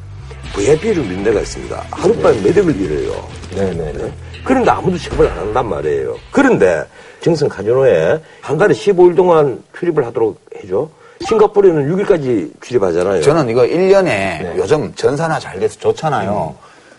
VIP를 0.55 1.03
믿는 1.03 1.25
데가 1.25 1.41
있습니다. 1.41 1.83
하룻밤에 1.91 2.41
몇 2.43 2.59
억을 2.59 2.79
잃어요. 2.79 3.15
네네 3.55 3.93
네. 3.93 4.13
그런데 4.45 4.71
아무도 4.71 4.99
처벌 4.99 5.27
안 5.29 5.39
한단 5.39 5.69
말이에요. 5.71 6.17
그런데 6.33 6.85
정성 7.23 7.49
카지노에 7.49 8.21
한 8.43 8.59
달에 8.59 8.75
15일 8.75 9.17
동안 9.17 9.63
출입을 9.79 10.05
하도록 10.07 10.37
해줘. 10.63 10.89
싱가포르에는 11.27 11.97
6일까지 11.97 12.51
출입하잖아요. 12.63 13.23
저는 13.23 13.49
이거 13.49 13.63
1년에 13.63 14.05
네. 14.05 14.55
요즘 14.57 14.93
전산화 14.95 15.39
잘 15.39 15.61
돼서 15.61 15.79
좋잖아요. 15.79 16.55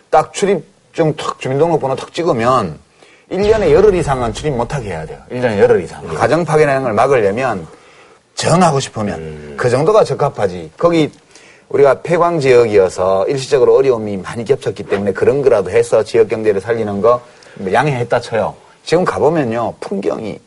딱 0.09 0.33
출입증 0.33 1.15
탁 1.17 1.39
주민등록번호 1.39 1.95
탁 1.95 2.13
찍으면 2.13 2.77
1년에 3.31 3.71
열흘 3.71 3.95
이상은 3.95 4.33
출입 4.33 4.53
못하게 4.55 4.89
해야 4.89 5.05
돼요. 5.05 5.19
1년에 5.31 5.57
열흘 5.59 5.83
이상. 5.83 6.05
네. 6.07 6.13
가정 6.13 6.45
파괴라는 6.45 6.83
걸 6.83 6.93
막으려면 6.93 7.65
정하고 8.35 8.79
싶으면 8.79 9.19
음. 9.19 9.53
그 9.57 9.69
정도가 9.69 10.03
적합하지. 10.03 10.71
거기 10.77 11.11
우리가 11.69 12.01
폐광 12.01 12.39
지역이어서 12.39 13.27
일시적으로 13.27 13.75
어려움이 13.77 14.17
많이 14.17 14.43
겹쳤기 14.43 14.83
때문에 14.83 15.13
그런 15.13 15.41
거라도 15.41 15.71
해서 15.71 16.03
지역 16.03 16.27
경제를 16.27 16.59
살리는 16.59 17.01
거뭐 17.01 17.21
양해했다 17.71 18.19
쳐요. 18.19 18.55
지금 18.83 19.05
가보면요. 19.05 19.75
풍경이 19.79 20.37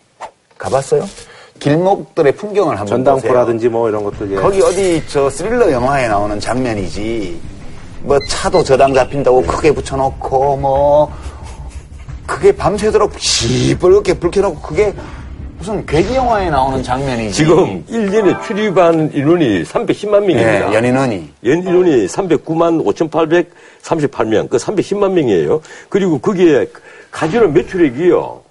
가봤어요? 0.58 1.08
길목들의 1.64 2.32
풍경을 2.32 2.78
한번 2.78 3.02
보세요. 3.02 3.14
전당포라든지 3.14 3.70
뭐 3.70 3.88
이런 3.88 4.04
것도 4.04 4.26
이제 4.26 4.34
거기 4.34 4.60
어디 4.60 5.02
저 5.08 5.30
스릴러 5.30 5.72
영화에 5.72 6.08
나오는 6.08 6.38
장면이지. 6.38 7.40
뭐 8.02 8.18
차도 8.28 8.62
저당 8.62 8.92
잡힌다고 8.92 9.40
크게 9.42 9.72
붙여놓고 9.72 10.58
뭐 10.58 11.10
그게 12.26 12.52
밤새도록 12.52 13.14
시뻘겋게 13.14 14.20
불 14.20 14.30
켜놓고 14.30 14.60
그게 14.60 14.92
무슨 15.56 15.86
괴기 15.86 16.14
영화에 16.14 16.50
나오는 16.50 16.82
장면이지. 16.82 17.32
지금 17.32 17.82
1년에 17.86 18.44
출입한 18.44 19.10
인원이 19.14 19.62
310만 19.62 20.20
명입니다. 20.20 20.70
예, 20.70 20.74
연인원이. 20.74 21.30
연 21.46 21.62
인원이 21.62 22.06
309만 22.06 22.84
5,838명, 22.84 24.50
그 24.50 24.58
310만 24.58 25.12
명이에요. 25.12 25.62
그리고 25.88 26.18
거기에 26.18 26.66
카지노 27.10 27.48
매출액이요. 27.48 28.43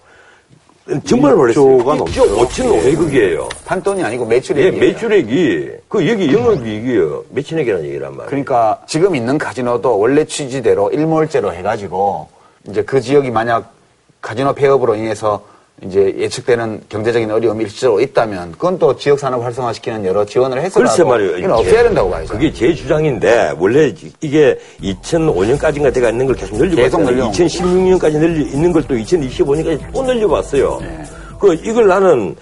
정말 1.06 1.34
놀랐어요. 1.34 1.80
조가 1.80 1.96
1조 1.96 2.48
5,500억이에요. 2.48 3.48
판돈이 3.66 4.04
아니고 4.04 4.26
매출이. 4.26 4.62
예, 4.62 4.72
매출액이, 4.72 5.70
그 5.88 6.10
여기 6.10 6.34
영업이익이요. 6.34 7.24
매출액이라는 7.30 7.86
얘기란 7.86 8.12
말이에요. 8.12 8.28
그러니까 8.30 8.82
지금 8.86 9.16
있는 9.16 9.38
카지노도 9.38 9.98
원래 9.98 10.26
취지대로 10.26 10.92
일몰제로 10.92 11.54
해가지고 11.54 12.28
이제 12.68 12.84
그 12.84 13.00
지역이 13.00 13.32
만약 13.32 13.74
카지노 14.22 14.54
폐업으로 14.56 14.96
인해서 14.96 15.46
이제 15.82 16.14
예측되는 16.18 16.82
경제적인 16.88 17.30
어려움이 17.30 17.64
일시적으로 17.66 18.00
있다면 18.02 18.54
그건 18.54 18.78
또 18.80 18.96
지역 18.96 19.20
산업 19.20 19.44
활성화시키는 19.44 20.06
여러 20.06 20.24
지원을 20.24 20.62
해서라도 20.62 20.90
글쎄 20.92 21.04
말이에요. 21.04 21.38
이건 21.40 21.52
없애야 21.54 21.84
된다고 21.84 22.10
봐야죠. 22.10 22.32
그게 22.34 22.54
제 22.54 22.74
주장인데 22.74 23.56
원래 23.58 23.94
이게 24.22 24.58
2005년까지인가 24.82 25.94
돼가 25.94 26.10
있는 26.10 26.26
걸 26.28 26.36
계속 26.36 26.58
늘리고 26.58 26.76
계속. 26.78 27.02
늘려온 27.04 27.32
2016년까지 27.32 28.18
늘리 28.18 28.44
있는 28.52 28.72
걸 28.72 28.84
또 28.84 28.94
2025년까지 28.96 29.92
또 29.94 30.04
늘려왔어요. 30.04 30.78
네. 30.82 31.04
그 31.40 31.54
이걸 31.56 31.88
나는 31.88 32.36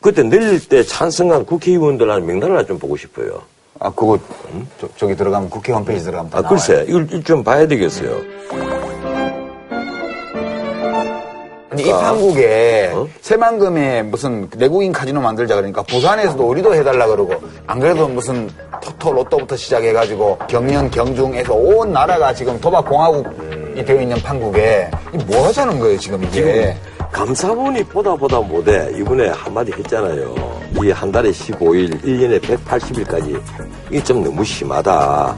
그때 0.00 0.22
늘릴 0.24 0.58
때 0.68 0.82
찬성한 0.82 1.44
국회의원들 1.46 2.10
한 2.10 2.26
명단을 2.26 2.56
하나 2.56 2.66
좀 2.66 2.78
보고 2.78 2.96
싶어요. 2.96 3.42
아 3.78 3.90
그거 3.90 4.18
저, 4.96 5.06
기 5.06 5.14
들어가면 5.14 5.50
국회 5.50 5.72
홈페이지 5.72 6.04
들어가면 6.04 6.30
다 6.30 6.38
아 6.38 6.40
나와요. 6.40 6.56
글쎄 6.56 6.84
이걸 6.88 7.22
좀 7.22 7.44
봐야 7.44 7.66
되겠어요. 7.68 8.16
아니, 11.72 11.82
이 11.82 11.90
판국에 11.90 12.90
어? 12.92 13.08
새만금에 13.20 14.02
무슨 14.02 14.48
내국인 14.56 14.92
카지노 14.92 15.20
만들자 15.20 15.54
그러니까 15.56 15.82
부산에서도 15.82 16.46
우리도 16.46 16.74
해달라 16.74 17.06
그러고 17.06 17.34
안 17.66 17.80
그래도 17.80 18.06
무슨 18.08 18.50
토토 18.82 19.12
로또부터 19.12 19.56
시작해가지고 19.56 20.38
경연 20.48 20.90
경중에서 20.90 21.54
온 21.54 21.92
나라가 21.92 22.34
지금 22.34 22.60
도박 22.60 22.84
공화국이 22.84 23.84
되어 23.84 24.00
있는 24.02 24.16
판국에 24.22 24.90
이뭐 25.14 25.46
하자는 25.46 25.78
거예요 25.78 25.98
지금 25.98 26.22
이게 26.24 26.30
지금 26.30 26.74
감사원이 27.10 27.84
보다 27.84 28.14
보다 28.14 28.40
못해 28.40 28.90
이번에 28.96 29.28
한마디 29.28 29.72
했잖아요. 29.72 30.34
이 30.82 30.90
한 30.90 31.12
달에 31.12 31.30
15일, 31.30 32.02
1년에 32.02 32.40
180일까지 32.40 33.40
이게 33.90 34.02
좀 34.02 34.24
너무 34.24 34.42
심하다. 34.44 35.36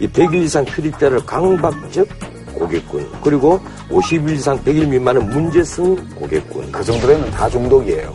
이 0.00 0.08
100일 0.08 0.34
이상 0.42 0.64
출입자를 0.66 1.24
강박적 1.24 2.08
고객군 2.52 3.08
그리고 3.22 3.60
50일 3.90 4.30
이상 4.30 4.62
100일 4.64 4.88
미만은 4.88 5.28
문제성 5.30 5.96
고객군 6.14 6.72
그 6.72 6.84
정도면 6.84 7.30
다 7.30 7.48
중독이에요. 7.48 8.14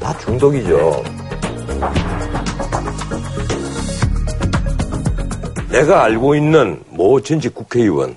다 0.00 0.16
중독이죠. 0.18 1.02
내가 5.70 6.04
알고 6.04 6.34
있는 6.34 6.80
모 6.88 7.20
전직 7.20 7.54
국회의원, 7.54 8.16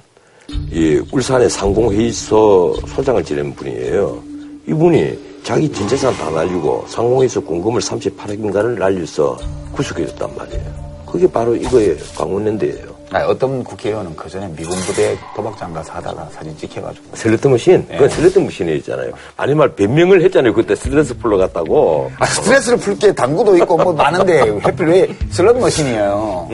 이 0.72 1.02
울산의 1.12 1.50
상공회의소 1.50 2.78
소장을 2.88 3.24
지낸 3.24 3.54
분이에요. 3.54 4.24
이분이 4.68 5.42
자기 5.44 5.72
전 5.74 5.88
재산 5.88 6.14
다 6.14 6.30
날리고 6.30 6.86
상공회의소 6.88 7.42
공금을 7.42 7.82
38억인가를 7.82 8.78
날려서 8.78 9.38
구속되어졌단 9.74 10.36
말이에요. 10.38 11.04
그게 11.06 11.30
바로 11.30 11.56
이거예요. 11.56 11.96
강원랜드예요. 12.16 12.89
아니, 13.12 13.26
어떤 13.26 13.64
국회의원은 13.64 14.16
그 14.16 14.30
전에 14.30 14.48
미군 14.56 14.78
부대 14.82 15.18
도박장 15.36 15.74
가서 15.74 15.94
하다가 15.94 16.30
사진 16.32 16.56
찍혀가지고. 16.58 17.16
슬롯 17.16 17.48
머신? 17.48 17.88
그건 17.88 18.08
슬롯 18.10 18.38
머신이었잖아요. 18.40 19.12
아니 19.36 19.56
말 19.56 19.70
변명을 19.76 20.22
했잖아요. 20.24 20.54
그때 20.54 20.76
스트레스 20.76 21.18
풀러 21.18 21.38
갔다고. 21.38 22.12
아, 22.20 22.26
스트레스를 22.28 22.78
풀 22.78 23.00
게 23.00 23.14
당구도 23.14 23.56
있고 23.58 23.78
뭐 23.78 23.94
많은데 23.94 24.60
하필 24.62 24.88
왜 24.88 25.08
슬롯 25.32 25.58
머신이에요? 25.58 26.50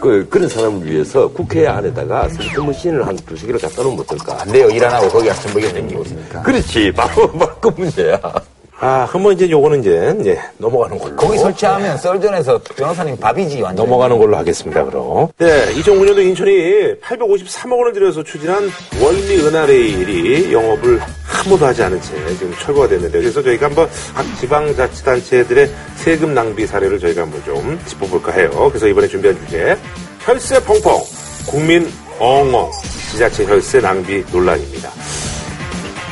그, 0.00 0.26
그런 0.30 0.48
사람을 0.48 0.84
위해서 0.90 1.26
국회 1.28 1.66
안에다가 1.66 2.28
슬롯 2.28 2.60
머신을 2.60 3.06
한 3.06 3.16
두세 3.16 3.46
개를 3.46 3.58
갖다 3.60 3.82
놓으면 3.82 4.00
어떨까? 4.00 4.42
안 4.42 4.52
돼요. 4.52 4.68
일 4.70 4.84
안 4.84 4.92
하고 4.94 5.08
거기 5.08 5.26
가서 5.28 5.42
전복이 5.42 5.72
땡기고 5.72 6.02
있으니까. 6.02 6.42
그렇지. 6.42 6.92
바로, 6.92 7.32
바로 7.32 7.54
그 7.60 7.68
문제야. 7.76 8.20
아, 8.80 9.06
그럼 9.08 9.22
뭐 9.22 9.32
이제 9.32 9.48
요거는 9.48 9.80
이제, 9.80 10.14
이제 10.20 10.38
넘어가는 10.58 10.98
걸로. 10.98 11.16
거기 11.16 11.38
설치하면 11.38 11.96
썰전에서 11.96 12.58
변호사님 12.76 13.16
밥이지 13.16 13.62
완전. 13.62 13.84
넘어가는 13.86 14.18
걸로 14.18 14.36
하겠습니다, 14.36 14.84
그럼. 14.84 15.28
네, 15.38 15.72
2009년도 15.74 16.18
인천이 16.18 17.00
853억 17.00 17.78
원을 17.78 17.92
들여서 17.92 18.22
추진한 18.24 18.68
월미 19.00 19.36
은하레일이 19.36 20.52
영업을 20.52 21.00
한 21.00 21.44
번도 21.48 21.64
하지 21.66 21.82
않은 21.84 22.00
채 22.00 22.14
지금 22.34 22.52
철거가 22.60 22.88
됐는데 22.88 23.20
그래서 23.20 23.42
저희가 23.42 23.66
한번 23.66 23.88
각 24.14 24.24
지방자치단체들의 24.40 25.70
세금 25.96 26.34
낭비 26.34 26.66
사례를 26.66 26.98
저희가 26.98 27.22
한번 27.22 27.42
좀 27.44 27.78
짚어볼까 27.86 28.32
해요. 28.32 28.50
그래서 28.70 28.86
이번에 28.88 29.06
준비한 29.06 29.38
주제, 29.44 29.76
혈세 30.20 30.62
펑펑, 30.64 31.00
국민 31.46 31.90
엉엉, 32.18 32.70
지자체 33.12 33.44
혈세 33.46 33.80
낭비 33.80 34.24
논란입니다. 34.32 34.90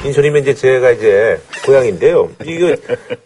인천이면 0.05 0.43
이제 0.43 0.55
제가 0.55 0.91
이제 0.93 1.41
고향인데요. 1.65 2.29
이거 2.45 2.75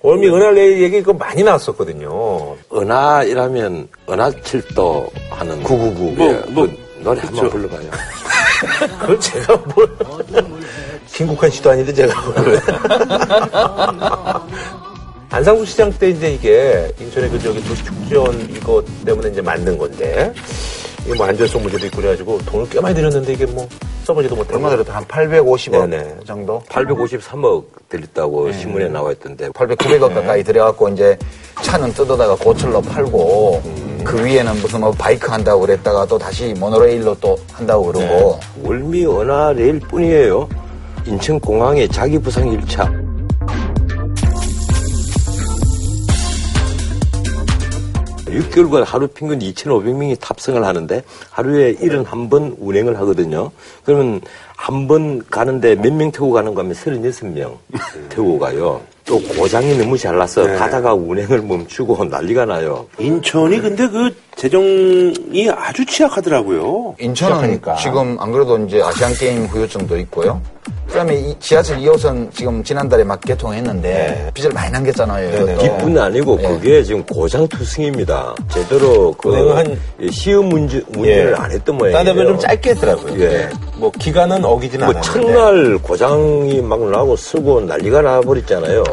월미 0.03 0.29
은하레일 0.29 0.83
얘기 0.83 0.99
이거 0.99 1.13
많이 1.13 1.43
나왔었거든요. 1.43 2.57
은하이라면 2.73 3.89
은하칠도 4.11 5.11
하는 5.31 5.63
999. 5.63 6.13
뭐, 6.13 6.45
뭐, 6.49 6.69
노래 6.99 7.21
한번 7.21 7.51
불러봐요. 7.51 7.89
그걸 9.01 9.21
제가 9.21 9.57
뭘. 9.75 9.89
김국환 11.13 11.51
씨도 11.51 11.71
아닌데 11.71 11.93
제가 11.95 12.21
뭘. 12.31 12.61
안상수 15.31 15.65
시장 15.67 15.93
때 15.93 16.11
이제 16.11 16.33
이게 16.33 16.91
인천의 17.01 17.31
그 17.31 17.39
저기 17.39 17.63
도시축전 17.65 18.49
이거 18.55 18.83
때문에 19.05 19.31
이제 19.31 19.41
만든 19.41 19.79
건데. 19.79 20.33
이게 21.07 21.15
뭐 21.15 21.27
안전성 21.27 21.63
문제도 21.63 21.87
있고 21.87 21.99
그래가지고 21.99 22.39
돈을 22.47 22.69
꽤 22.69 22.81
많이 22.81 22.95
들였는데 22.97 23.33
이게 23.33 23.47
뭐 23.47 23.69
써보지도 24.05 24.35
못하고. 24.35 24.57
얼마 24.57 24.71
들었다? 24.71 24.97
한 24.97 25.05
850억 25.05 25.89
네네. 25.89 26.17
정도? 26.27 26.61
853억 26.69 27.65
들였다고 27.89 28.51
신문에 28.53 28.89
나와 28.89 29.13
있던데. 29.13 29.49
800, 29.51 29.79
900억 29.79 30.13
가까이 30.15 30.43
들여갖고 30.43 30.89
이제 30.89 31.17
차는 31.63 31.93
뜯어다가 31.93 32.35
고철로 32.35 32.83
팔고 32.83 33.63
그 34.05 34.25
위에는 34.25 34.53
무슨 34.61 34.81
뭐 34.81 34.91
바이크 34.91 35.31
한다고 35.31 35.61
그랬다가 35.61 36.05
또 36.07 36.19
다시 36.19 36.53
모노레일로 36.59 37.17
또 37.21 37.39
한다고 37.53 37.85
그러고 37.93 38.41
월미 38.65 39.07
은하레일 39.07 39.79
뿐이에요. 39.81 40.49
인천공항에 41.07 41.87
자기 41.87 42.19
부상 42.19 42.45
1차. 42.51 43.06
육개월간 48.37 48.83
하루 48.83 49.09
평균 49.09 49.39
2,500명이 49.39 50.19
탑승을 50.21 50.65
하는데 50.65 51.03
하루에 51.31 51.75
71번 51.77 52.55
운행을 52.59 52.99
하거든요. 53.01 53.51
그러면 53.85 54.21
한 54.57 54.87
번 54.87 55.23
가는데 55.31 55.75
몇 55.77 55.93
명 55.93 56.11
태우고 56.13 56.33
가는 56.33 56.55
거 56.55 56.61
하면 56.63 56.73
36명 56.75 57.57
태우고 58.09 58.39
가요. 58.39 58.81
또 59.05 59.21
고장이 59.21 59.77
너무 59.79 59.97
잘 59.97 60.17
나서 60.19 60.43
가다가 60.59 60.93
운행을 60.95 61.43
멈추고 61.43 62.05
난리가 62.11 62.45
나요. 62.47 62.87
인천이 62.99 63.61
근데 63.61 63.89
그 63.89 64.15
재정이 64.37 65.49
아주 65.57 65.85
취약하더라고요. 65.87 66.95
인천은 67.01 67.37
시작하니까. 67.37 67.75
지금 67.77 68.17
안 68.21 68.31
그래도 68.33 68.59
이제 68.59 68.83
아시안 68.83 69.13
게임 69.15 69.47
후유증도 69.47 69.97
있고요. 70.01 70.41
그다음에 70.89 71.17
이 71.17 71.35
지하철 71.41 71.79
2호선 71.79 72.31
지금 72.33 72.63
지난달에 72.63 73.03
막 73.03 73.21
개통했는데 73.21 74.31
빚을 74.35 74.51
많이 74.53 74.71
남겼잖아요. 74.71 75.37
이것도. 75.43 75.59
기뿐 75.63 75.99
아니고 75.99 76.39
예. 76.43 76.49
그게 76.49 76.83
지금 76.83 77.03
고장 77.05 77.49
투승입니다. 77.49 78.35
제대로 78.51 79.13
그 79.13 79.53
한- 79.55 79.79
이 80.01 80.11
시험 80.13 80.49
문제, 80.49 80.83
문제를 80.91 81.33
예. 81.37 81.43
안 81.43 81.51
했던 81.51 81.77
모양이에요. 81.77 81.97
딴 81.97 82.05
데면 82.05 82.27
좀 82.29 82.39
짧게 82.39 82.71
했더라고요. 82.71 83.21
예. 83.23 83.49
뭐 83.79 83.91
기간은 83.91 84.45
어기지는 84.45 84.87
뭐 84.87 84.95
않았는데. 84.95 85.27
첫날 85.33 85.79
고장이 85.79 86.61
막 86.61 86.81
나고 86.91 87.17
쓰고 87.17 87.63
난리가 87.63 88.03
나버렸잖아요. 88.03 88.85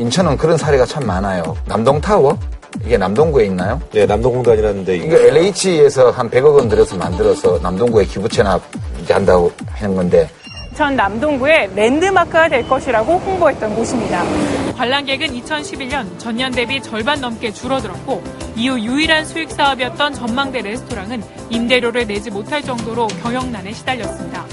인천은 0.00 0.36
그런 0.36 0.56
사례가 0.56 0.84
참 0.84 1.06
많아요. 1.06 1.56
남동타워? 1.66 2.36
이게 2.84 2.96
남동구에 2.96 3.46
있나요? 3.46 3.80
네, 3.92 4.06
남동공단이라는 4.06 4.84
데 4.84 4.96
이거 4.96 5.16
LH에서 5.16 6.10
한 6.10 6.30
100억 6.30 6.54
원 6.54 6.68
들여서 6.68 6.96
만들어서 6.96 7.58
남동구에 7.62 8.04
기부채납 8.04 8.62
이제 9.02 9.12
한다고 9.12 9.52
하는 9.72 9.96
건데 9.96 10.28
전 10.74 10.94
남동구의 10.94 11.70
랜드마크가 11.74 12.48
될 12.48 12.68
것이라고 12.68 13.18
홍보했던 13.18 13.74
곳입니다. 13.74 14.22
관람객은 14.76 15.26
2011년 15.28 16.18
전년 16.18 16.52
대비 16.52 16.80
절반 16.80 17.20
넘게 17.20 17.52
줄어들었고 17.52 18.22
이후 18.54 18.78
유일한 18.78 19.24
수익 19.24 19.50
사업이었던 19.50 20.14
전망대 20.14 20.62
레스토랑은 20.62 21.22
임대료를 21.50 22.06
내지 22.06 22.30
못할 22.30 22.62
정도로 22.62 23.08
경영난에 23.08 23.72
시달렸습니다. 23.72 24.46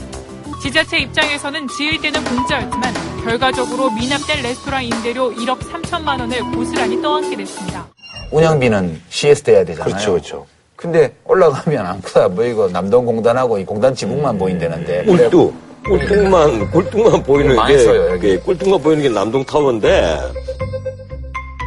지자체 0.64 0.98
입장에서는 0.98 1.68
지을 1.68 2.02
때는 2.02 2.24
공짜였지만 2.24 2.94
결과적으로 3.24 3.92
미납된 3.92 4.42
레스토랑 4.42 4.84
임대료 4.84 5.32
1억 5.32 5.60
3천만 5.60 6.20
원을 6.20 6.40
고스란히 6.56 7.00
떠안게 7.04 7.36
됐습니다. 7.36 7.86
운영비는 8.36 9.02
계속 9.10 9.44
대야 9.44 9.64
되잖아요. 9.64 9.94
그렇죠, 9.94 10.12
그렇죠. 10.12 10.46
근데 10.76 11.14
올라가면 11.24 11.86
아무것도 11.86 12.24
안 12.26 12.36
보이고 12.36 12.68
남동공단하고 12.68 13.58
이 13.60 13.66
공단 13.66 13.96
지붕만 13.96 14.38
보인다는데 14.38 15.06
굴뚝. 15.06 15.54
굴뚝만, 15.86 16.72
굴뚝만 16.72 17.24
보이는 17.24 17.56
게, 17.68 17.86
여기. 18.12 18.38
그 18.38 18.44
굴뚝만 18.44 18.82
보이는 18.82 19.04
게 19.04 19.10
남동타워인데, 19.10 20.18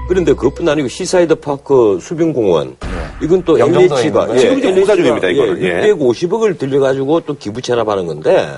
그런데 0.09 0.33
그것뿐 0.33 0.69
아니고 0.69 0.89
시사이드 0.89 1.37
파크 1.37 1.99
수변공원. 2.01 2.77
이건 3.21 3.43
또 3.45 3.59
LH가, 3.59 4.27
거예요? 4.27 4.39
지금 4.41 4.59
이제 4.59 4.73
공사 4.73 4.95
중입니다, 4.95 5.29
이거는. 5.29 5.63
예. 5.63 5.93
650억을 5.93 6.57
들여가지고 6.59 7.21
또 7.23 7.35
기부 7.35 7.61
채납하는 7.61 8.07
건데, 8.07 8.57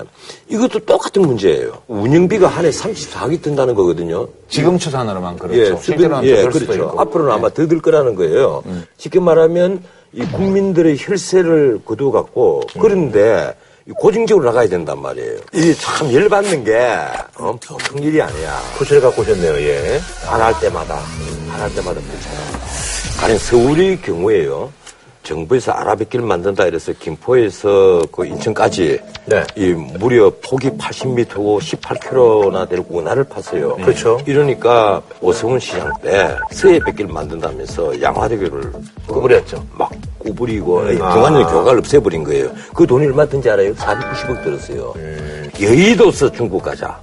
이것도 0.49 0.79
똑같은 0.85 1.23
문제예요. 1.23 1.73
운영비가 1.87 2.47
한 2.47 2.63
해 2.65 2.69
34억이 2.69 3.41
든다는 3.41 3.73
거거든요. 3.73 4.27
지금 4.49 4.77
추산으로만 4.77 5.37
그렇죠. 5.37 5.59
예, 5.59 5.69
더 5.71 5.77
예, 6.25 6.43
그렇죠. 6.45 6.93
앞으로는 6.97 7.31
예. 7.31 7.35
아마 7.35 7.49
더 7.49 7.65
들 7.67 7.81
거라는 7.81 8.13
거예요. 8.15 8.63
쉽게 8.97 9.19
말하면 9.19 9.83
이 10.13 10.21
국민들의 10.21 10.95
혈세를 10.99 11.79
거두어 11.83 12.11
갖고 12.11 12.61
그런데 12.79 13.55
이 13.87 13.91
고정적으로 13.93 14.45
나가야 14.45 14.67
된단 14.69 15.01
말이에요. 15.01 15.37
이게 15.53 15.73
참 15.73 16.13
열받는 16.13 16.63
게 16.65 16.77
어, 17.39 17.57
보통 17.67 18.03
일이 18.03 18.21
아니야. 18.21 18.59
표시를 18.77 19.01
갖고 19.01 19.23
오셨네요, 19.23 19.53
예. 19.55 19.99
안 20.29 20.39
할 20.41 20.53
때마다 20.59 20.99
안할 21.53 21.73
때마다 21.75 21.99
그렇잖아. 22.01 22.41
가령 23.19 23.37
서울의 23.37 24.01
경우에요. 24.01 24.71
정부에서 25.23 25.71
아라뱃길을 25.71 26.25
만든다 26.25 26.65
이래서 26.65 26.91
김포에서 26.93 28.01
그 28.11 28.25
인천까지 28.25 28.99
네. 29.25 29.43
이 29.55 29.67
무려 29.69 30.31
폭이 30.43 30.71
80m고 30.71 31.59
18km나 31.59 32.67
될 32.67 32.83
운하를 32.89 33.25
팠어요. 33.25 33.75
그렇죠. 33.83 34.19
이러니까 34.25 35.01
오세훈 35.21 35.59
시장 35.59 35.91
때 36.01 36.35
서해뱃길 36.51 37.07
만든다면서 37.07 38.01
양화대교를 38.01 38.71
구부렸죠. 39.07 39.63
막 39.73 39.91
구부리고 40.17 40.79
아. 40.81 41.13
중간에 41.13 41.43
교각을 41.43 41.77
없애버린 41.79 42.23
거예요. 42.23 42.49
그 42.73 42.87
돈이 42.87 43.05
얼마 43.05 43.25
든지 43.25 43.49
알아요? 43.49 43.75
490억 43.75 44.43
들었어요. 44.43 44.93
여의도서 45.61 46.31
중국 46.31 46.63
가자. 46.63 46.99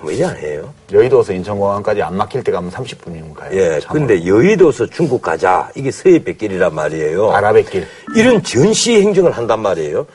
이 0.00 0.02
코미디 0.02 0.24
아니에요? 0.24 0.72
여의도에서 0.92 1.32
인천공항까지 1.34 2.02
안 2.02 2.16
막힐 2.16 2.42
때 2.42 2.50
가면 2.50 2.70
30분이면 2.70 3.34
가요. 3.34 3.50
예, 3.52 3.80
참으로. 3.80 4.06
근데 4.06 4.26
여의도에서 4.26 4.86
중국 4.86 5.20
가자. 5.20 5.70
이게 5.74 5.90
서해뱃길이란 5.90 6.74
말이에요. 6.74 7.30
아라뱃길. 7.32 7.86
이런 8.16 8.42
전시 8.42 9.00
행정을 9.02 9.32
한단 9.32 9.60
말이에요. 9.60 10.06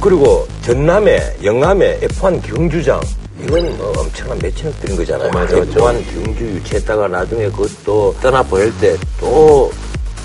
그리고 0.00 0.46
전남에, 0.62 1.36
영남에 1.42 1.98
F1 2.00 2.42
경주장. 2.42 3.00
이건 3.42 3.76
뭐 3.76 3.92
엄청난 3.98 4.38
몇천억 4.38 4.80
들인 4.80 4.96
거잖아요. 4.96 5.30
맞아, 5.30 5.56
맞죠. 5.56 5.70
F1 5.72 6.14
경주 6.24 6.44
유치했다가 6.44 7.08
나중에 7.08 7.46
그것도 7.50 8.14
떠나 8.22 8.42
보낼 8.42 8.72
때 8.78 8.96
또 9.20 9.70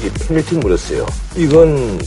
이 0.04 0.10
페널티 0.10 0.56
물었어요. 0.56 1.06
이건 1.36 1.99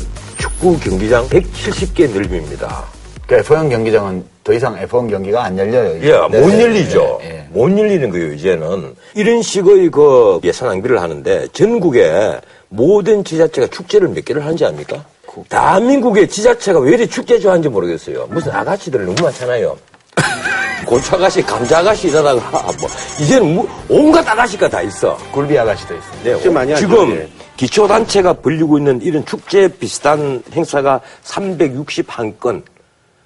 축구 0.45 0.79
경기장 0.79 1.27
170개 1.31 2.11
넓입니다. 2.11 2.85
그러니까 3.27 3.55
F1 3.55 3.71
경기장은 3.71 4.25
더 4.45 4.53
이상 4.53 4.77
F1 4.77 5.09
경기가 5.09 5.43
안 5.43 5.57
열려요. 5.57 5.97
이제. 5.97 6.09
예, 6.09 6.13
네, 6.31 6.41
못 6.41 6.49
네, 6.51 6.63
열리죠. 6.63 7.19
네, 7.23 7.29
네. 7.29 7.49
못 7.51 7.79
열리는 7.79 8.11
거예요, 8.11 8.35
이제는. 8.35 8.95
이런 9.15 9.41
식의 9.41 9.89
그 9.91 10.41
예산 10.45 10.69
낭비를 10.69 11.01
하는데 11.01 11.49
전국에 11.55 12.41
모든 12.69 13.25
지자체가 13.25 13.69
축제를 13.69 14.09
몇 14.09 14.23
개를 14.23 14.45
하는지 14.45 14.67
압니까? 14.67 15.05
대한민국의 15.49 16.29
지자체가 16.29 16.79
왜 16.81 16.91
이렇게 16.91 17.07
축제 17.07 17.41
좋아하는지 17.41 17.71
모르겠어요. 17.71 18.27
무슨 18.29 18.53
아가씨들 18.53 19.03
너무 19.07 19.15
많잖아요. 19.23 19.77
고추 20.85 21.15
아가씨, 21.15 21.41
감자 21.41 21.79
아가씨 21.79 22.09
이러다가 22.09 22.39
뭐 22.79 22.91
이제는 23.19 23.55
뭐 23.55 23.67
온갖 23.89 24.29
아가씨가 24.29 24.69
다 24.69 24.83
있어. 24.83 25.17
굴비 25.33 25.59
아가씨도 25.59 25.95
있습니다. 25.95 26.31
네, 26.37 26.43
좀 26.43 26.53
많이 26.53 26.73
하죠, 26.73 26.87
지금 26.87 27.17
예. 27.17 27.29
기초단체가 27.57 28.35
벌리고 28.35 28.79
있는 28.79 29.01
이런 29.03 29.25
축제 29.25 29.69
비슷한 29.69 30.43
행사가 30.53 31.01
361건, 31.25 32.63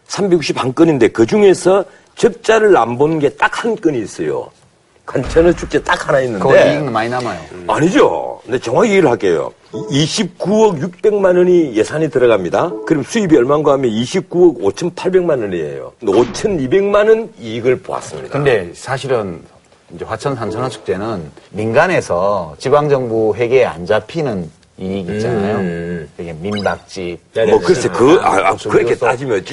361건인데 0.08 1.12
그 1.12 1.26
중에서 1.26 1.84
적자를 2.16 2.76
안 2.76 2.98
보는 2.98 3.18
게 3.20 3.28
딱 3.30 3.64
한 3.64 3.76
건이 3.76 4.00
있어요. 4.02 4.50
간천어 5.06 5.52
축제 5.54 5.82
딱 5.82 6.06
하나 6.06 6.18
그거 6.38 6.54
있는데. 6.54 6.74
이익 6.74 6.90
많이 6.90 7.08
남아요. 7.08 7.40
아니죠. 7.66 8.40
근데 8.44 8.58
정확히 8.58 8.90
얘기를 8.90 9.08
할게요. 9.08 9.50
29억 9.72 10.80
600만 10.80 11.36
원이 11.38 11.74
예산이 11.74 12.10
들어갑니다. 12.10 12.72
그럼 12.86 13.02
수입이 13.04 13.34
얼마인가 13.36 13.72
하면 13.72 13.90
29억 13.90 14.60
5,800만 14.60 15.40
원이에요. 15.40 15.92
5,200만 16.02 17.08
원 17.08 17.32
이익을 17.40 17.80
보았습니다. 17.80 18.28
근데 18.30 18.70
사실은 18.74 19.40
이제 19.94 20.04
화천 20.04 20.36
산천어 20.36 20.68
축제는 20.68 21.30
민간에서 21.50 22.54
지방정부 22.58 23.34
회계에 23.36 23.64
안 23.64 23.86
잡히는 23.86 24.50
이익 24.80 25.08
있잖아요. 25.10 26.06
되게 26.16 26.32
민박집. 26.34 27.18
뭐 27.48 27.58
글쎄 27.58 27.88
그 27.88 28.18
아, 28.22 28.50
아, 28.50 28.56
그렇게 28.56 28.94
따지면. 28.94 29.44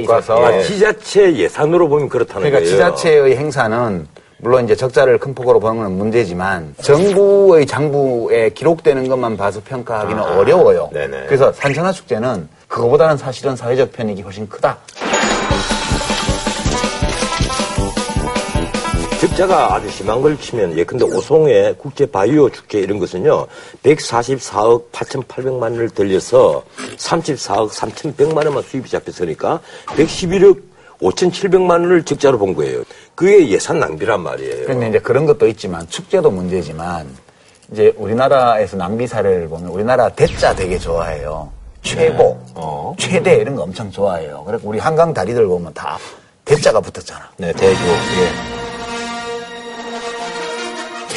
있어서. 0.00 0.44
아, 0.44 0.60
지자체 0.62 1.36
예산으로 1.36 1.88
보면 1.88 2.08
그렇다는 2.08 2.50
그러니까 2.50 2.58
거예요. 2.58 2.70
지자체의 2.70 3.36
행사는 3.36 4.08
물론 4.38 4.64
이제 4.64 4.74
적자를 4.74 5.18
큰 5.18 5.34
폭으로 5.34 5.60
보는 5.60 5.82
건 5.84 5.92
문제지만 5.92 6.74
정부의 6.82 7.64
장부에 7.66 8.48
기록되는 8.50 9.08
것만 9.08 9.36
봐서 9.36 9.60
평가하기는 9.64 10.20
어려워요. 10.20 10.90
네네. 10.92 11.26
그래서 11.26 11.52
산천어 11.52 11.92
축제는 11.92 12.48
그거보다는 12.66 13.18
사실은 13.18 13.54
사회적 13.54 13.92
편익이 13.92 14.22
훨씬 14.22 14.48
크다. 14.48 14.78
적자가 19.32 19.74
아주 19.74 19.88
심한 19.88 20.20
걸 20.20 20.38
치면 20.38 20.78
예컨대 20.78 21.04
오송의 21.04 21.76
국제 21.78 22.04
바이오 22.04 22.50
축제 22.50 22.80
이런 22.80 22.98
것은요 22.98 23.46
144억 23.82 24.90
8,800만 24.92 25.62
원을 25.62 25.88
들여서 25.90 26.62
34억 26.98 27.70
3,100만 27.70 28.44
원만 28.44 28.62
수입이 28.62 28.90
잡혔으니까 28.90 29.60
111억 29.86 30.60
5,700만 31.00 31.70
원을 31.70 32.04
적자로 32.04 32.38
본 32.38 32.54
거예요. 32.54 32.84
그게 33.14 33.48
예산 33.48 33.80
낭비란 33.80 34.22
말이에요. 34.22 34.64
그런데 34.66 34.88
이제 34.90 34.98
그런 34.98 35.24
것도 35.24 35.48
있지만 35.48 35.88
축제도 35.88 36.30
문제지만 36.30 37.08
이제 37.72 37.92
우리나라에서 37.96 38.76
낭비 38.76 39.06
사례를 39.06 39.48
보면 39.48 39.68
우리나라 39.70 40.10
대자 40.10 40.54
되게 40.54 40.78
좋아해요. 40.78 41.50
최고, 41.82 42.38
최대 42.98 43.36
이런 43.36 43.56
거 43.56 43.62
엄청 43.62 43.90
좋아해요. 43.90 44.44
그래서 44.46 44.62
우리 44.66 44.78
한강 44.78 45.12
다리들 45.12 45.46
보면 45.46 45.72
다 45.74 45.98
대자가 46.44 46.80
붙었잖아. 46.80 47.30
네, 47.38 47.52
대교. 47.52 47.82
예. 47.82 48.61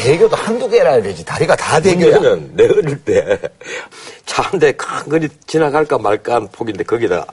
대교도 0.06 0.36
한두 0.36 0.70
개라 0.70 0.92
해야 0.94 1.02
되지. 1.02 1.26
다리가 1.26 1.56
다 1.56 1.80
대교야. 1.80 2.20
문제는 2.20 2.52
내 2.56 2.66
어릴 2.66 3.04
때 3.04 3.40
차 4.26 4.42
한대 4.44 4.74
강건히 4.76 5.28
지나갈까 5.48 5.98
말까 5.98 6.36
한 6.36 6.48
폭인데 6.52 6.84
거기다 6.84 7.26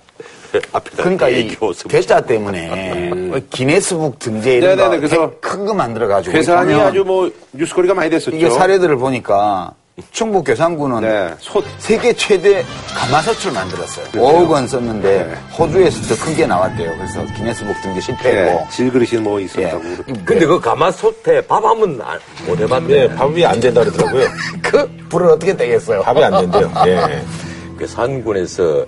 앞에다 0.72 1.02
그러니까 1.02 1.28
이 1.30 1.56
대자 1.88 2.20
때문에 2.20 3.42
기네스북 3.50 4.18
등재 4.18 4.56
이런 4.56 4.76
네네네, 4.76 4.96
거 4.96 4.96
그래서 5.08 5.32
큰거 5.40 5.72
만들어 5.74 6.06
가지고 6.08 6.34
괴산이 6.34 6.74
아주 6.74 7.04
뭐 7.04 7.30
뉴스거리가 7.52 7.94
많이 7.94 8.10
됐었죠. 8.10 8.36
이게 8.36 8.50
사례들을 8.50 8.96
보니까 8.96 9.72
충북 10.10 10.44
괴산군은 10.44 11.02
네, 11.02 11.34
소- 11.38 11.62
세계 11.78 12.14
최대 12.14 12.64
가마솥을 12.96 13.52
만들었어요. 13.52 14.06
5억 14.12 14.48
원 14.50 14.66
썼는데 14.66 15.24
네. 15.24 15.34
호주에서 15.58 16.14
더 16.14 16.24
큰 16.24 16.34
게 16.34 16.46
나왔대요. 16.46 16.96
그래서 16.96 17.22
기네스북 17.36 17.74
등재 17.82 18.00
실패했고. 18.00 18.62
예, 18.64 18.70
질그릇이 18.70 19.20
뭐 19.20 19.38
예. 19.38 19.44
있었다고. 19.44 19.80
그러고. 19.82 20.04
근데 20.24 20.46
그 20.46 20.58
가마솥에 20.58 21.42
밥 21.46 21.62
하면 21.62 22.00
안- 22.02 22.18
못 22.46 22.58
해봤네. 22.58 22.86
네, 23.08 23.14
밥이 23.14 23.44
안 23.44 23.60
된다 23.60 23.82
그러더라고요. 23.84 24.26
그 24.62 24.90
불을 25.10 25.28
어떻게 25.30 25.54
떼겠어요? 25.54 26.00
밥이 26.02 26.24
안 26.24 26.40
된대요. 26.40 26.72
예. 26.86 27.22
괴산군에서 27.78 28.86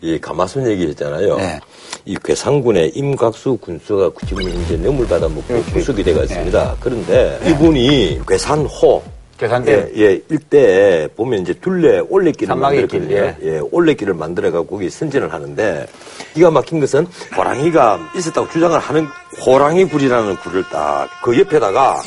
이 0.00 0.18
가마솥 0.18 0.66
얘기했잖아요. 0.68 1.36
네. 1.36 1.60
이 2.06 2.16
괴산군의 2.24 2.92
임각수 2.94 3.58
군수가 3.60 4.10
지금 4.26 4.42
이제 4.42 4.76
뇌물 4.78 5.06
받아먹고 5.06 5.62
구속이 5.72 6.02
돼가 6.02 6.22
있습니다. 6.22 6.76
그런데 6.80 7.38
이분이 7.44 8.20
괴산호 8.26 9.02
괴산댐. 9.38 9.92
예, 9.96 10.00
예, 10.02 10.20
일대에 10.28 11.08
보면 11.08 11.42
이제 11.42 11.52
둘레 11.54 12.00
올레길을 12.08 12.54
길, 12.54 12.60
만들었거든요. 12.60 13.34
예. 13.42 13.60
올레길을 13.70 14.14
만들어가고 14.14 14.66
거기 14.66 14.88
선진을 14.90 15.32
하는데 15.32 15.86
기가 16.34 16.50
막힌 16.50 16.80
것은 16.80 17.06
호랑이가 17.36 18.12
있었다고 18.16 18.48
주장을 18.50 18.78
하는 18.78 19.06
호랑이 19.44 19.84
굴이라는 19.86 20.36
굴을 20.36 20.64
딱 20.70 21.08
그 21.22 21.38
옆에다가 21.38 22.00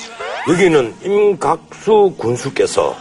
여기는 0.49 0.95
임각수 1.03 2.13
군수께서 2.17 2.95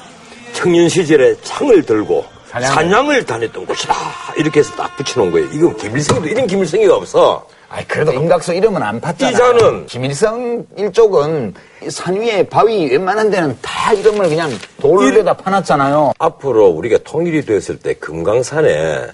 청년 0.52 0.88
시절에 0.88 1.36
창을 1.42 1.82
들고 1.82 2.24
사냥을. 2.48 2.74
사냥을 2.74 3.24
다녔던 3.24 3.66
곳이다. 3.66 3.94
이렇게 4.36 4.60
해서 4.60 4.74
딱 4.74 4.96
붙여놓은 4.96 5.30
거예요. 5.30 5.48
이거 5.52 5.74
김일성도 5.76 6.26
이런 6.26 6.46
김일성이가 6.46 6.96
없어. 6.96 7.46
아이, 7.70 7.84
그래도 7.86 8.12
임각수 8.12 8.54
이름은 8.54 8.82
안 8.82 8.98
팠잖아. 9.00 9.32
이자는- 9.34 9.86
김일성 9.86 10.64
일족은 10.76 11.52
산 11.90 12.16
위에 12.18 12.42
바위 12.44 12.86
웬만한 12.90 13.30
데는 13.30 13.56
다 13.60 13.92
이름을 13.92 14.28
그냥 14.28 14.50
돌에다 14.80 15.34
파놨잖아요. 15.34 16.12
앞으로 16.18 16.68
우리가 16.68 16.98
통일이 17.04 17.44
되었을 17.44 17.78
때 17.78 17.92
금강산에 17.94 19.08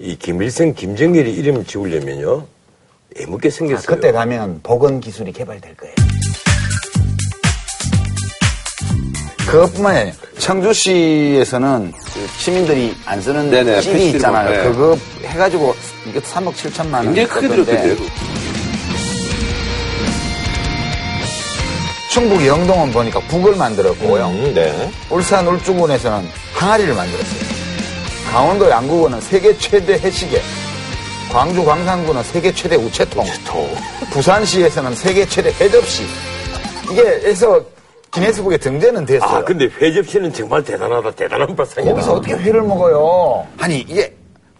이 0.00 0.16
김일성, 0.16 0.74
김정일이 0.74 1.32
이름 1.32 1.64
지으려면요. 1.64 2.44
애먹게 3.20 3.48
아, 3.48 3.50
생겼어요. 3.50 3.86
그때 3.86 4.10
가면 4.12 4.60
복원 4.62 4.98
기술이 5.00 5.30
개발될 5.32 5.76
거예요. 5.76 5.94
그것뿐만이 9.48 9.98
아니라 9.98 10.14
청주시에서는 10.38 11.92
그 11.92 12.26
시민들이 12.38 12.94
안 13.04 13.20
쓰는 13.20 13.50
네네, 13.50 13.80
CD 13.80 14.10
있잖아요. 14.10 14.50
네. 14.50 14.62
그거 14.70 14.96
해가지고 15.24 15.74
이것도 16.06 16.24
3억 16.24 16.52
7천만 16.54 16.94
원. 16.94 17.04
굉장히 17.14 17.28
크게 17.28 17.48
들었던데요. 17.48 17.96
충북 22.10 22.44
영동은 22.44 22.90
보니까 22.90 23.20
북을 23.20 23.54
만들었고요. 23.56 24.26
음, 24.26 24.52
네. 24.54 24.90
울산 25.10 25.46
울주군에서는 25.46 26.28
항아리를 26.54 26.92
만들었어요. 26.94 27.40
강원도 28.32 28.68
양구군은 28.68 29.20
세계 29.20 29.56
최대 29.58 29.94
해시계. 29.94 30.40
광주 31.32 31.64
광산군은 31.64 32.22
세계 32.24 32.52
최대 32.52 32.74
우체통. 32.76 33.24
부산시에서는 34.10 34.94
세계 34.96 35.24
최대 35.26 35.50
회접시. 35.60 36.04
이게 36.90 37.02
해서 37.28 37.60
기네스북에 38.10 38.56
등재는 38.56 39.06
됐어요. 39.06 39.30
아, 39.38 39.44
근데 39.44 39.66
회접시는 39.80 40.32
정말 40.32 40.64
대단하다. 40.64 41.12
대단한 41.12 41.54
발상이다. 41.54 41.92
거기서 41.92 42.12
어떻게 42.14 42.34
회를 42.34 42.62
먹어요? 42.62 43.46
아니 43.58 43.78
이게 43.80 44.12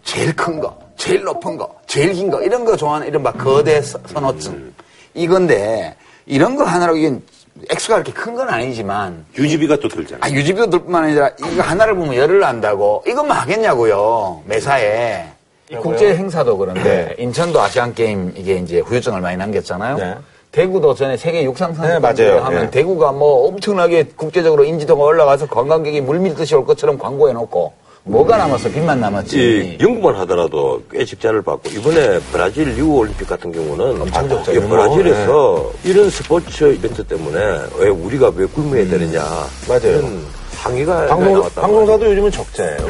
제일 0.05 0.33
큰 0.33 0.61
거, 0.61 0.77
제일 1.01 1.23
높은 1.23 1.57
거, 1.57 1.67
제일 1.87 2.13
긴 2.13 2.29
거 2.29 2.41
이런 2.43 2.63
거 2.63 2.77
좋아하는 2.77 3.07
이런 3.07 3.23
막 3.23 3.35
거대 3.37 3.81
서- 3.81 3.97
선호증 4.05 4.71
이건데 5.15 5.95
이런 6.27 6.55
거 6.55 6.63
하나로 6.63 6.95
이게 6.95 7.15
액수가 7.71 7.95
그렇게 8.03 8.13
큰 8.13 8.35
건 8.35 8.47
아니지만 8.49 9.25
유지비가 9.37 9.77
또 9.77 9.87
들잖아요. 9.89 10.19
아 10.21 10.29
유지비도 10.29 10.69
들 10.69 10.79
뿐만 10.83 11.05
아니라 11.05 11.31
이거 11.39 11.61
하나를 11.63 11.95
보면 11.95 12.15
열을 12.15 12.39
안다고 12.39 13.03
이건 13.07 13.27
뭐 13.27 13.35
하겠냐고요 13.35 14.43
매사에 14.45 15.25
이 15.71 15.75
국제 15.75 16.13
행사도 16.15 16.57
그런데 16.57 17.15
인천도 17.17 17.59
아시안 17.59 17.93
게임 17.95 18.31
이게 18.37 18.55
이제 18.57 18.79
후유증을 18.79 19.21
많이 19.21 19.37
남겼잖아요. 19.37 19.97
네. 19.97 20.15
대구도 20.51 20.93
전에 20.93 21.15
세계 21.17 21.43
육상 21.43 21.71
네. 21.71 21.77
선수권 21.77 22.43
하면 22.43 22.63
예. 22.65 22.69
대구가 22.69 23.11
뭐 23.13 23.47
엄청나게 23.47 24.03
국제적으로 24.17 24.65
인지도가 24.65 25.01
올라가서 25.03 25.47
관광객이 25.47 26.01
물밀듯이 26.01 26.55
올 26.55 26.65
것처럼 26.65 26.97
광고해 26.99 27.33
놓고 27.33 27.73
뭐가 28.03 28.37
남았어 28.37 28.69
빚만 28.69 28.99
남았지. 28.99 29.77
이 29.79 29.83
연구만 29.83 30.15
하더라도 30.21 30.81
꽤 30.91 31.05
적자를 31.05 31.43
봤고 31.43 31.69
이번에 31.69 32.19
브라질 32.31 32.69
리우 32.73 32.95
올림픽 32.95 33.27
같은 33.27 33.51
경우는 33.51 34.01
엄청 34.01 34.27
적자죠. 34.27 34.55
예, 34.55 34.59
브라질에서 34.67 35.71
이런 35.83 36.09
스포츠 36.09 36.73
이벤트 36.73 37.03
때문에 37.05 37.39
왜 37.77 37.89
우리가 37.89 38.31
왜 38.35 38.45
굶어야 38.47 38.87
되느냐 38.87 39.21
맞아요. 39.67 39.99
이런 39.99 40.25
항의가 40.57 41.07
방송, 41.07 41.47
방송사도 41.53 42.09
요즘은 42.11 42.31
적자예요. 42.31 42.89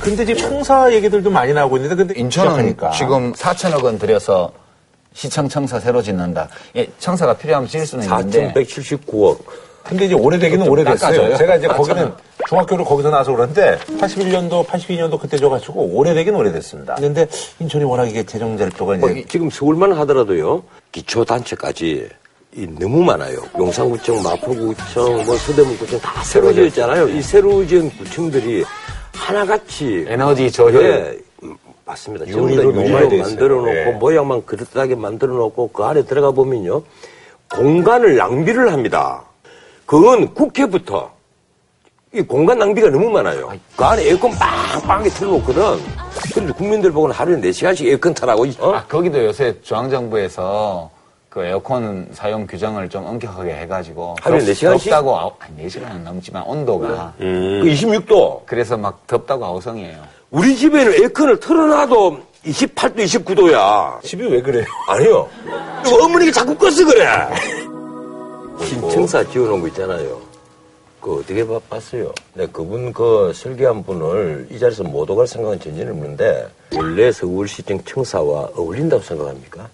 근데 0.00 0.24
지금 0.24 0.40
청사 0.40 0.92
얘기들도 0.92 1.30
많이 1.30 1.52
나오고 1.52 1.76
있는데 1.76 1.94
근데 1.94 2.14
인천은 2.18 2.50
시작하니까. 2.52 2.90
지금 2.92 3.32
4천억 3.34 3.84
원 3.84 3.98
들여서 3.98 4.50
시청 5.14 5.48
청사 5.48 5.78
새로 5.80 6.00
짓는다. 6.02 6.48
예, 6.76 6.86
청사가 6.98 7.36
필요하면 7.36 7.68
지을 7.68 7.86
수는 7.86 8.04
있는데 8.04 8.52
4,179억 8.54 9.38
근데 9.84 10.04
이제 10.06 10.14
오래되기는 10.14 10.64
좀 10.64 10.72
오래됐어요. 10.72 10.98
깎아줘요. 11.16 11.36
제가 11.38 11.56
이제. 11.56 11.66
거기는 11.66 12.12
중학교를 12.48 12.84
거기서 12.84 13.10
나와서 13.10 13.32
그런데 13.32 13.78
81년도, 13.98 14.64
82년도 14.66 15.18
그때 15.18 15.36
줘가지고 15.36 15.80
오래되긴 15.96 16.34
오래됐습니다. 16.34 16.96
근데 16.96 17.26
인천이 17.58 17.84
워낙 17.84 18.06
이게 18.06 18.22
재정절도가 18.22 18.96
뭐 18.98 19.10
이제 19.10 19.20
이- 19.20 19.26
지금 19.26 19.50
서울만 19.50 19.92
하더라도요 19.94 20.62
기초단체까지 20.92 22.08
이 22.56 22.66
너무 22.78 23.02
많아요. 23.04 23.38
용산구청, 23.58 24.22
마포구청, 24.22 25.24
뭐 25.24 25.36
서대문구청 25.36 26.00
다 26.00 26.22
새로 26.24 26.52
지었잖아요. 26.52 27.08
이 27.08 27.22
새로 27.22 27.64
지은 27.66 27.90
구청들이 27.96 28.64
하나같이 29.14 30.04
에너지 30.08 30.50
저효. 30.50 30.82
예, 30.82 30.86
음, 30.88 31.18
맞습니다. 31.90 32.24
다 32.24 32.30
유리로. 32.30 32.72
만들어 32.72 33.56
놓고 33.56 33.70
예. 33.70 33.84
모양만 33.92 34.44
그릇하게 34.46 34.94
만들어 34.94 35.34
놓고 35.34 35.70
그 35.72 35.82
안에 35.84 36.02
들어가 36.04 36.30
보면요 36.30 36.82
공간을 37.54 38.16
낭비를 38.16 38.72
합니다. 38.72 39.22
그건 39.86 40.32
국회부터 40.34 41.10
이 42.12 42.20
공간 42.22 42.58
낭비가 42.58 42.88
너무 42.90 43.08
많아요. 43.10 43.52
그 43.76 43.84
안에 43.84 44.08
에어컨 44.08 44.30
빵빵하게 44.32 45.10
틀어놓거든. 45.10 45.62
그런데 46.32 46.52
국민들 46.52 46.92
보고는 46.92 47.14
하루에 47.14 47.40
4시간씩 47.40 47.86
에어컨 47.86 48.14
타라고. 48.14 48.44
어? 48.60 48.74
아, 48.74 48.84
거기도 48.86 49.24
요새 49.24 49.54
중앙정부에서 49.62 50.90
그 51.28 51.44
에어컨 51.44 52.08
사용 52.12 52.46
규정을 52.46 52.88
좀 52.88 53.06
엄격하게 53.06 53.54
해가지고. 53.58 54.16
하루에 54.20 54.40
덥- 54.40 54.46
네 54.46 54.54
시간씩? 54.54 54.90
덥다고, 54.90 55.16
아우, 55.16 55.32
아니, 55.38 55.66
4시간은 55.68 56.02
넘지만 56.02 56.42
온도가. 56.44 57.14
그 57.16 57.62
26도. 57.64 58.40
그래서 58.46 58.76
막 58.76 59.06
덥다고 59.06 59.44
아우성이에요. 59.44 59.98
우리 60.30 60.56
집에는 60.56 60.94
에어컨을 61.02 61.40
틀어놔도 61.40 62.20
28도, 62.46 62.96
29도야. 63.04 64.02
집이 64.02 64.26
왜 64.28 64.40
그래요? 64.40 64.64
아니요. 64.88 65.28
어머니가 65.84 66.32
자꾸 66.32 66.54
꺼서 66.56 66.84
그래. 66.84 67.06
신청사 68.64 69.24
지어놓은 69.24 69.60
거 69.60 69.68
있잖아요. 69.68 70.20
그 71.00 71.18
어떻게 71.18 71.46
봐- 71.46 71.58
봤어요? 71.68 72.12
네, 72.34 72.46
그분 72.52 72.92
그 72.92 73.32
설계한 73.34 73.82
분을 73.84 74.46
이 74.50 74.58
자리에서 74.58 74.82
못 74.84 75.08
오갈 75.10 75.26
생각은 75.26 75.58
전혀 75.58 75.82
없는데 75.90 76.46
원래 76.76 77.10
서울시청 77.10 77.82
청사와 77.84 78.50
어울린다고 78.54 79.02
생각합니까? 79.02 79.68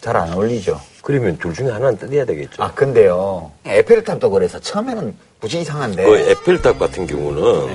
잘 0.00 0.16
안 0.16 0.32
어울리죠. 0.32 0.80
그러면 1.02 1.36
둘 1.38 1.52
중에 1.54 1.68
하나는 1.70 1.96
뜯어야 1.98 2.24
되겠죠. 2.24 2.62
아, 2.62 2.72
근데요. 2.72 3.50
에펠탑도 3.66 4.30
그래서 4.30 4.58
처음에는 4.58 5.14
무지 5.40 5.60
이상한데. 5.60 6.04
그 6.04 6.16
에펠탑 6.16 6.78
같은 6.78 7.06
경우는 7.06 7.68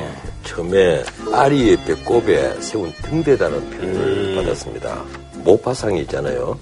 처음에 0.48 1.04
파리의 1.32 1.78
배꼽에 1.86 2.60
세운 2.62 2.91
등대다는 3.02 3.70
표현을 3.70 4.36
받았습니다. 4.36 5.04
모파상이 5.43 6.02
있잖아요. 6.02 6.58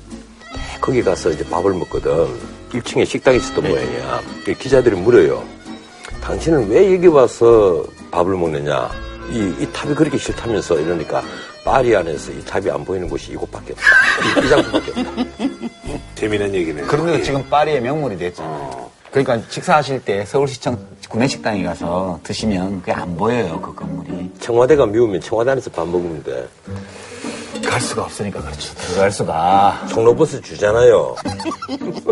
거기 0.82 1.04
가서 1.04 1.30
이제 1.30 1.48
밥을 1.48 1.74
먹거든. 1.74 2.28
1층에 2.72 3.06
식당이 3.06 3.38
있었던 3.38 3.68
모양이야. 3.68 4.22
그 4.44 4.54
기자들이 4.54 4.96
물어요. 4.96 5.44
당신은 6.22 6.70
왜 6.70 6.94
여기 6.94 7.08
와서 7.08 7.86
밥을 8.12 8.36
먹느냐? 8.36 8.90
이, 9.32 9.54
이 9.60 9.68
탑이 9.72 9.94
그렇게 9.94 10.18
싫다면서 10.18 10.80
이러니까 10.80 11.24
파리 11.64 11.96
안에서 11.96 12.32
이 12.32 12.44
탑이 12.44 12.70
안 12.70 12.84
보이는 12.84 13.08
곳이 13.08 13.32
이곳밖에 13.34 13.74
없다. 13.74 14.42
이, 14.42 14.46
이 14.46 14.50
장소밖에 14.50 14.92
없다. 14.92 15.12
재미난 16.16 16.54
얘기네요. 16.54 16.86
그런데 16.88 17.22
지금 17.22 17.48
파리의 17.50 17.82
명물이 17.82 18.18
됐잖아요. 18.18 18.92
그러니까 19.12 19.40
식사하실 19.50 20.04
때 20.04 20.26
서울시청 20.26 20.78
구내식당에 21.10 21.64
가서 21.64 22.20
드시면 22.24 22.80
그게 22.80 22.92
안 22.92 23.16
보여요, 23.16 23.60
그 23.62 23.74
건물이. 23.74 24.32
청와대가 24.40 24.86
미우면 24.86 25.22
청와대 25.22 25.52
안에서 25.52 25.70
밥 25.72 25.88
먹으면 25.88 26.24
돼. 26.24 26.48
갈 27.66 27.80
수가 27.82 28.04
없으니까 28.04 28.42
그렇지. 28.42 28.76
들어갈 28.76 29.12
수가. 29.12 29.86
종로버스 29.90 30.42
주잖아요. 30.42 31.16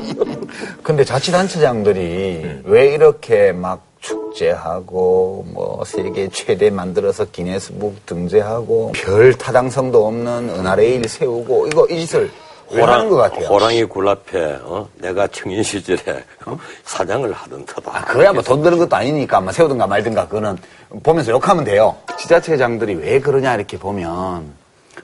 근데 0.83 1.03
자치단체장들이 1.03 2.61
왜 2.63 2.93
이렇게 2.93 3.51
막 3.51 3.81
축제하고 3.99 5.45
뭐 5.53 5.83
세계 5.85 6.27
최대 6.29 6.69
만들어서 6.69 7.25
기네스북 7.31 8.05
등재하고 8.05 8.91
별 8.93 9.33
타당성도 9.33 10.05
없는 10.05 10.49
은하레일 10.49 11.07
세우고 11.07 11.67
이거 11.67 11.87
이 11.87 11.99
짓을 11.99 12.29
왜 12.72 12.82
하는 12.82 13.09
것 13.09 13.18
같아요? 13.18 13.45
호랑이 13.47 13.84
굴 13.86 14.07
앞에 14.07 14.59
어? 14.64 14.88
내가 14.99 15.28
청인 15.28 15.61
시절에 15.64 16.24
어? 16.45 16.57
사장을 16.86 17.32
하던 17.32 17.66
터다. 17.66 17.91
아, 17.97 18.01
그거야 18.05 18.34
뭐 18.34 18.41
돈 18.41 18.61
드는 18.64 18.78
것도 18.80 18.95
아니니까 18.95 19.41
뭐 19.41 19.51
세우든가 19.51 19.86
말든가 19.88 20.28
그거는 20.28 20.57
보면서 21.03 21.32
욕하면 21.32 21.64
돼요. 21.64 21.95
지자체장들이 22.18 22.95
왜 22.95 23.20
그러냐 23.20 23.55
이렇게 23.55 23.78
보면 23.78 24.51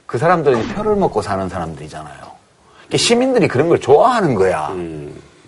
그 0.06 0.18
사람들은 0.18 0.68
표를 0.74 0.96
먹고 0.96 1.22
사는 1.22 1.48
사람들이잖아요. 1.48 2.30
시민들이 2.96 3.46
그런 3.46 3.68
걸 3.68 3.78
좋아하는 3.78 4.34
거야. 4.34 4.74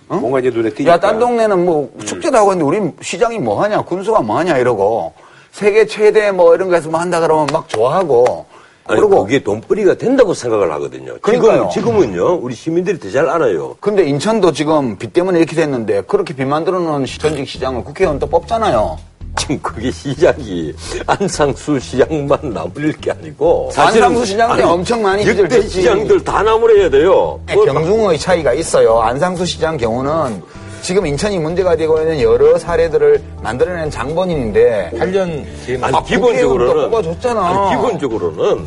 뭔가 0.09 0.39
이제 0.41 0.51
눈에 0.51 0.71
띄니까. 0.71 0.93
야, 0.93 1.01
딴 1.01 1.19
동네는 1.19 1.65
뭐 1.65 1.91
축제도 2.05 2.37
하고 2.37 2.53
있는데 2.53 2.65
우리 2.79 2.93
시장이 3.01 3.39
뭐 3.39 3.63
하냐, 3.63 3.83
군수가 3.83 4.21
뭐 4.21 4.39
하냐 4.39 4.59
이러고 4.59 5.15
세계 5.53 5.87
최대 5.87 6.31
뭐 6.31 6.55
이런 6.55 6.69
거에서 6.69 6.89
뭐 6.91 7.01
한다 7.01 7.19
그러면 7.19 7.47
막 7.53 7.69
좋아하고 7.69 8.47
아니, 8.85 9.01
그리고 9.01 9.23
그게 9.25 9.43
돈벌이가 9.43 9.95
된다고 9.95 10.35
생각을 10.35 10.73
하거든요. 10.73 11.15
그러니까요. 11.21 11.69
지금, 11.73 11.93
지금은요, 11.93 12.35
우리 12.43 12.55
시민들이 12.55 12.99
더 12.99 13.11
잘 13.11 13.29
알아요. 13.29 13.77
근데 13.81 14.05
인천도 14.05 14.53
지금 14.53 14.97
비 14.97 15.13
때문에 15.13 15.39
이렇게 15.39 15.55
됐는데 15.55 16.03
그렇게 16.03 16.35
비 16.35 16.45
만들어 16.45 16.79
놓은 16.81 17.07
시- 17.07 17.19
전직 17.19 17.47
시장을 17.49 17.85
국회의원 17.85 18.19
또 18.19 18.27
뽑잖아요. 18.27 18.99
지금 19.39 19.59
그게 19.63 19.91
시장이 19.91 20.75
안상수 21.07 21.79
시장만 21.81 22.39
나물릴 22.53 22.93
게 23.01 23.13
아니고. 23.13 23.71
안상수 23.75 24.27
시장 24.27 24.49
때 24.49 24.53
아니, 24.55 24.63
엄청 24.63 25.01
많이 25.03 25.27
역대. 25.27 25.63
시장들 25.69 26.23
다 26.25 26.43
나물해야 26.43 26.91
돼요. 26.91 27.41
뭐, 27.55 27.65
경중의 27.65 28.19
차이가 28.19 28.53
있어요. 28.53 29.01
안상수 29.01 29.47
시장 29.47 29.77
경우는 29.79 30.43
지금 30.83 31.07
인천이 31.07 31.39
문제가 31.39 31.77
되고 31.77 31.99
있는 32.01 32.21
여러 32.21 32.59
사례들을 32.59 33.23
만들어낸 33.41 33.89
장본인인데 33.89 34.91
8년 34.95 35.45
뒤에 35.65 35.79
아니, 35.81 35.97
아, 35.97 36.03
기본적으로는. 36.03 36.91
뽑아줬잖아. 36.91 37.41
아니, 37.41 37.77
기본적으로는 37.77 38.67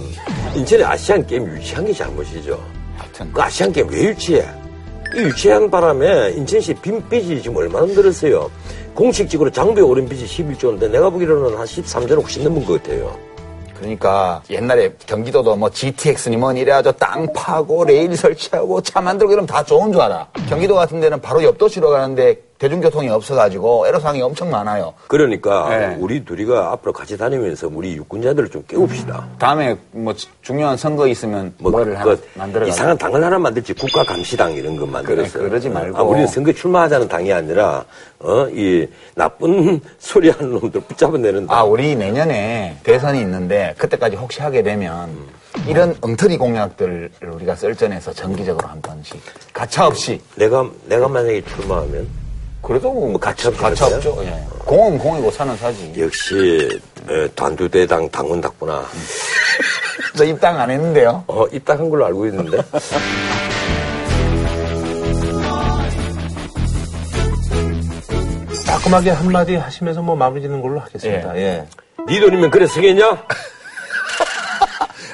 인천의 0.55 0.85
아시안 0.85 1.27
게임 1.27 1.45
유치한 1.47 1.85
게 1.85 1.91
잘못이죠. 1.93 2.57
하여튼 2.97 3.31
그 3.33 3.41
아시안 3.41 3.71
게임 3.73 3.89
왜 3.89 4.03
유치해? 4.05 4.45
이 5.13 5.19
유치한 5.19 5.69
바람에 5.69 6.31
인천시 6.31 6.73
빈빚이 6.75 7.41
지금 7.41 7.57
얼마나 7.57 7.85
늘었어요. 7.85 8.49
공식적으로 8.93 9.49
장부에 9.51 9.83
오른 9.83 10.07
빚이 10.07 10.25
11조인데 10.25 10.89
내가 10.89 11.09
보기로는 11.09 11.57
한 11.57 11.65
13조는 11.65 12.21
훨씬 12.21 12.43
넘은 12.45 12.65
것 12.65 12.81
같아요. 12.81 13.13
그러니까 13.77 14.41
옛날에 14.49 14.93
경기도도 15.05 15.55
뭐 15.55 15.69
GTX니 15.69 16.37
뭐니 16.37 16.61
이래가지고 16.61 16.97
땅 16.97 17.31
파고 17.33 17.85
레일 17.85 18.15
설치하고 18.15 18.81
차 18.81 19.01
만들고 19.01 19.33
이러면 19.33 19.47
다 19.47 19.63
좋은 19.63 19.91
줄 19.91 20.01
알아. 20.01 20.27
경기도 20.49 20.75
같은 20.75 20.99
데는 20.99 21.21
바로 21.21 21.43
옆 21.43 21.57
도시로 21.57 21.89
가는데 21.89 22.44
대중교통이 22.57 23.09
없어가지고 23.09 23.87
애로사항이 23.87 24.21
엄청 24.21 24.49
많아요. 24.49 24.93
그러니까 25.07 25.67
네. 25.69 25.97
우리 25.99 26.23
둘이가 26.23 26.71
앞으로 26.71 26.93
같이 26.93 27.17
다니면서 27.17 27.69
우리 27.71 27.93
육군자들을 27.97 28.49
좀 28.49 28.63
깨웁시다. 28.67 29.27
다음에 29.37 29.77
뭐 29.91 30.13
지- 30.13 30.29
중요한 30.41 30.77
선거 30.77 31.05
있으면 31.07 31.53
뭐 31.57 31.71
뭐를 31.71 31.95
그 31.99 32.23
만들어 32.35 32.65
이상한 32.65 32.97
당을 32.97 33.21
하나 33.21 33.37
만들지 33.37 33.73
국가 33.73 34.03
감시당 34.05 34.53
이런 34.53 34.77
거 34.77 34.85
만들었어요. 34.85 35.33
그래, 35.33 35.49
그러지 35.49 35.69
말고. 35.69 35.97
아, 35.97 36.01
우리는 36.03 36.25
선거 36.27 36.53
출마하자는 36.53 37.07
당이 37.09 37.33
아니라 37.33 37.83
어 38.19 38.47
이 38.49 38.87
나쁜 39.15 39.81
소리 39.99 40.29
하는 40.29 40.51
놈들 40.53 40.79
붙잡아내는 40.81 41.47
당. 41.47 41.57
아, 41.57 41.63
우리 41.63 41.95
내년에 41.95 42.77
대선이 42.83 43.19
있는데 43.19 43.75
그때까지 43.77 44.15
혹시 44.15 44.41
하게 44.41 44.63
되면 44.63 45.09
이런 45.67 45.95
엉터리 45.99 46.37
공약들을 46.37 47.11
우리가 47.33 47.55
썰전해서 47.55 48.13
정기적으로 48.13 48.65
한 48.67 48.81
번씩 48.81 49.21
가차 49.53 49.87
없이 49.87 50.21
내가 50.35 50.65
내가 50.85 51.07
만약에 51.09 51.41
출마하면 51.43 52.07
그래도 52.65 52.91
뭐, 52.91 53.09
뭐 53.09 53.19
가차 53.19 53.51
가차? 53.51 53.85
없죠. 53.85 54.17
예. 54.23 54.43
공은 54.65 54.97
공이고 54.97 55.29
사는 55.29 55.55
사지. 55.55 55.93
역시 55.99 56.67
에, 57.07 57.27
단두대당 57.29 58.09
당원답구나. 58.09 58.83
저 60.17 60.25
입당 60.25 60.59
안 60.59 60.71
했는데요. 60.71 61.23
어 61.27 61.45
입당한 61.51 61.91
걸로 61.91 62.07
알고 62.07 62.25
있는데. 62.25 62.57
깔끔하게 68.65 69.11
한마디 69.11 69.55
하시면서 69.55 70.01
뭐 70.01 70.15
마무리 70.15 70.41
짓는 70.41 70.61
걸로 70.61 70.79
하겠습니다. 70.79 71.37
예. 71.37 71.65
네 72.07 72.19
돈이면 72.19 72.49
그래 72.49 72.65
쓰겠냐? 72.65 73.09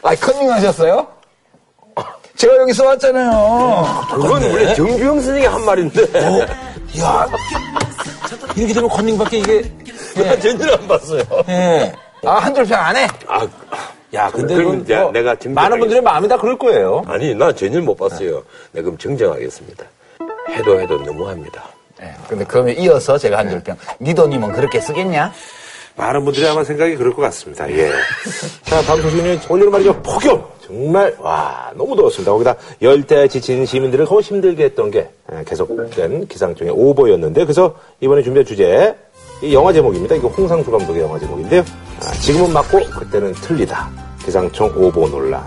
아, 0.03 0.15
컨닝 0.15 0.49
하셨어요? 0.51 1.07
제가 2.35 2.57
여기 2.57 2.73
써왔잖아요. 2.73 4.07
그건 4.09 4.41
원래 4.41 4.73
정주영 4.73 5.21
선생이 5.21 5.45
한 5.45 5.63
말인데. 5.63 6.01
야 6.99 7.27
이렇게 8.55 8.73
되면 8.73 8.89
컨닝밖에 8.89 9.37
이게 9.39 9.61
나 10.15 10.37
전혀 10.39 10.73
안 10.73 10.87
봤어요. 10.87 11.23
예. 11.49 11.93
아, 12.25 12.31
한 12.35 12.53
줄평 12.53 12.79
안 12.79 12.95
해? 12.95 13.07
아, 13.27 13.47
야 14.13 14.29
근데 14.29 14.55
그럼 14.55 14.81
이제 14.81 14.97
뭐 14.97 15.11
내가 15.11 15.35
많은 15.45 15.79
분들의 15.79 16.01
마음이 16.01 16.27
다 16.27 16.37
그럴 16.37 16.57
거예요. 16.57 17.03
아니, 17.07 17.33
나 17.33 17.51
전혀 17.53 17.79
못 17.81 17.95
봤어요. 17.95 18.43
내가 18.71 18.85
그럼 18.85 18.97
정정하겠습니다. 18.97 19.85
해도 20.49 20.79
해도 20.79 20.97
너무합니다. 20.97 21.63
예. 22.01 22.13
근데 22.27 22.43
그러면 22.45 22.75
이어서 22.77 23.17
제가 23.17 23.37
한 23.39 23.49
줄평. 23.49 23.75
니 24.01 24.13
돈이면 24.13 24.51
그렇게 24.53 24.81
쓰겠냐? 24.81 25.31
많은 25.95 26.23
분들이 26.23 26.47
아마 26.47 26.63
생각이 26.63 26.95
그럴 26.95 27.13
것 27.13 27.21
같습니다. 27.23 27.69
예. 27.71 27.91
자, 28.63 28.81
다음 28.81 29.01
소식은 29.01 29.39
오늘은 29.49 29.71
말이죠. 29.71 30.01
폭염! 30.01 30.43
정말, 30.65 31.13
와, 31.19 31.71
너무 31.75 31.95
더웠습니다. 31.95 32.31
거기다 32.31 32.55
열대에 32.81 33.27
지친 33.27 33.65
시민들을 33.65 34.05
더 34.05 34.21
힘들게 34.21 34.63
했던 34.65 34.89
게 34.89 35.09
예, 35.33 35.43
계속된 35.43 36.27
기상청의 36.27 36.73
오보였는데, 36.75 37.43
그래서 37.43 37.75
이번에 37.99 38.23
준비한 38.23 38.45
주제, 38.45 38.95
이 39.43 39.53
영화 39.53 39.73
제목입니다. 39.73 40.15
이거 40.15 40.29
홍상수 40.29 40.71
감독의 40.71 41.01
영화 41.01 41.19
제목인데요. 41.19 41.63
아, 41.99 42.11
지금은 42.21 42.53
맞고, 42.53 42.79
그때는 42.99 43.33
틀리다. 43.33 43.89
기상청 44.23 44.71
오보 44.77 45.09
논란. 45.09 45.43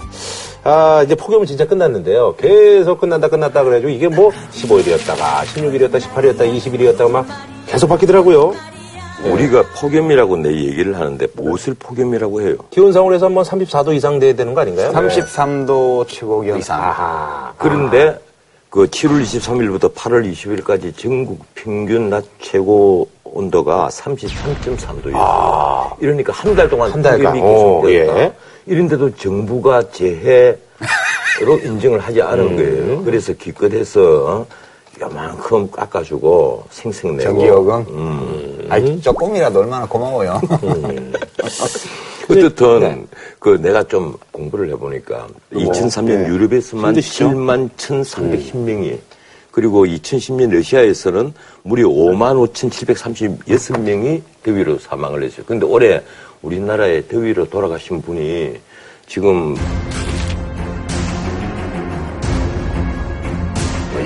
아, 0.64 1.02
이제 1.04 1.14
폭염은 1.14 1.46
진짜 1.46 1.66
끝났는데요. 1.66 2.36
계속 2.36 3.00
끝난다, 3.00 3.28
끝났다 3.28 3.62
그래가지고 3.62 3.90
이게 3.90 4.08
뭐 4.08 4.30
15일이었다가, 4.52 5.44
16일이었다, 5.44 6.00
18일이었다, 6.00 6.40
20일이었다가 6.58 7.10
막 7.10 7.26
계속 7.66 7.86
바뀌더라고요. 7.88 8.54
우리가 9.30 9.64
폭염이라고 9.80 10.36
내 10.38 10.50
얘기를 10.50 10.96
하는데 10.98 11.26
무엇을 11.34 11.74
폭염이라고 11.78 12.40
해요? 12.42 12.56
기온상으로 12.70 13.14
해서 13.14 13.26
한번 13.26 13.44
34도 13.44 13.94
이상 13.94 14.18
돼야 14.18 14.34
되는 14.34 14.54
거 14.54 14.60
아닌가요? 14.60 14.92
33도 14.92 16.06
최고 16.08 16.40
기온 16.42 16.58
이상. 16.58 16.80
아하. 16.80 17.52
그런데 17.58 18.18
그 18.70 18.86
7월 18.86 19.22
23일부터 19.22 19.94
8월 19.94 20.30
20일까지 20.32 20.96
전국 20.96 21.44
평균 21.54 22.10
낮 22.10 22.24
최고 22.40 23.08
온도가 23.24 23.88
33.3도였어요. 23.90 25.96
이러니까 26.00 26.32
한 26.32 26.54
달 26.54 26.68
동안 26.68 26.90
한 26.90 27.02
달간. 27.02 27.34
계속됐다. 27.34 28.20
예. 28.20 28.32
이런데도 28.66 29.14
정부가 29.16 29.90
재해로 29.90 30.56
인정을 31.64 31.98
하지 32.00 32.22
않은 32.22 32.56
거예요. 32.56 33.02
그래서 33.04 33.32
기껏 33.32 33.72
해서 33.72 34.46
요만큼 35.00 35.70
깎아주고 35.70 36.64
생색내고 36.70 37.22
전기요금? 37.22 37.74
음. 37.90 38.53
아이, 38.68 39.00
조금이라도 39.00 39.60
얼마나 39.60 39.86
고마워요. 39.86 40.40
어떻든 42.24 42.80
네. 42.80 43.04
그 43.38 43.60
내가 43.60 43.82
좀 43.84 44.16
공부를 44.30 44.70
해보니까 44.70 45.28
2003년 45.52 46.22
네. 46.22 46.28
유럽에서만 46.28 46.92
힘드시죠? 46.92 47.28
7만 47.30 47.70
1,310명이 47.76 48.98
그리고 49.50 49.84
2010년 49.84 50.50
러시아에서는 50.50 51.32
무려 51.62 51.86
5만 51.86 52.52
5,736명이 52.52 54.22
더위로 54.42 54.78
사망을 54.78 55.22
했어요. 55.22 55.44
근데 55.46 55.64
올해 55.64 56.02
우리나라에 56.42 57.06
더위로 57.06 57.48
돌아가신 57.48 58.02
분이 58.02 58.54
지금 59.06 59.54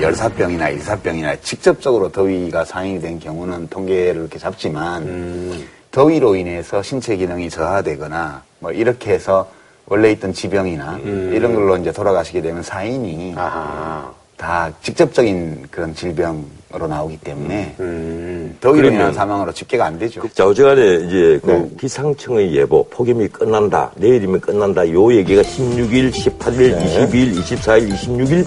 열사병이나 0.01 0.69
일사병이나 0.69 1.35
직접적으로 1.41 2.11
더위가 2.11 2.65
상행이 2.65 2.99
된 3.01 3.19
경우는 3.19 3.67
통계를 3.69 4.21
이렇게 4.21 4.39
잡지만 4.39 5.63
더위로 5.91 6.35
인해서 6.35 6.81
신체 6.83 7.15
기능이 7.15 7.49
저하되거나 7.49 8.43
뭐 8.59 8.71
이렇게 8.71 9.11
해서 9.13 9.49
원래 9.87 10.11
있던 10.11 10.33
지병이나 10.33 10.99
이런 11.33 11.55
걸로 11.55 11.75
이제 11.77 11.91
돌아가시게 11.91 12.41
되면 12.41 12.61
사인이 12.61 13.33
아하. 13.35 14.11
다 14.37 14.71
직접적인 14.81 15.65
그런 15.69 15.93
질병으로 15.93 16.87
나오기 16.87 17.17
때문에 17.17 17.75
음. 17.81 18.55
더위로 18.61 18.83
그러면- 18.83 18.93
인한 19.01 19.13
사망으로 19.13 19.51
집계가 19.51 19.85
안 19.85 19.99
되죠. 19.99 20.21
자, 20.33 20.45
어제간에 20.47 20.81
이제 21.07 21.39
그 21.43 21.51
네. 21.51 21.69
기상청의 21.77 22.55
예보, 22.55 22.85
폭염이 22.89 23.27
끝난다, 23.27 23.91
내일이면 23.95 24.39
끝난다, 24.39 24.89
요 24.91 25.13
얘기가 25.13 25.41
16일, 25.41 26.11
18일, 26.11 26.73
네. 26.77 27.07
22일, 27.07 27.35
24일, 27.41 27.89
26일. 27.91 28.45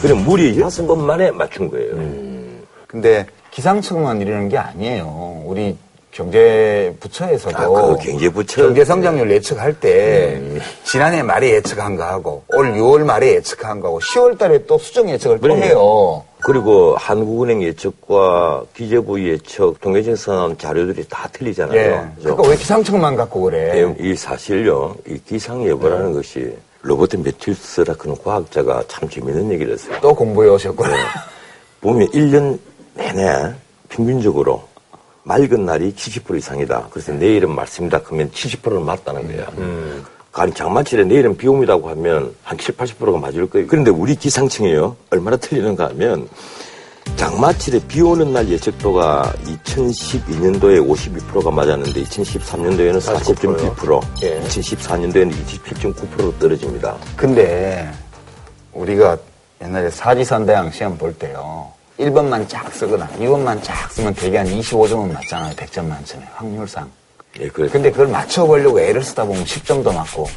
그냥 0.00 0.24
무리 0.24 0.58
여섯 0.60 0.86
번 0.86 1.04
만에 1.04 1.30
맞춘 1.30 1.70
거예요. 1.70 1.94
근데 2.86 3.26
기상청만 3.50 4.20
이러는 4.20 4.48
게 4.48 4.58
아니에요. 4.58 5.42
우리 5.44 5.76
경제부처에서도 6.10 7.56
아, 7.56 7.68
그 7.68 7.96
경제부처. 7.96 8.62
경제 8.62 8.84
성장률 8.84 9.30
예측할 9.32 9.78
때 9.78 10.36
음. 10.36 10.58
지난해 10.84 11.22
말에 11.22 11.50
예측한 11.56 11.96
거 11.96 12.04
하고 12.04 12.42
올 12.48 12.72
6월 12.72 13.04
말에 13.04 13.34
예측한 13.34 13.80
거 13.80 13.88
하고 13.88 14.00
10월 14.00 14.38
달에 14.38 14.64
또 14.66 14.78
수정 14.78 15.10
예측을 15.10 15.40
또. 15.40 15.50
해요. 15.56 16.24
그리고 16.40 16.94
한국은행 16.96 17.62
예측과 17.62 18.64
기재부 18.74 19.26
예측, 19.28 19.78
나온 20.32 20.56
자료들이 20.56 21.04
다 21.08 21.28
틀리잖아요. 21.32 21.78
예. 21.78 22.22
그러니까 22.22 22.48
왜 22.48 22.56
기상청만 22.56 23.16
갖고 23.16 23.42
그래? 23.42 23.94
이 23.98 24.14
사실요, 24.14 24.94
이 25.08 25.18
기상 25.26 25.66
예보라는 25.66 26.12
것이 26.12 26.54
로버트 26.86 27.16
매튜스라 27.16 27.94
그런 27.94 28.16
과학자가 28.16 28.84
참 28.88 29.08
재밌는 29.08 29.50
얘기를 29.52 29.72
했어요. 29.72 29.98
또 30.00 30.14
공부해 30.14 30.48
오셨구나. 30.48 30.96
보면 31.80 32.08
1년 32.10 32.58
내내 32.94 33.54
평균적으로 33.88 34.62
맑은 35.24 35.66
날이 35.66 35.92
70% 35.92 36.38
이상이다. 36.38 36.88
그래서 36.90 37.12
내일은 37.12 37.52
맑습니다. 37.54 38.02
그러면 38.02 38.30
70%는 38.30 38.84
맞다는 38.84 39.26
거야. 39.26 39.50
아니 40.32 40.52
장마철에 40.52 41.04
내일은 41.04 41.36
비 41.36 41.48
옵니다고 41.48 41.88
하면 41.90 42.34
한 42.44 42.56
7, 42.58 42.76
80%가 42.76 43.18
맞을 43.18 43.48
거예요. 43.48 43.66
그런데 43.66 43.90
우리 43.90 44.14
기상청이요. 44.14 44.96
얼마나 45.10 45.36
틀리는가 45.36 45.88
하면 45.88 46.28
장마철에 47.16 47.80
비 47.88 48.02
오는 48.02 48.32
날 48.32 48.48
예측도가 48.48 49.32
2012년도에 49.44 50.86
52%가 50.86 51.50
맞았는데 51.50 52.02
2013년도에는 52.04 53.00
40.1%, 53.00 54.22
예. 54.22 54.40
2014년도에는 54.42 55.32
27.9%로 55.32 56.38
떨어집니다. 56.38 56.96
근데 57.16 57.90
우리가 58.74 59.16
옛날에 59.62 59.90
사지선대왕 59.90 60.70
시험 60.72 60.98
볼 60.98 61.14
때요. 61.14 61.72
1번만 61.98 62.46
쫙 62.46 62.70
쓰거나 62.74 63.08
2번만 63.18 63.62
쫙 63.62 63.90
쓰면 63.90 64.14
대개 64.14 64.36
한 64.36 64.46
25점은 64.46 65.12
맞잖아요. 65.14 65.54
100점 65.56 65.86
만점에 65.86 66.22
확률상. 66.34 66.90
예, 67.40 67.48
그래. 67.48 67.68
근데 67.68 67.90
그걸 67.90 68.08
맞춰보려고 68.08 68.78
애를 68.78 69.02
쓰다 69.02 69.24
보면 69.24 69.44
10점도 69.44 69.94
맞고 69.94 70.28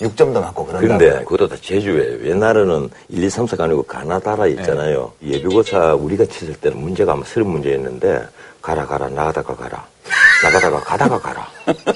6점도 0.00 0.40
맞고 0.40 0.66
그런다. 0.66 0.86
근데 0.88 1.10
그것도 1.24 1.48
다 1.48 1.56
제주에 1.60 2.28
옛날에는 2.28 2.90
1, 3.08 3.24
2, 3.24 3.30
3, 3.30 3.46
4가 3.46 3.62
아니고 3.62 3.82
가나다라 3.84 4.46
있잖아요. 4.48 5.12
예비고사 5.24 5.94
우리가 5.94 6.24
쳤을 6.26 6.54
때는 6.54 6.78
문제가 6.78 7.12
아마 7.12 7.22
서른 7.24 7.48
문제였는데 7.48 8.26
가라 8.60 8.86
가라 8.86 9.08
나가다가 9.08 9.54
가라 9.54 9.84
나가다가 10.42 10.80
가다가 10.80 11.18
가라 11.20 11.46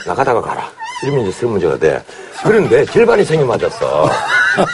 나가다가 0.06 0.40
가라 0.40 0.70
이러면 1.02 1.22
이제 1.26 1.32
서른 1.32 1.50
문제가 1.52 1.76
돼. 1.78 2.02
그런데 2.44 2.84
절반 2.86 3.18
이상이 3.20 3.42
맞았어. 3.44 4.08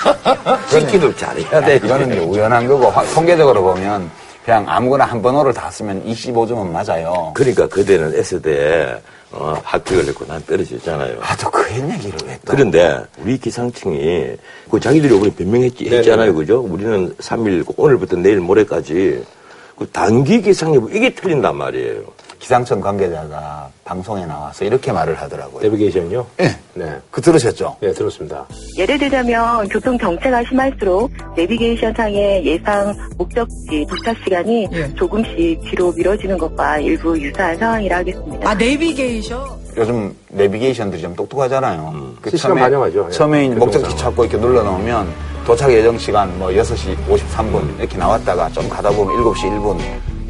찍기도 0.71 1.15
잘해야 1.17 1.61
돼. 1.65 1.77
이거는 1.77 2.19
우연한 2.21 2.67
거고 2.69 2.89
화- 2.91 3.05
통계적으로 3.15 3.63
보면 3.63 4.11
그냥 4.45 4.65
아무거나 4.69 5.05
한 5.07 5.23
번호를 5.23 5.55
다 5.55 5.71
쓰면 5.71 6.05
25점은 6.05 6.69
맞아요. 6.71 7.33
그러니까 7.35 7.67
그대는 7.67 8.15
S대에 8.15 8.97
어, 9.31 9.59
합격을 9.65 10.07
했고 10.07 10.25
난 10.27 10.41
떨어졌잖아요. 10.47 11.19
아, 11.23 11.35
또 11.37 11.51
그 11.51 11.73
얘기를 11.73 12.19
왜 12.27 12.39
또? 12.45 12.53
그런데 12.53 13.01
우리 13.19 13.39
기상청이 13.39 14.37
그 14.71 14.79
자기들이 14.79 15.13
오늘 15.15 15.31
변명했지 15.31 15.89
했잖아요, 15.89 16.35
그죠? 16.35 16.61
우리는 16.61 17.15
3일 17.17 17.65
오늘부터 17.77 18.17
내일 18.17 18.39
모레까지 18.41 19.25
그 19.77 19.89
단기 19.91 20.41
기상예보 20.43 20.91
이게 20.91 21.15
틀린단 21.15 21.57
말이에요. 21.57 22.03
기상청 22.45 22.79
관계자가 22.79 23.71
방송에 23.87 24.27
나와서 24.27 24.67
이렇게 24.67 24.93
말을 24.93 25.15
하더라고요. 25.15 25.63
내비게이션요? 25.63 26.27
예. 26.41 26.55
네. 26.75 27.01
그 27.11 27.23
들으셨죠? 27.23 27.79
네, 27.81 27.91
들었습니다. 27.93 28.45
예를 28.77 28.99
들자면 28.99 29.67
교통 29.71 29.97
정체가 29.99 30.45
심할수록 30.45 31.11
내비게이션 31.35 31.95
상의 31.97 32.45
예상 32.45 32.95
목적지 33.17 33.87
도착 33.89 34.15
시간이 34.23 34.69
조금씩 34.95 35.59
뒤로 35.63 35.91
미뤄지는 35.93 36.37
것과 36.37 36.81
일부 36.81 37.19
유사한 37.19 37.57
상황이라 37.57 37.97
하겠습니다. 37.97 38.51
아, 38.51 38.55
내비게이션? 38.55 39.43
요즘 39.79 40.15
내비게이션들이 40.29 41.01
좀 41.01 41.17
똑똑하잖아요. 41.17 42.13
그 42.21 42.29
실시간 42.29 42.59
반영하죠. 42.59 43.07
예. 43.09 43.11
처음에 43.11 43.47
이제 43.47 43.55
목적지. 43.55 43.97
찾고 43.97 44.23
이렇게 44.23 44.39
눌러 44.39 44.63
놓으면 44.63 45.09
도착 45.47 45.73
예정 45.73 45.97
시간 45.97 46.39
뭐 46.39 46.51
6시 46.51 46.95
53분 47.09 47.79
이렇게 47.79 47.97
나왔다가 47.97 48.51
좀 48.51 48.69
가다 48.69 48.91
보면 48.91 49.17
7시 49.25 49.45
1분, 49.51 49.79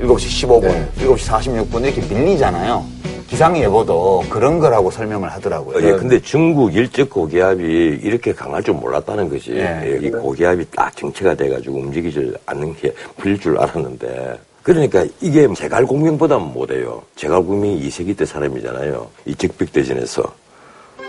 7시 0.00 0.46
15분, 0.46 0.62
네. 0.62 0.88
7시 0.98 1.66
46분 1.66 1.82
이렇게 1.84 2.00
밀리잖아요. 2.14 2.84
기상예보도 3.28 4.24
그런 4.28 4.58
거라고 4.58 4.90
설명을 4.90 5.28
하더라고요. 5.32 5.84
예, 5.86 5.92
근데 5.92 6.20
중국 6.20 6.74
일적 6.74 7.10
고기압이 7.10 8.00
이렇게 8.02 8.32
강할 8.32 8.62
줄 8.62 8.74
몰랐다는 8.74 9.28
거지. 9.28 9.52
예. 9.52 9.80
예, 9.84 10.06
이 10.06 10.10
고기압이 10.10 10.66
딱 10.70 10.94
정체가 10.96 11.34
돼가지고 11.34 11.78
움직이질 11.78 12.36
않는 12.46 12.76
게 12.76 12.92
풀릴 13.16 13.40
줄 13.40 13.58
알았는데. 13.58 14.38
그러니까 14.62 15.04
이게 15.20 15.48
제갈공명보다는 15.52 16.52
못해요. 16.52 17.02
제갈공명이 17.16 17.88
2세기 17.88 18.16
때 18.16 18.24
사람이잖아요. 18.24 19.06
이 19.26 19.34
적벽대전에서 19.34 20.22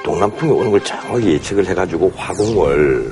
동남풍이 0.04 0.52
오는 0.52 0.72
걸 0.72 0.84
정확히 0.84 1.34
예측을 1.34 1.66
해가지고 1.68 2.12
화공을 2.16 3.12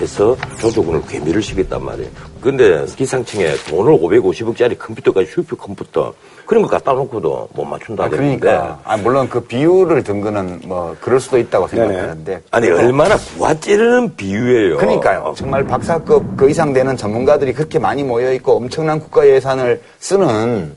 해서 0.00 0.36
조조군을 0.60 1.02
괴멸을 1.06 1.42
시켰단 1.42 1.84
말이에요. 1.84 2.10
근데 2.42 2.84
기상청에 2.96 3.54
돈을 3.68 3.98
550억짜리 3.98 4.76
컴퓨터까지 4.78 5.30
슈퍼 5.30 5.56
컴퓨터 5.56 6.12
그런 6.44 6.62
거 6.62 6.68
갖다 6.68 6.92
놓고도 6.92 7.48
못 7.52 7.64
맞춘다 7.64 8.04
아, 8.04 8.08
그러니까. 8.08 8.80
아, 8.84 8.96
물론 8.96 9.28
그 9.28 9.40
비율을 9.40 10.02
든 10.02 10.20
거는 10.20 10.62
뭐 10.64 10.96
그럴 11.00 11.20
수도 11.20 11.38
있다고 11.38 11.68
생각하는데. 11.68 12.42
아니 12.50 12.66
그래도 12.66 12.84
얼마나 12.84 13.16
부하찌르는 13.16 14.16
비유예요. 14.16 14.76
그러니까요. 14.76 15.34
정말 15.36 15.64
박사급 15.64 16.36
그 16.36 16.50
이상 16.50 16.72
되는 16.72 16.96
전문가들이 16.96 17.52
그렇게 17.52 17.78
많이 17.78 18.02
모여 18.02 18.32
있고 18.32 18.56
엄청난 18.56 18.98
국가 18.98 19.26
예산을 19.26 19.80
쓰는 20.00 20.74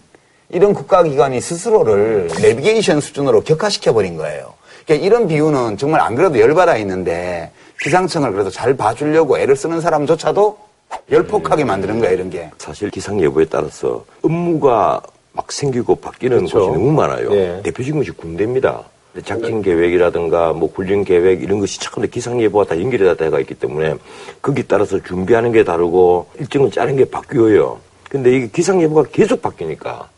이런 0.50 0.74
국가기관이 0.74 1.42
스스로를 1.42 2.30
내비게이션 2.42 3.02
수준으로 3.02 3.42
격화시켜 3.42 3.92
버린 3.94 4.16
거예요. 4.18 4.54
그러니까 4.86 5.06
이런 5.06 5.28
비유는 5.28 5.78
정말 5.78 6.02
안 6.02 6.14
그래도 6.16 6.40
열받아 6.40 6.78
있는데 6.78 7.52
기상청을 7.82 8.32
그래도 8.32 8.52
잘 8.52 8.76
봐주려고 8.76 9.40
애를 9.40 9.56
쓰는 9.56 9.82
사람조차도 9.82 10.65
열폭하게 11.12 11.64
만드는 11.64 12.00
거야 12.00 12.12
이런 12.12 12.30
게. 12.30 12.50
사실 12.58 12.90
기상 12.90 13.22
예보에 13.22 13.46
따라서 13.46 14.06
업무가 14.22 15.02
막 15.34 15.52
생기고 15.52 15.96
바뀌는 15.96 16.38
그렇죠. 16.38 16.60
곳이 16.60 16.72
너무 16.72 16.92
많아요. 16.92 17.32
예. 17.34 17.62
대표적인 17.64 18.00
것이 18.00 18.12
군대입니다. 18.12 18.84
작전 19.24 19.62
계획이라든가 19.62 20.52
뭐 20.54 20.70
훈련 20.74 21.06
계획 21.06 21.42
이런 21.42 21.60
것이 21.60 21.80
차근히 21.80 22.10
기상 22.10 22.42
예보와 22.42 22.66
다 22.66 22.80
연결이 22.80 23.06
다 23.06 23.16
돼가 23.16 23.40
있기 23.40 23.54
때문에 23.56 23.96
거기에 24.42 24.66
따라서 24.68 25.02
준비하는 25.02 25.52
게 25.54 25.64
다르고 25.64 26.28
일정을 26.40 26.72
짜는 26.72 26.98
게 26.98 27.06
바뀌어요. 27.06 27.80
근데 28.10 28.36
이게 28.36 28.48
기상 28.48 28.82
예보가 28.82 29.06
계속 29.12 29.42
바뀌니까 29.42 30.10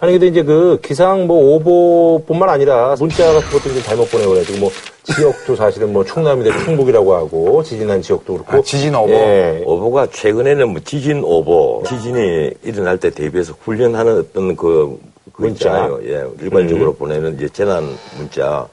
아니 0.00 0.12
근데 0.12 0.26
이제 0.28 0.42
그 0.42 0.80
기상 0.82 1.26
뭐 1.26 1.56
오보뿐만 1.56 2.48
아니라 2.48 2.94
문자 2.98 3.32
같은 3.32 3.50
것도 3.50 3.70
이제 3.70 3.82
잘못 3.82 4.10
보내고 4.10 4.30
그래가지고 4.30 4.58
뭐 4.58 4.70
지역도 5.14 5.56
사실은 5.56 5.92
뭐 5.92 6.04
충남인데 6.04 6.64
충북이라고 6.64 7.14
하고 7.14 7.62
지진한 7.62 8.02
지역도 8.02 8.34
그렇고 8.34 8.56
아, 8.58 8.62
지진 8.62 8.94
오보? 8.94 9.10
예. 9.12 9.62
오보가 9.64 10.08
최근에는 10.10 10.68
뭐 10.70 10.80
지진 10.84 11.22
오보, 11.24 11.84
지진이 11.86 12.50
일어날 12.64 12.98
때 12.98 13.10
대비해서 13.10 13.54
훈련하는 13.62 14.18
어떤 14.18 14.54
그, 14.56 14.98
그 15.32 15.42
문자. 15.42 15.68
있잖아요. 15.70 16.00
예, 16.04 16.24
일반적으로 16.42 16.94
보내는 16.94 17.34
이제 17.36 17.48
재난 17.48 17.84
문자. 18.16 18.66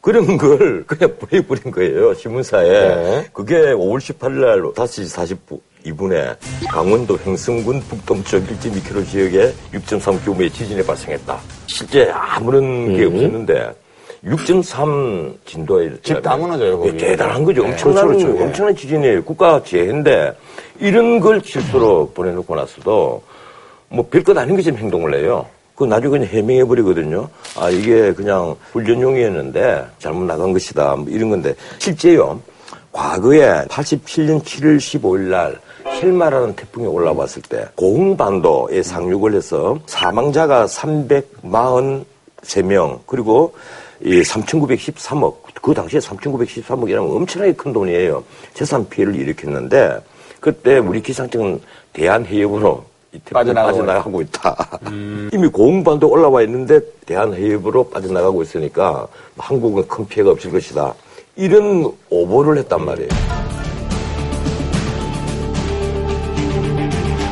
그런 0.00 0.36
걸 0.36 0.82
그냥 0.88 1.14
보내버린 1.18 1.70
거예요, 1.70 2.14
신문사에. 2.14 2.68
네. 2.68 3.26
그게 3.32 3.54
5월 3.72 3.98
18일 3.98 4.32
날 4.40 4.62
5시 4.62 5.60
42분에 5.84 6.36
강원도 6.68 7.16
횡성군 7.24 7.80
북동쪽 7.82 8.44
1.2km 8.46 9.06
지역에 9.06 9.52
6.3 9.72 10.24
규모의 10.24 10.50
지진이 10.50 10.82
발생했다. 10.84 11.38
실제 11.66 12.10
아무런 12.10 12.96
게 12.96 13.04
없었는데 13.04 13.74
6.3 14.24 15.34
진도에 15.44 15.90
집 16.02 16.22
다 16.22 16.36
무너져요, 16.36 16.78
거기. 16.78 16.90
예, 16.94 16.96
대단한 16.96 17.42
거죠. 17.44 17.62
네, 17.64 17.70
엄청난 17.70 18.06
그렇죠, 18.06 18.26
그렇죠. 18.26 18.40
예. 18.40 18.44
엄청난 18.46 18.76
지진이에요. 18.76 19.24
국가 19.24 19.60
재해인데 19.64 20.32
이런 20.78 21.18
걸 21.20 21.40
실수로 21.44 22.10
보내놓고 22.14 22.54
나서도 22.54 23.22
뭐 23.88 24.06
별것 24.08 24.36
아닌 24.38 24.54
것처럼 24.56 24.78
행동을 24.78 25.14
해요. 25.14 25.44
그 25.74 25.84
나중에 25.84 26.10
그냥 26.10 26.28
해명해 26.28 26.64
버리거든요. 26.66 27.28
아 27.58 27.68
이게 27.70 28.12
그냥 28.12 28.54
훈련용이었는데 28.72 29.86
잘못 29.98 30.24
나간 30.24 30.52
것이다. 30.52 30.96
뭐 30.96 31.06
이런 31.08 31.30
건데 31.30 31.54
실제요. 31.78 32.38
과거에 32.92 33.64
87년 33.68 34.42
7월 34.44 34.76
15일 34.76 35.20
날 35.30 35.58
헬마라는 35.86 36.54
태풍이 36.56 36.86
올라왔을 36.86 37.40
때 37.42 37.64
고흥반도에 37.74 38.82
상륙을 38.82 39.32
해서 39.34 39.78
사망자가 39.86 40.66
343명 40.66 43.00
그리고 43.06 43.54
이 44.04 44.20
3,913억 44.22 45.34
그 45.60 45.72
당시에 45.72 46.00
3,913억이라면 46.00 47.16
엄청나게 47.16 47.52
큰 47.54 47.72
돈이에요. 47.72 48.22
재산 48.52 48.88
피해를 48.88 49.14
일으켰는데 49.14 50.00
그때 50.40 50.78
우리 50.78 51.00
기상청은 51.00 51.60
대한해협으로 51.92 52.84
빠져나가고 53.30 53.78
빠져나가고 53.78 54.20
있다. 54.22 54.80
이미 55.32 55.46
고흥반도 55.48 56.08
올라와 56.08 56.42
있는데 56.42 56.80
대한해협으로 57.06 57.90
빠져나가고 57.90 58.42
있으니까 58.42 59.06
한국은 59.36 59.86
큰 59.86 60.06
피해가 60.06 60.30
없을 60.32 60.50
것이다. 60.50 60.94
이런 61.36 61.92
오보를 62.10 62.58
했단 62.58 62.84
말이에요. 62.84 63.08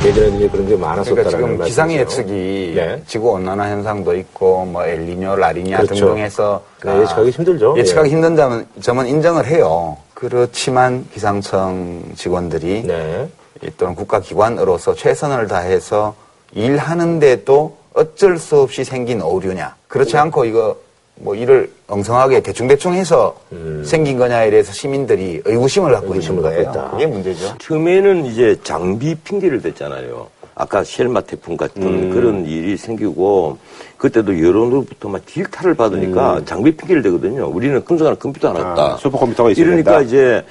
예전에는 0.04 0.36
이제 0.36 0.48
그런 0.48 0.66
게 0.66 0.76
그러니까 0.76 0.88
많았었다라는 0.88 1.30
지금. 1.30 1.64
기상 1.64 1.92
예측이 1.92 2.72
네. 2.74 3.02
지구 3.06 3.32
온난화 3.32 3.68
현상도 3.68 4.16
있고 4.16 4.64
뭐 4.64 4.84
엘니뇨, 4.84 5.36
라니냐 5.36 5.78
그렇죠. 5.78 6.06
등등해서 6.06 6.62
네, 6.84 7.00
예측하기 7.02 7.30
힘들죠. 7.30 7.74
예측하기 7.76 8.08
예. 8.08 8.12
힘든 8.12 8.36
점은, 8.36 8.66
점은 8.80 9.06
인정을 9.06 9.46
해요. 9.46 9.98
그렇지만 10.14 11.06
기상청 11.12 12.02
직원들이 12.16 12.84
네. 12.86 13.28
이 13.62 13.70
또는 13.76 13.94
국가기관으로서 13.94 14.94
최선을 14.94 15.48
다해서 15.48 16.14
일하는데도 16.52 17.76
어쩔 17.92 18.38
수 18.38 18.60
없이 18.60 18.84
생긴 18.84 19.20
오류냐. 19.20 19.76
그렇지 19.88 20.16
않고 20.16 20.46
이거 20.46 20.76
뭐 21.20 21.34
일을 21.34 21.70
엉성하게 21.86 22.40
대충대충 22.40 22.94
해서 22.94 23.36
생긴 23.84 24.18
거냐에 24.18 24.50
대해서 24.50 24.72
시민들이 24.72 25.40
의구심을 25.44 25.92
갖고 25.92 26.08
음. 26.08 26.12
의구심을 26.14 26.38
있는 26.38 26.50
거예요. 26.50 26.72
갖고. 26.72 26.90
그게 26.92 27.06
문제죠. 27.06 27.54
처음에는 27.58 28.26
이제 28.26 28.56
장비 28.62 29.14
핑계를 29.14 29.60
댔잖아요. 29.60 30.26
아까 30.54 30.82
쉘마 30.84 31.22
태풍 31.22 31.56
같은 31.56 31.82
음. 31.82 32.10
그런 32.10 32.46
일이 32.46 32.76
생기고 32.76 33.58
그때도 33.96 34.38
여론으로부터 34.42 35.08
막 35.08 35.24
딜타를 35.24 35.74
받으니까 35.74 36.42
장비 36.44 36.74
핑계를 36.76 37.02
대거든요. 37.02 37.46
우리는 37.48 37.82
금속한 37.84 38.18
컴퓨터 38.18 38.48
하나 38.48 38.60
없다. 38.70 38.86
음. 38.86 38.92
아, 38.92 38.96
슈퍼컴퓨터가 38.96 39.50
있어야 39.50 39.64
이러니까 39.64 39.98
된다. 39.98 40.06
이제 40.06 40.44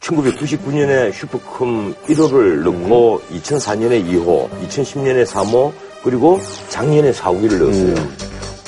1999년에 0.00 1.12
슈퍼컴 1.12 1.94
1호를 2.08 2.62
넣고 2.62 3.20
음. 3.30 3.38
2004년에 3.38 4.06
2호, 4.12 4.48
2010년에 4.68 5.24
3호, 5.24 5.72
그리고 6.02 6.38
작년에 6.68 7.12
4호기를 7.12 7.58
넣었어요. 7.58 7.94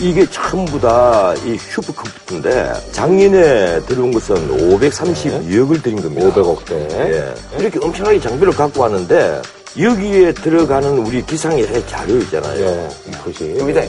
음. 0.00 0.04
이게 0.06 0.26
전부 0.30 0.80
다 0.80 1.34
이 1.44 1.56
슈퍼 1.58 1.92
컴퓨터인데 1.92 2.72
작년에 2.92 3.80
들어온 3.86 4.12
것은 4.12 4.36
532억을 4.78 5.82
들인 5.82 6.02
겁니다. 6.02 6.28
500억대. 6.28 6.72
예. 6.72 7.34
이렇게 7.58 7.78
엄청나게 7.82 8.20
장비를 8.20 8.52
갖고 8.52 8.82
왔는데 8.82 9.42
여기에 9.78 10.32
들어가는 10.32 10.98
우리 10.98 11.24
기상예의 11.24 11.86
자료 11.86 12.16
있잖아요. 12.18 12.60
예. 12.66 12.88
이것이. 13.10 13.44
일단 13.44 13.88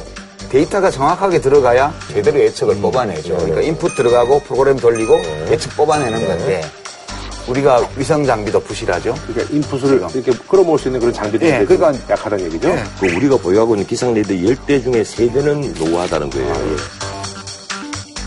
데이터가 0.49 0.89
정확하게 0.91 1.41
들어가야 1.41 1.93
제대로 2.13 2.39
예측을 2.39 2.75
뽑아내죠. 2.77 3.35
그러니까 3.37 3.61
인풋 3.61 3.95
들어가고 3.95 4.39
프로그램 4.41 4.77
돌리고 4.77 5.19
예측 5.49 5.75
뽑아내는 5.75 6.25
건데 6.27 6.61
우리가 7.47 7.87
위성 7.97 8.23
장비도 8.25 8.59
부실하죠. 8.61 9.15
그러니까 9.27 9.55
인풋을 9.55 9.97
이렇게 10.15 10.31
끌어모을 10.47 10.77
수 10.79 10.87
있는 10.89 10.99
그런 10.99 11.13
장비들이 11.13 11.49
예, 11.49 11.65
좀 11.65 11.77
그러니까- 11.77 12.13
약하다는 12.13 12.45
얘기죠. 12.45 12.69
예. 12.69 12.83
그 12.99 13.05
우리가 13.15 13.37
보유하고 13.37 13.75
있는 13.75 13.87
기상 13.87 14.13
레이더 14.13 14.33
10대 14.33 14.83
중에 14.83 15.01
3대는 15.03 15.79
노후하다는 15.79 16.29
거예요. 16.29 16.53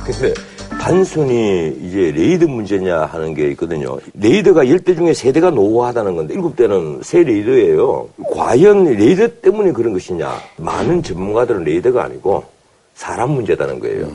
근데 0.04 0.34
단순히 0.80 1.76
이제 1.82 2.10
레이더 2.16 2.46
문제냐 2.46 3.04
하는 3.04 3.34
게 3.34 3.48
있거든요. 3.50 3.98
레이더가 4.14 4.64
10대 4.64 4.96
중에 4.96 5.12
3대가 5.12 5.52
노후하다는 5.52 6.16
건데 6.16 6.34
7대는 6.34 7.02
새 7.04 7.22
레이더예요. 7.22 8.08
과연 8.34 8.84
레이더 8.84 9.28
때문에 9.42 9.72
그런 9.72 9.92
것이냐? 9.92 10.40
많은 10.56 11.02
전문가들은 11.02 11.64
레이더가 11.64 12.04
아니고 12.04 12.44
사람 12.94 13.32
문제다는 13.32 13.78
거예요. 13.80 14.10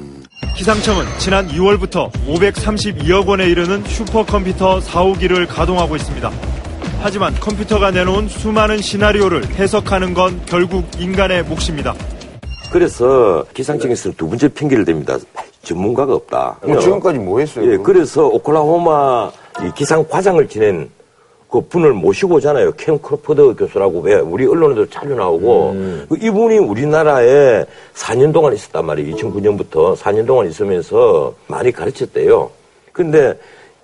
기상청은 0.54 1.06
지난 1.18 1.48
2월부터 1.48 2.10
532억 2.28 3.28
원에 3.28 3.46
이르는 3.50 3.84
슈퍼컴퓨터 3.86 4.80
4호기를 4.80 5.48
가동하고 5.48 5.96
있습니다. 5.96 6.32
하지만 7.02 7.34
컴퓨터가 7.36 7.92
내놓은 7.92 8.28
수많은 8.28 8.78
시나리오를 8.78 9.46
해석하는 9.56 10.14
건 10.14 10.42
결국 10.46 10.86
인간의 10.98 11.44
몫입니다. 11.44 11.94
그래서 12.72 13.46
기상청에서는 13.54 14.16
두 14.18 14.28
번째 14.28 14.48
핑계를 14.50 14.86
댑니다. 14.86 15.22
전문가가 15.62 16.14
없다. 16.14 16.60
뭐 16.66 16.80
지금까지 16.80 17.20
뭐 17.20 17.40
했어요? 17.40 17.72
예? 17.72 17.78
그래서 17.78 18.28
오클라호마 18.28 19.32
이 19.66 19.72
기상 19.76 20.08
과장을 20.08 20.48
지낸 20.48 20.90
그 21.50 21.62
분을 21.62 21.94
모시고 21.94 22.36
오잖아요. 22.36 22.74
캠 22.74 23.00
크로퍼드 23.00 23.56
교수라고 23.56 24.02
왜 24.02 24.16
우리 24.16 24.46
언론에도 24.46 24.90
자주 24.90 25.14
나오고 25.16 25.76
그 26.10 26.18
이분이 26.22 26.58
우리나라에 26.58 27.66
4년 27.94 28.34
동안 28.34 28.54
있었단 28.54 28.86
말이에요. 28.86 29.16
2009년부터 29.16 29.96
4년 29.96 30.26
동안 30.26 30.48
있으면서 30.48 31.34
많이 31.48 31.72
가르쳤대요. 31.72 32.50
근데 32.92 33.38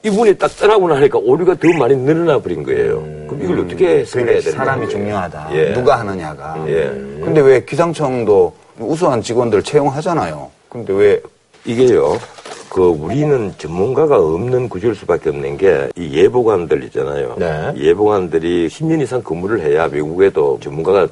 이분이 0.04 0.38
딱 0.38 0.50
떠나고 0.58 0.88
나니까 0.88 1.20
오류가 1.20 1.56
더 1.56 1.68
많이 1.78 1.96
늘어나 1.96 2.40
버린 2.40 2.64
거예요. 2.64 3.04
그럼 3.28 3.40
이걸 3.44 3.60
어떻게 3.60 4.04
그러니까 4.04 4.40
되는 4.40 4.52
사람이 4.52 4.86
거예요? 4.86 4.90
중요하다. 4.90 5.50
예. 5.54 5.74
누가 5.74 6.00
하느냐가. 6.00 6.64
예. 6.68 6.86
근데 7.24 7.42
왜 7.42 7.64
기상청도 7.64 8.54
우수한 8.80 9.22
직원들 9.22 9.62
채용하잖아요. 9.62 10.50
근데 10.70 10.94
왜 10.94 11.22
이게요. 11.66 12.18
그 12.72 12.82
우리는 12.82 13.54
전문가가 13.58 14.18
없는 14.18 14.70
구조일 14.70 14.96
수밖에 14.96 15.30
없는 15.30 15.58
게 15.58 15.90
이 15.98 16.14
예보관들 16.14 16.84
있잖아요. 16.86 17.36
네. 17.38 17.74
예보관들이 17.76 18.70
10년 18.70 19.02
이상 19.02 19.22
근무를 19.22 19.60
해야 19.62 19.86
외국에도 19.86 20.58
전문가가 20.62 21.06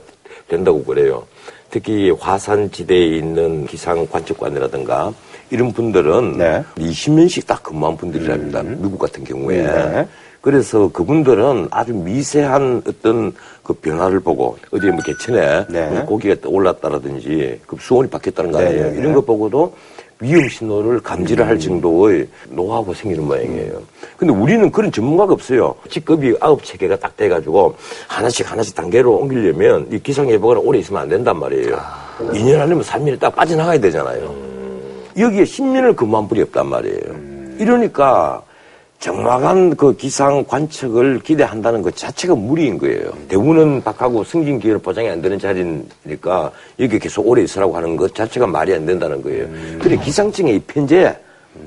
된다고 0.48 0.82
그래요. 0.86 1.26
특히 1.70 2.12
화산 2.12 2.72
지대에 2.72 3.18
있는 3.18 3.66
기상 3.68 4.08
관측관이라든가 4.08 5.14
이런 5.52 5.74
분들은 5.74 6.38
네. 6.38 6.64
20년씩 6.78 7.46
딱 7.46 7.62
근무한 7.62 7.98
분들이랍니다. 7.98 8.64
미국 8.64 8.98
같은 8.98 9.26
경우에. 9.26 9.64
네. 9.64 10.08
그래서 10.42 10.90
그분들은 10.94 11.68
아주 11.72 11.94
미세한 11.94 12.84
어떤 12.88 13.34
그 13.64 13.74
변화를 13.74 14.22
보고 14.22 14.58
어디 14.72 14.88
뭐 14.88 15.00
개천에 15.04 15.66
네. 15.70 16.04
고기가 16.08 16.36
올랐다라든지 16.46 17.60
그 17.68 17.76
수온이 17.78 18.10
바뀌었다는 18.10 18.52
거 18.52 18.60
아니에요. 18.60 18.76
네, 18.76 18.84
네, 18.84 18.92
네. 18.92 19.00
이런 19.00 19.14
거 19.14 19.20
보고도 19.22 19.74
위험 20.22 20.50
신호를 20.50 21.00
감지를 21.00 21.48
할 21.48 21.58
정도의 21.58 22.28
노하우가 22.50 22.94
생기는 22.94 23.26
모양이에요. 23.26 23.82
근데 24.18 24.34
우리는 24.34 24.70
그런 24.70 24.92
전문가가 24.92 25.32
없어요. 25.34 25.74
직급이 25.90 26.36
아홉 26.42 26.64
체계가 26.64 26.98
딱 26.98 27.16
돼가지고 27.16 27.76
하나씩 28.08 28.52
하나씩 28.52 28.76
단계로 28.76 29.16
옮기려면 29.16 29.88
이 29.92 30.00
기상예보가 30.00 30.60
오래 30.60 30.80
있으면 30.80 31.04
안 31.04 31.10
된단 31.10 31.40
말이에요. 31.40 31.80
2년 32.20 32.60
아니면 32.60 32.84
3년에 32.84 33.18
딱 33.18 33.34
빠져나가야 33.34 33.80
되잖아요. 33.80 34.36
여기에 35.18 35.44
10년을 35.44 35.96
근무한 35.96 36.28
분이 36.28 36.42
없단 36.42 36.68
말이에요. 36.68 37.30
이러니까 37.60 38.42
정확한 39.00 39.76
그 39.78 39.96
기상 39.96 40.44
관측을 40.44 41.20
기대한다는 41.20 41.82
것 41.82 41.96
자체가 41.96 42.36
무리인 42.36 42.78
거예요. 42.78 43.12
대우는 43.30 43.82
박하고 43.82 44.24
승진 44.26 44.60
기회를 44.60 44.80
보장이 44.80 45.10
안 45.10 45.22
되는 45.22 45.40
자리니까 45.40 46.52
여기 46.80 47.00
계속 47.00 47.26
오래 47.28 47.44
있으라고 47.44 47.76
하는 47.78 47.96
것 47.96 48.14
자체가 48.14 48.46
말이 48.46 48.74
안 48.74 48.86
된다는 48.86 49.22
거예요. 49.22 49.48
근데 49.80 49.96
기상청의 49.98 50.56
이 50.58 50.60
편제 50.60 51.16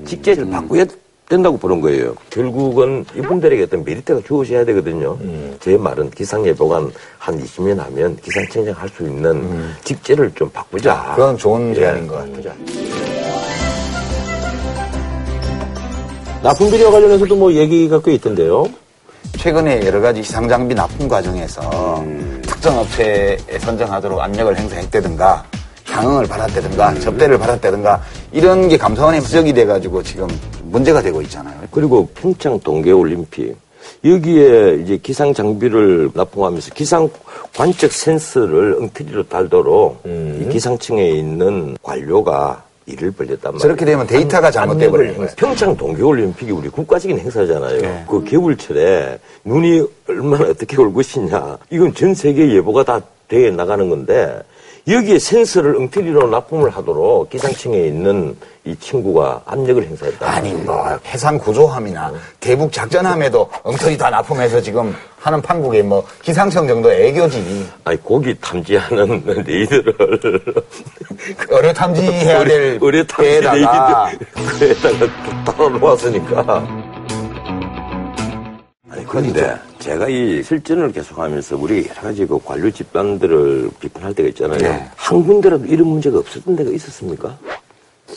직제를 0.05 0.47
바꿔야 0.49 0.85
된다고 1.27 1.57
보는 1.57 1.81
거예요. 1.81 2.13
결국은 2.29 3.03
이분들에게 3.15 3.63
어떤 3.63 3.83
메리트가 3.83 4.21
주어져야 4.27 4.63
되거든요. 4.65 5.17
제 5.59 5.75
말은 5.75 6.11
기상예보가 6.11 6.87
한 7.17 7.43
20년 7.43 7.77
하면 7.77 8.15
기상청장 8.17 8.75
할 8.77 8.87
수 8.89 9.03
있는 9.03 9.73
직제를 9.83 10.31
좀 10.35 10.47
바꾸자. 10.51 11.13
그건 11.15 11.35
좋은 11.37 11.71
예, 11.71 11.75
제안인 11.75 12.05
것 12.07 12.15
같아요. 12.17 12.53
납품 16.43 16.69
비리와 16.69 16.91
관련해서도 16.91 17.37
뭐 17.37 17.53
얘기가 17.53 18.01
꽤 18.01 18.15
있던데요. 18.15 18.65
최근에 19.37 19.85
여러 19.85 20.01
가지 20.01 20.21
기상장비 20.21 20.75
납품 20.75 21.07
과정에서 21.07 22.03
특정 22.41 22.77
업체에 22.79 23.37
선정하도록 23.59 24.19
압력을 24.19 24.57
행사했다든가 24.57 25.45
향응을 25.85 26.27
받았다든가 26.27 26.99
접대를 26.99 27.37
받았다든가 27.37 28.01
이런 28.33 28.67
게 28.67 28.77
감사원에 28.77 29.21
지적이 29.21 29.53
돼가지고 29.53 30.03
지금 30.03 30.27
문제가 30.63 31.01
되고 31.01 31.21
있잖아요. 31.21 31.55
그리고 31.71 32.07
평창 32.13 32.59
동계올림픽 32.59 33.55
여기에 34.03 34.81
이제 34.83 34.97
기상 35.01 35.33
장비를 35.33 36.11
납품하면서 36.13 36.73
기상 36.73 37.09
관측 37.55 37.93
센서를 37.93 38.79
엉터리로 38.81 39.23
달도록 39.29 40.01
이 40.05 40.49
기상청에 40.49 41.09
있는 41.11 41.77
관료가 41.81 42.63
일을 42.85 43.11
벌렸단 43.11 43.53
말이에요. 43.53 43.59
저렇게 43.59 43.85
되면 43.85 44.05
데이터가 44.07 44.51
잘못돼 44.51 44.89
버리는 44.89 45.15
거예요. 45.15 45.29
평창 45.37 45.75
동계올림픽이 45.75 46.51
우리 46.51 46.69
국가적인 46.69 47.17
행사잖아요. 47.19 47.81
네. 47.81 48.05
그 48.07 48.23
겨울철에 48.23 49.19
눈이 49.45 49.87
얼마나 50.07 50.49
어떻게 50.49 50.75
올 50.81 50.93
것이냐. 50.93 51.57
이건 51.69 51.93
전 51.93 52.13
세계 52.13 52.53
예보가 52.55 52.83
다돼 52.83 53.51
나가는 53.51 53.89
건데 53.89 54.41
여기에 54.85 55.17
센서를 55.17 55.77
엉터리로 55.77 56.27
납품을 56.27 56.69
하도록 56.71 57.29
기상청에 57.29 57.87
있는 57.87 58.35
이 58.65 58.75
친구가 58.75 59.41
압력을 59.45 59.81
행사했다. 59.81 60.29
아니 60.29 60.53
뭐 60.53 60.99
해상 61.05 61.37
구조함이나 61.37 62.11
대북 62.41 62.71
작전함에도 62.71 63.49
엉터리 63.63 63.97
다 63.97 64.09
납품해서 64.09 64.61
지금 64.61 64.93
하는 65.19 65.41
판국에 65.41 65.81
뭐 65.81 66.05
기상청 66.21 66.67
정도 66.67 66.91
애교지 66.91 67.65
아니 67.85 67.97
고기 68.03 68.35
탐지하는 68.41 69.23
레이더를 69.47 69.95
의뢰 71.49 71.73
탐지해야 71.73 72.43
될 72.43 72.77
의뢰 72.81 73.03
탐지 73.07 73.39
레이더 73.39 74.09
그에다가 74.59 75.43
따로 75.45 75.69
놓았으니까. 75.69 76.67
아니 78.89 79.05
그런데 79.05 79.55
제가 79.83 80.07
이 80.07 80.41
실전을 80.41 80.93
계속하면서 80.93 81.57
우리 81.57 81.85
여러 81.89 82.01
가지 82.01 82.25
그 82.25 82.39
관료 82.41 82.71
집단들을 82.71 83.69
비판할 83.81 84.13
때가 84.13 84.29
있잖아요. 84.29 84.57
네. 84.57 84.89
한 84.95 85.25
군데라도 85.25 85.65
이런 85.65 85.87
문제가 85.87 86.19
없었던 86.19 86.55
데가 86.55 86.71
있었습니까? 86.71 87.37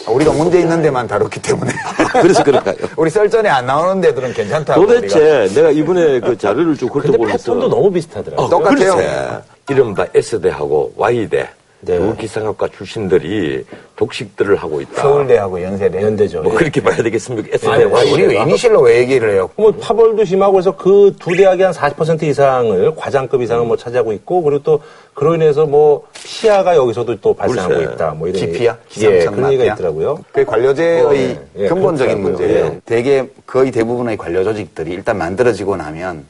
우리가 0.09 0.33
문제 0.33 0.61
있는 0.61 0.81
데만 0.81 1.09
다뤘기 1.09 1.43
때문에 1.43 1.73
그래서 2.23 2.45
그럴까요? 2.45 2.77
우리 2.97 3.11
썰전에 3.11 3.49
안 3.49 3.67
나오는 3.67 4.01
데들은 4.01 4.33
괜찮다고 4.33 4.81
우리가. 4.83 5.01
도대체 5.01 5.53
내가 5.55 5.71
이번에 5.73 6.21
그 6.21 6.39
자료를 6.39 6.77
쭉 6.77 6.95
훑어보면서 6.95 7.37
패턴도 7.39 7.69
너무 7.69 7.91
비슷하더라고요. 7.91 8.47
어, 8.47 8.49
똑같아요. 8.49 8.95
글쎄, 8.95 9.41
이른바 9.69 10.07
S대하고 10.14 10.93
Y대 10.97 11.49
네. 11.81 11.99
두 11.99 12.16
기상학과 12.16 12.68
출신들이 12.68 13.64
독식들을 13.97 14.57
하고 14.57 14.81
있다. 14.81 15.03
서울대하고 15.03 15.62
연세대 15.62 16.03
연대죠. 16.03 16.43
뭐 16.43 16.53
예. 16.53 16.57
그렇게 16.57 16.83
봐야 16.83 16.97
되겠습니까? 16.97 17.49
S대 17.53 17.68
아니, 17.68 17.85
Y대. 17.85 18.11
우리 18.12 18.22
왜 18.35 18.43
이니셜로 18.43 18.81
왜 18.81 18.99
얘기를 19.01 19.33
해요? 19.35 19.49
뭐 19.57 19.70
파벌도 19.72 20.24
심하고 20.24 20.53
그래서 20.55 20.74
그 20.77 21.12
두 21.20 21.37
대학이 21.37 21.62
한 21.62 21.72
40% 21.72 22.22
이상을 22.24 22.95
과장급 22.97 23.41
이상을 23.43 23.66
뭐 23.66 23.77
차지하고 23.77 24.12
있고 24.14 24.43
그리고 24.43 24.62
또 24.62 24.81
그로 25.14 25.35
인해서 25.35 25.64
뭐 25.66 26.07
피해가 26.14 26.74
여기서도 26.77 27.20
또 27.20 27.35
발생하고 27.35 27.74
글쎄. 27.74 27.93
있다. 27.93 28.11
뭐 28.12 28.29
이런 28.29 28.41
기피야? 28.41 28.77
예, 29.01 29.24
그런 29.27 29.53
얘기가? 29.53 29.74
있더라고요. 29.74 30.18
그 30.33 30.45
관료제의 30.45 31.03
어, 31.05 31.14
예. 31.14 31.41
예, 31.59 31.68
근본적인. 31.68 32.20
문제예요. 32.20 32.64
예. 32.66 32.81
대개 32.85 33.27
거의 33.47 33.70
대부분의 33.70 34.16
관료 34.16 34.43
조직들이 34.43 34.91
일단 34.93 35.18
만들어지고 35.18 35.77
나면 35.77 36.24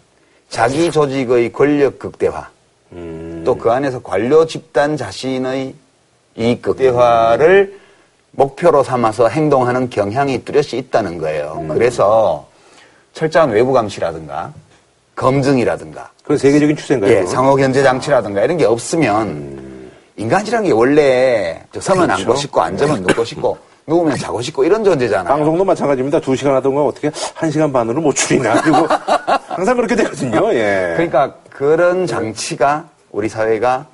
자기 0.49 0.91
조직의 0.91 1.53
권력 1.53 1.99
극대화 1.99 2.49
음. 2.93 3.26
또 3.47 3.55
그 3.57 3.71
안에서 3.71 4.01
관료 4.03 4.45
집단 4.45 4.97
자신의 4.97 5.75
이익 6.37 6.63
극대화를 6.63 7.79
목표로 8.33 8.83
삼아서 8.83 9.29
행동하는 9.29 9.89
경향이 9.89 10.45
뚜렷이 10.45 10.77
있다는 10.77 11.17
거예요. 11.19 11.59
음. 11.61 11.69
그래서 11.69 12.47
철저한 13.15 13.51
외부 13.51 13.73
감시라든가 13.73 14.53
검증이라든가 15.15 16.11
그건 16.23 16.37
세계적인 16.37 16.77
추세인가요? 16.77 17.11
예? 17.11 17.25
상호 17.25 17.55
견제 17.55 17.83
장치라든가 17.83 18.43
이런 18.43 18.59
게 18.59 18.67
없으면 18.67 19.91
인간이란 20.17 20.65
게 20.65 20.73
원래 20.73 21.63
저 21.73 21.81
서면 21.81 22.07
그렇죠. 22.09 22.23
앉고 22.23 22.35
싶고 22.37 22.61
앉으면 22.61 23.03
눕고 23.05 23.25
싶고 23.25 23.57
누우면 23.89 24.17
자고 24.19 24.43
싶고 24.43 24.65
이런 24.65 24.83
존재잖아요. 24.83 25.33
방송도 25.33 25.65
마찬가지입니다. 25.65 26.19
두 26.21 26.35
시간 26.35 26.57
하던 26.57 26.75
거 26.75 26.85
어떻게 26.87 27.11
한 27.35 27.51
시간 27.51 27.73
반으로 27.73 28.01
못 28.01 28.13
줄이나. 28.17 28.61
그리고 28.61 28.89
항상 29.47 29.77
그렇게 29.77 29.95
되거든요. 29.95 30.53
예. 30.53 30.93
그러니까 30.97 31.35
그런 31.51 32.07
장치가 32.07 32.85
우리 33.17 33.31
사회가 33.31 33.87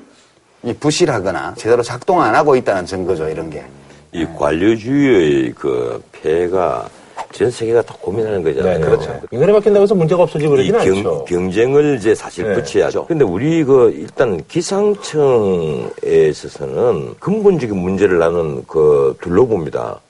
이 0.65 0.73
부실하거나 0.75 1.55
제대로 1.57 1.81
작동 1.81 2.21
안 2.21 2.35
하고 2.35 2.57
있다는 2.57 2.85
증거죠, 2.85 3.29
이런 3.29 3.49
게. 3.51 3.65
이 4.11 4.27
관료주의의 4.37 5.53
그 5.53 6.03
폐해가 6.11 6.89
전 7.31 7.49
세계가 7.49 7.83
다 7.83 7.95
고민하는 8.01 8.43
거잖아요. 8.43 8.79
네, 8.79 8.85
그렇죠. 8.85 9.21
인간이 9.31 9.53
바뀐다고 9.53 9.85
해서 9.85 9.95
문제가 9.95 10.25
없어지고 10.25 10.57
이 10.57 10.73
그러지는 10.73 10.85
경, 10.85 11.13
않죠. 11.13 11.25
경쟁을 11.27 11.97
이제 11.99 12.17
사실 12.17 12.49
네. 12.49 12.55
붙여야죠. 12.55 13.07
근데 13.07 13.25
우리 13.25 13.63
그 13.63 13.95
일단 13.97 14.43
기상청에 14.49 15.89
있어서는 16.29 17.15
근본적인 17.21 17.77
문제를 17.77 18.19
나는 18.19 18.65
그 18.67 19.17
둘러봅니다. 19.21 20.01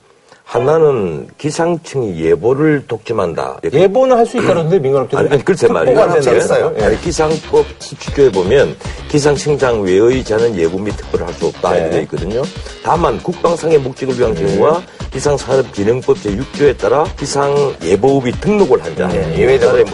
하나는 0.43 1.27
기상청이 1.37 2.19
예보를 2.23 2.85
독점한다. 2.87 3.59
예보는 3.71 4.17
할 4.17 4.25
수 4.25 4.37
있다는데 4.37 4.77
민간업체들 4.79 5.17
아니, 5.25 5.33
아니 5.33 5.45
글쎄 5.45 5.67
말이에요. 5.67 5.99
아니, 5.99 7.01
기상법 7.01 7.65
17조에 7.79 8.33
보면 8.33 8.75
기상청장 9.09 9.81
외의 9.81 10.23
자는 10.23 10.55
예보 10.55 10.77
및 10.79 10.95
특보를 10.97 11.25
할 11.25 11.33
수 11.33 11.47
없다 11.47 11.71
네. 11.71 11.77
이렇게 11.79 11.91
되어 11.91 12.01
있거든요. 12.01 12.41
다만 12.83 13.17
국방상의 13.23 13.79
목적을 13.79 14.19
위한 14.19 14.35
경우와 14.35 14.81
기상산업진흥법 15.11 16.17
제6조에 16.17 16.77
따라 16.77 17.03
기상예보업이 17.17 18.31
등록을 18.41 18.83
한 18.83 18.95
자. 18.95 19.07
네, 19.07 19.35
예외적으로. 19.37 19.85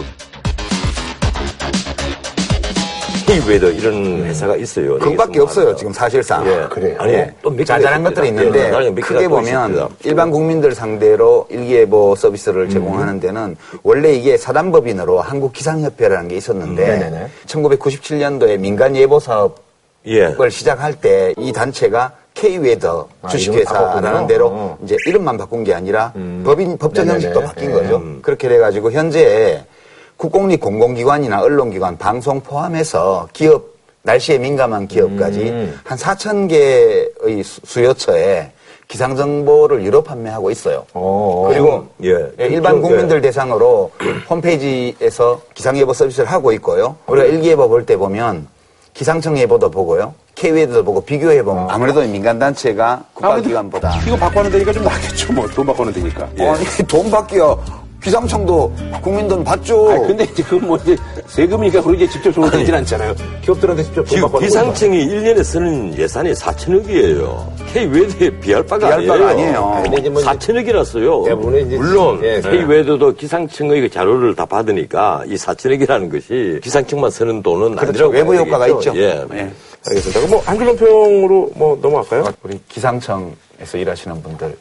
이외에도 3.36 3.70
이런 3.70 4.24
회사가 4.24 4.56
있어요. 4.56 4.98
그것밖에 4.98 5.40
없어요, 5.40 5.74
지금 5.76 5.92
사실상. 5.92 6.46
예. 6.46 6.66
그래요? 6.68 6.96
아니, 6.98 7.12
예. 7.14 7.34
또몇 7.42 7.66
자잘한 7.66 8.02
것들이. 8.02 8.28
있는데 8.28 8.72
예, 8.84 8.94
크게 9.00 9.24
또 9.24 9.30
보면 9.30 9.44
있습니다. 9.70 9.88
일반 10.04 10.30
국민들 10.30 10.74
상대로 10.74 11.46
일기예보 11.50 12.14
서비스를 12.16 12.68
제공하는 12.68 13.20
데는 13.20 13.56
원래 13.82 14.12
이게 14.12 14.36
사단법인으로 14.36 15.20
한국기상협회라는 15.20 16.28
게 16.28 16.36
있었는데 16.36 16.86
네네네. 16.86 17.26
1997년도에 17.46 18.58
민간 18.58 18.94
예보 18.96 19.18
사업을 19.20 19.54
예. 20.06 20.34
시작할 20.50 20.94
때 20.94 21.32
이 21.38 21.52
단체가 21.52 22.12
K-웨더 22.34 23.08
아, 23.22 23.28
주식회사라는. 23.28 24.26
대로 24.26 24.48
어. 24.48 24.78
이제 24.84 24.96
이름만 25.06 25.36
바꾼 25.36 25.64
게 25.64 25.74
아니라 25.74 26.12
법인 26.44 26.78
법적 26.78 27.04
네네네. 27.04 27.12
형식도 27.26 27.40
바뀐 27.40 27.70
예. 27.70 27.74
거죠. 27.74 28.02
그렇게 28.22 28.48
돼가지고 28.48 28.92
현재 28.92 29.64
국공립 30.24 30.60
공공기관이나 30.60 31.40
언론기관, 31.40 31.96
방송 31.96 32.42
포함해서 32.42 33.26
기업 33.32 33.64
날씨에 34.02 34.36
민감한 34.36 34.86
기업까지 34.86 35.40
음. 35.48 35.80
한 35.82 35.96
4천 35.96 36.46
개의 36.46 37.42
수- 37.42 37.60
수요처에 37.64 38.52
기상 38.86 39.16
정보를 39.16 39.82
유료 39.82 40.02
판매하고 40.02 40.50
있어요. 40.50 40.84
어, 40.92 41.46
그리고 41.48 41.86
예. 42.04 42.10
예, 42.38 42.46
일반 42.48 42.74
그쪽, 42.76 42.88
국민들 42.88 43.22
대상으로 43.22 43.90
홈페이지에서 44.28 45.40
기상 45.54 45.78
예보 45.78 45.94
서비스를 45.94 46.30
하고 46.30 46.52
있고요. 46.52 46.96
우리가 47.06 47.26
일기예보 47.26 47.66
볼 47.70 47.86
때 47.86 47.96
보면 47.96 48.46
기상청 48.92 49.38
예보도 49.38 49.70
보고요. 49.70 50.12
K웨더도 50.36 50.84
보고 50.84 51.00
비교해 51.00 51.42
보면 51.42 51.70
아 51.70 51.78
무래도 51.78 52.00
민간 52.02 52.38
단체가 52.38 53.04
국가기관보다 53.14 54.00
이거 54.06 54.16
바꿔는 54.16 54.50
되니까 54.50 54.70
좀 54.72 54.84
낫겠죠. 54.84 55.32
뭐 55.32 55.46
돈 55.48 55.64
바꿔는 55.66 55.92
되니까. 55.94 56.24
아니 56.38 56.64
돈 56.88 57.10
받기요. 57.10 57.58
기상청도 58.02 58.72
국민 59.02 59.28
돈 59.28 59.44
받죠. 59.44 59.90
아 59.90 59.98
근데 59.98 60.24
이제 60.24 60.42
그건 60.42 60.66
뭐 60.68 60.76
이제 60.78 60.96
세금이니까 61.26 61.82
그러게 61.82 62.08
직접 62.08 62.32
돈을 62.32 62.50
내진 62.50 62.74
않잖아요. 62.74 63.14
기업들한테 63.42 63.82
직접 63.84 64.04
돈 64.04 64.20
받고 64.22 64.36
하는 64.38 64.48
기상청이 64.48 65.06
1년에 65.06 65.44
쓰는 65.44 65.96
예산이 65.98 66.32
4천억이에요. 66.32 67.46
K 67.72 67.86
외도에 67.86 68.30
비할 68.40 68.62
바가 68.64 68.86
비할 68.86 68.92
아니에요. 68.98 69.12
바가 69.12 69.28
아니에요. 69.30 69.80
근데 69.84 70.00
이제 70.00 70.08
뭐 70.10 70.20
이제 70.22 70.30
4천억이라서요. 70.30 71.24
대부분은 71.26 71.66
이제 71.66 71.76
물론 71.76 72.20
예, 72.24 72.40
K 72.40 72.52
예. 72.60 72.62
외도도 72.64 73.14
기상청의 73.14 73.80
그 73.82 73.90
자료를 73.90 74.34
다 74.34 74.44
받으니까 74.46 75.24
이 75.26 75.34
4천억이라는 75.36 76.10
것이 76.10 76.60
기상청만 76.62 77.10
쓰는 77.10 77.42
돈은 77.42 77.76
그렇죠. 77.76 78.06
아니라고 78.06 78.12
외부 78.12 78.34
효과가. 78.34 78.68
있죠. 78.68 78.92
예. 78.96 79.24
예. 79.34 79.50
알겠습니다. 79.86 80.20
그럼 80.20 80.30
뭐 80.30 80.40
한줄 80.44 80.66
논평으로 80.66 81.50
뭐 81.54 81.78
넘어갈까요? 81.80 82.24
우리 82.42 82.60
기상청에서 82.68 83.78
일하시는 83.78 84.22
분들 84.22 84.56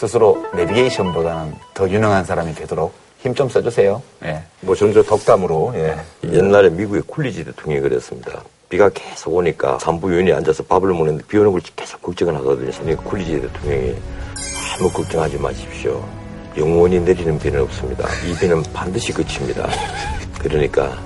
스스로 0.00 0.42
내비게이션보다는 0.54 1.54
더 1.74 1.86
유능한 1.86 2.24
사람이 2.24 2.54
되도록 2.54 2.94
힘 3.18 3.34
좀 3.34 3.50
써주세요. 3.50 4.00
예. 4.24 4.42
뭐저 4.62 4.90
덕담으로 5.02 5.74
예. 5.74 5.94
옛날에 6.24 6.70
미국의 6.70 7.02
쿨리지 7.02 7.44
대통령이 7.44 7.82
그랬습니다. 7.82 8.42
비가 8.70 8.88
계속 8.88 9.34
오니까 9.34 9.78
산부인이 9.78 10.32
앉아서 10.32 10.62
밥을 10.62 10.88
먹는데 10.94 11.22
비 11.28 11.36
오는 11.36 11.52
걸 11.52 11.60
계속 11.76 12.00
걱정을 12.00 12.34
하거든요. 12.36 12.70
그러니까 12.70 13.02
쿨리지 13.02 13.42
대통령이 13.42 13.94
아무 14.78 14.90
걱정하지 14.90 15.36
마십시오. 15.36 16.02
영원히 16.56 16.98
내리는 16.98 17.38
비는 17.38 17.60
없습니다. 17.60 18.08
이 18.26 18.34
비는 18.40 18.62
반드시 18.72 19.12
그칩니다. 19.12 19.68
그러니까 20.40 20.98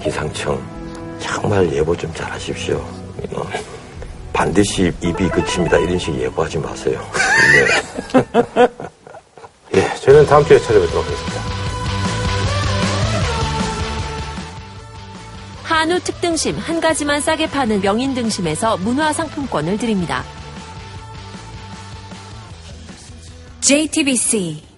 기상청 0.00 0.62
정말 1.18 1.68
예보 1.72 1.96
좀 1.96 2.14
잘하십시오. 2.14 2.80
어, 4.30 4.32
반드시 4.32 4.92
이비 5.02 5.28
그칩니다. 5.28 5.78
이런 5.78 5.98
식 5.98 6.14
예보하지 6.14 6.58
마세요. 6.58 7.00
네. 9.72 9.80
예, 9.80 9.94
저희는 10.00 10.26
다음 10.26 10.44
주에 10.44 10.58
찾아뵙도록 10.58 11.04
하겠습니다. 11.04 11.40
한우 15.62 16.00
특등심 16.00 16.58
한 16.58 16.80
가지만 16.80 17.20
싸게 17.20 17.48
파는 17.50 17.80
명인 17.80 18.14
등심에서 18.14 18.76
문화 18.78 19.12
상품권을 19.12 19.78
드립니다. 19.78 20.24
JTBC 23.60 24.69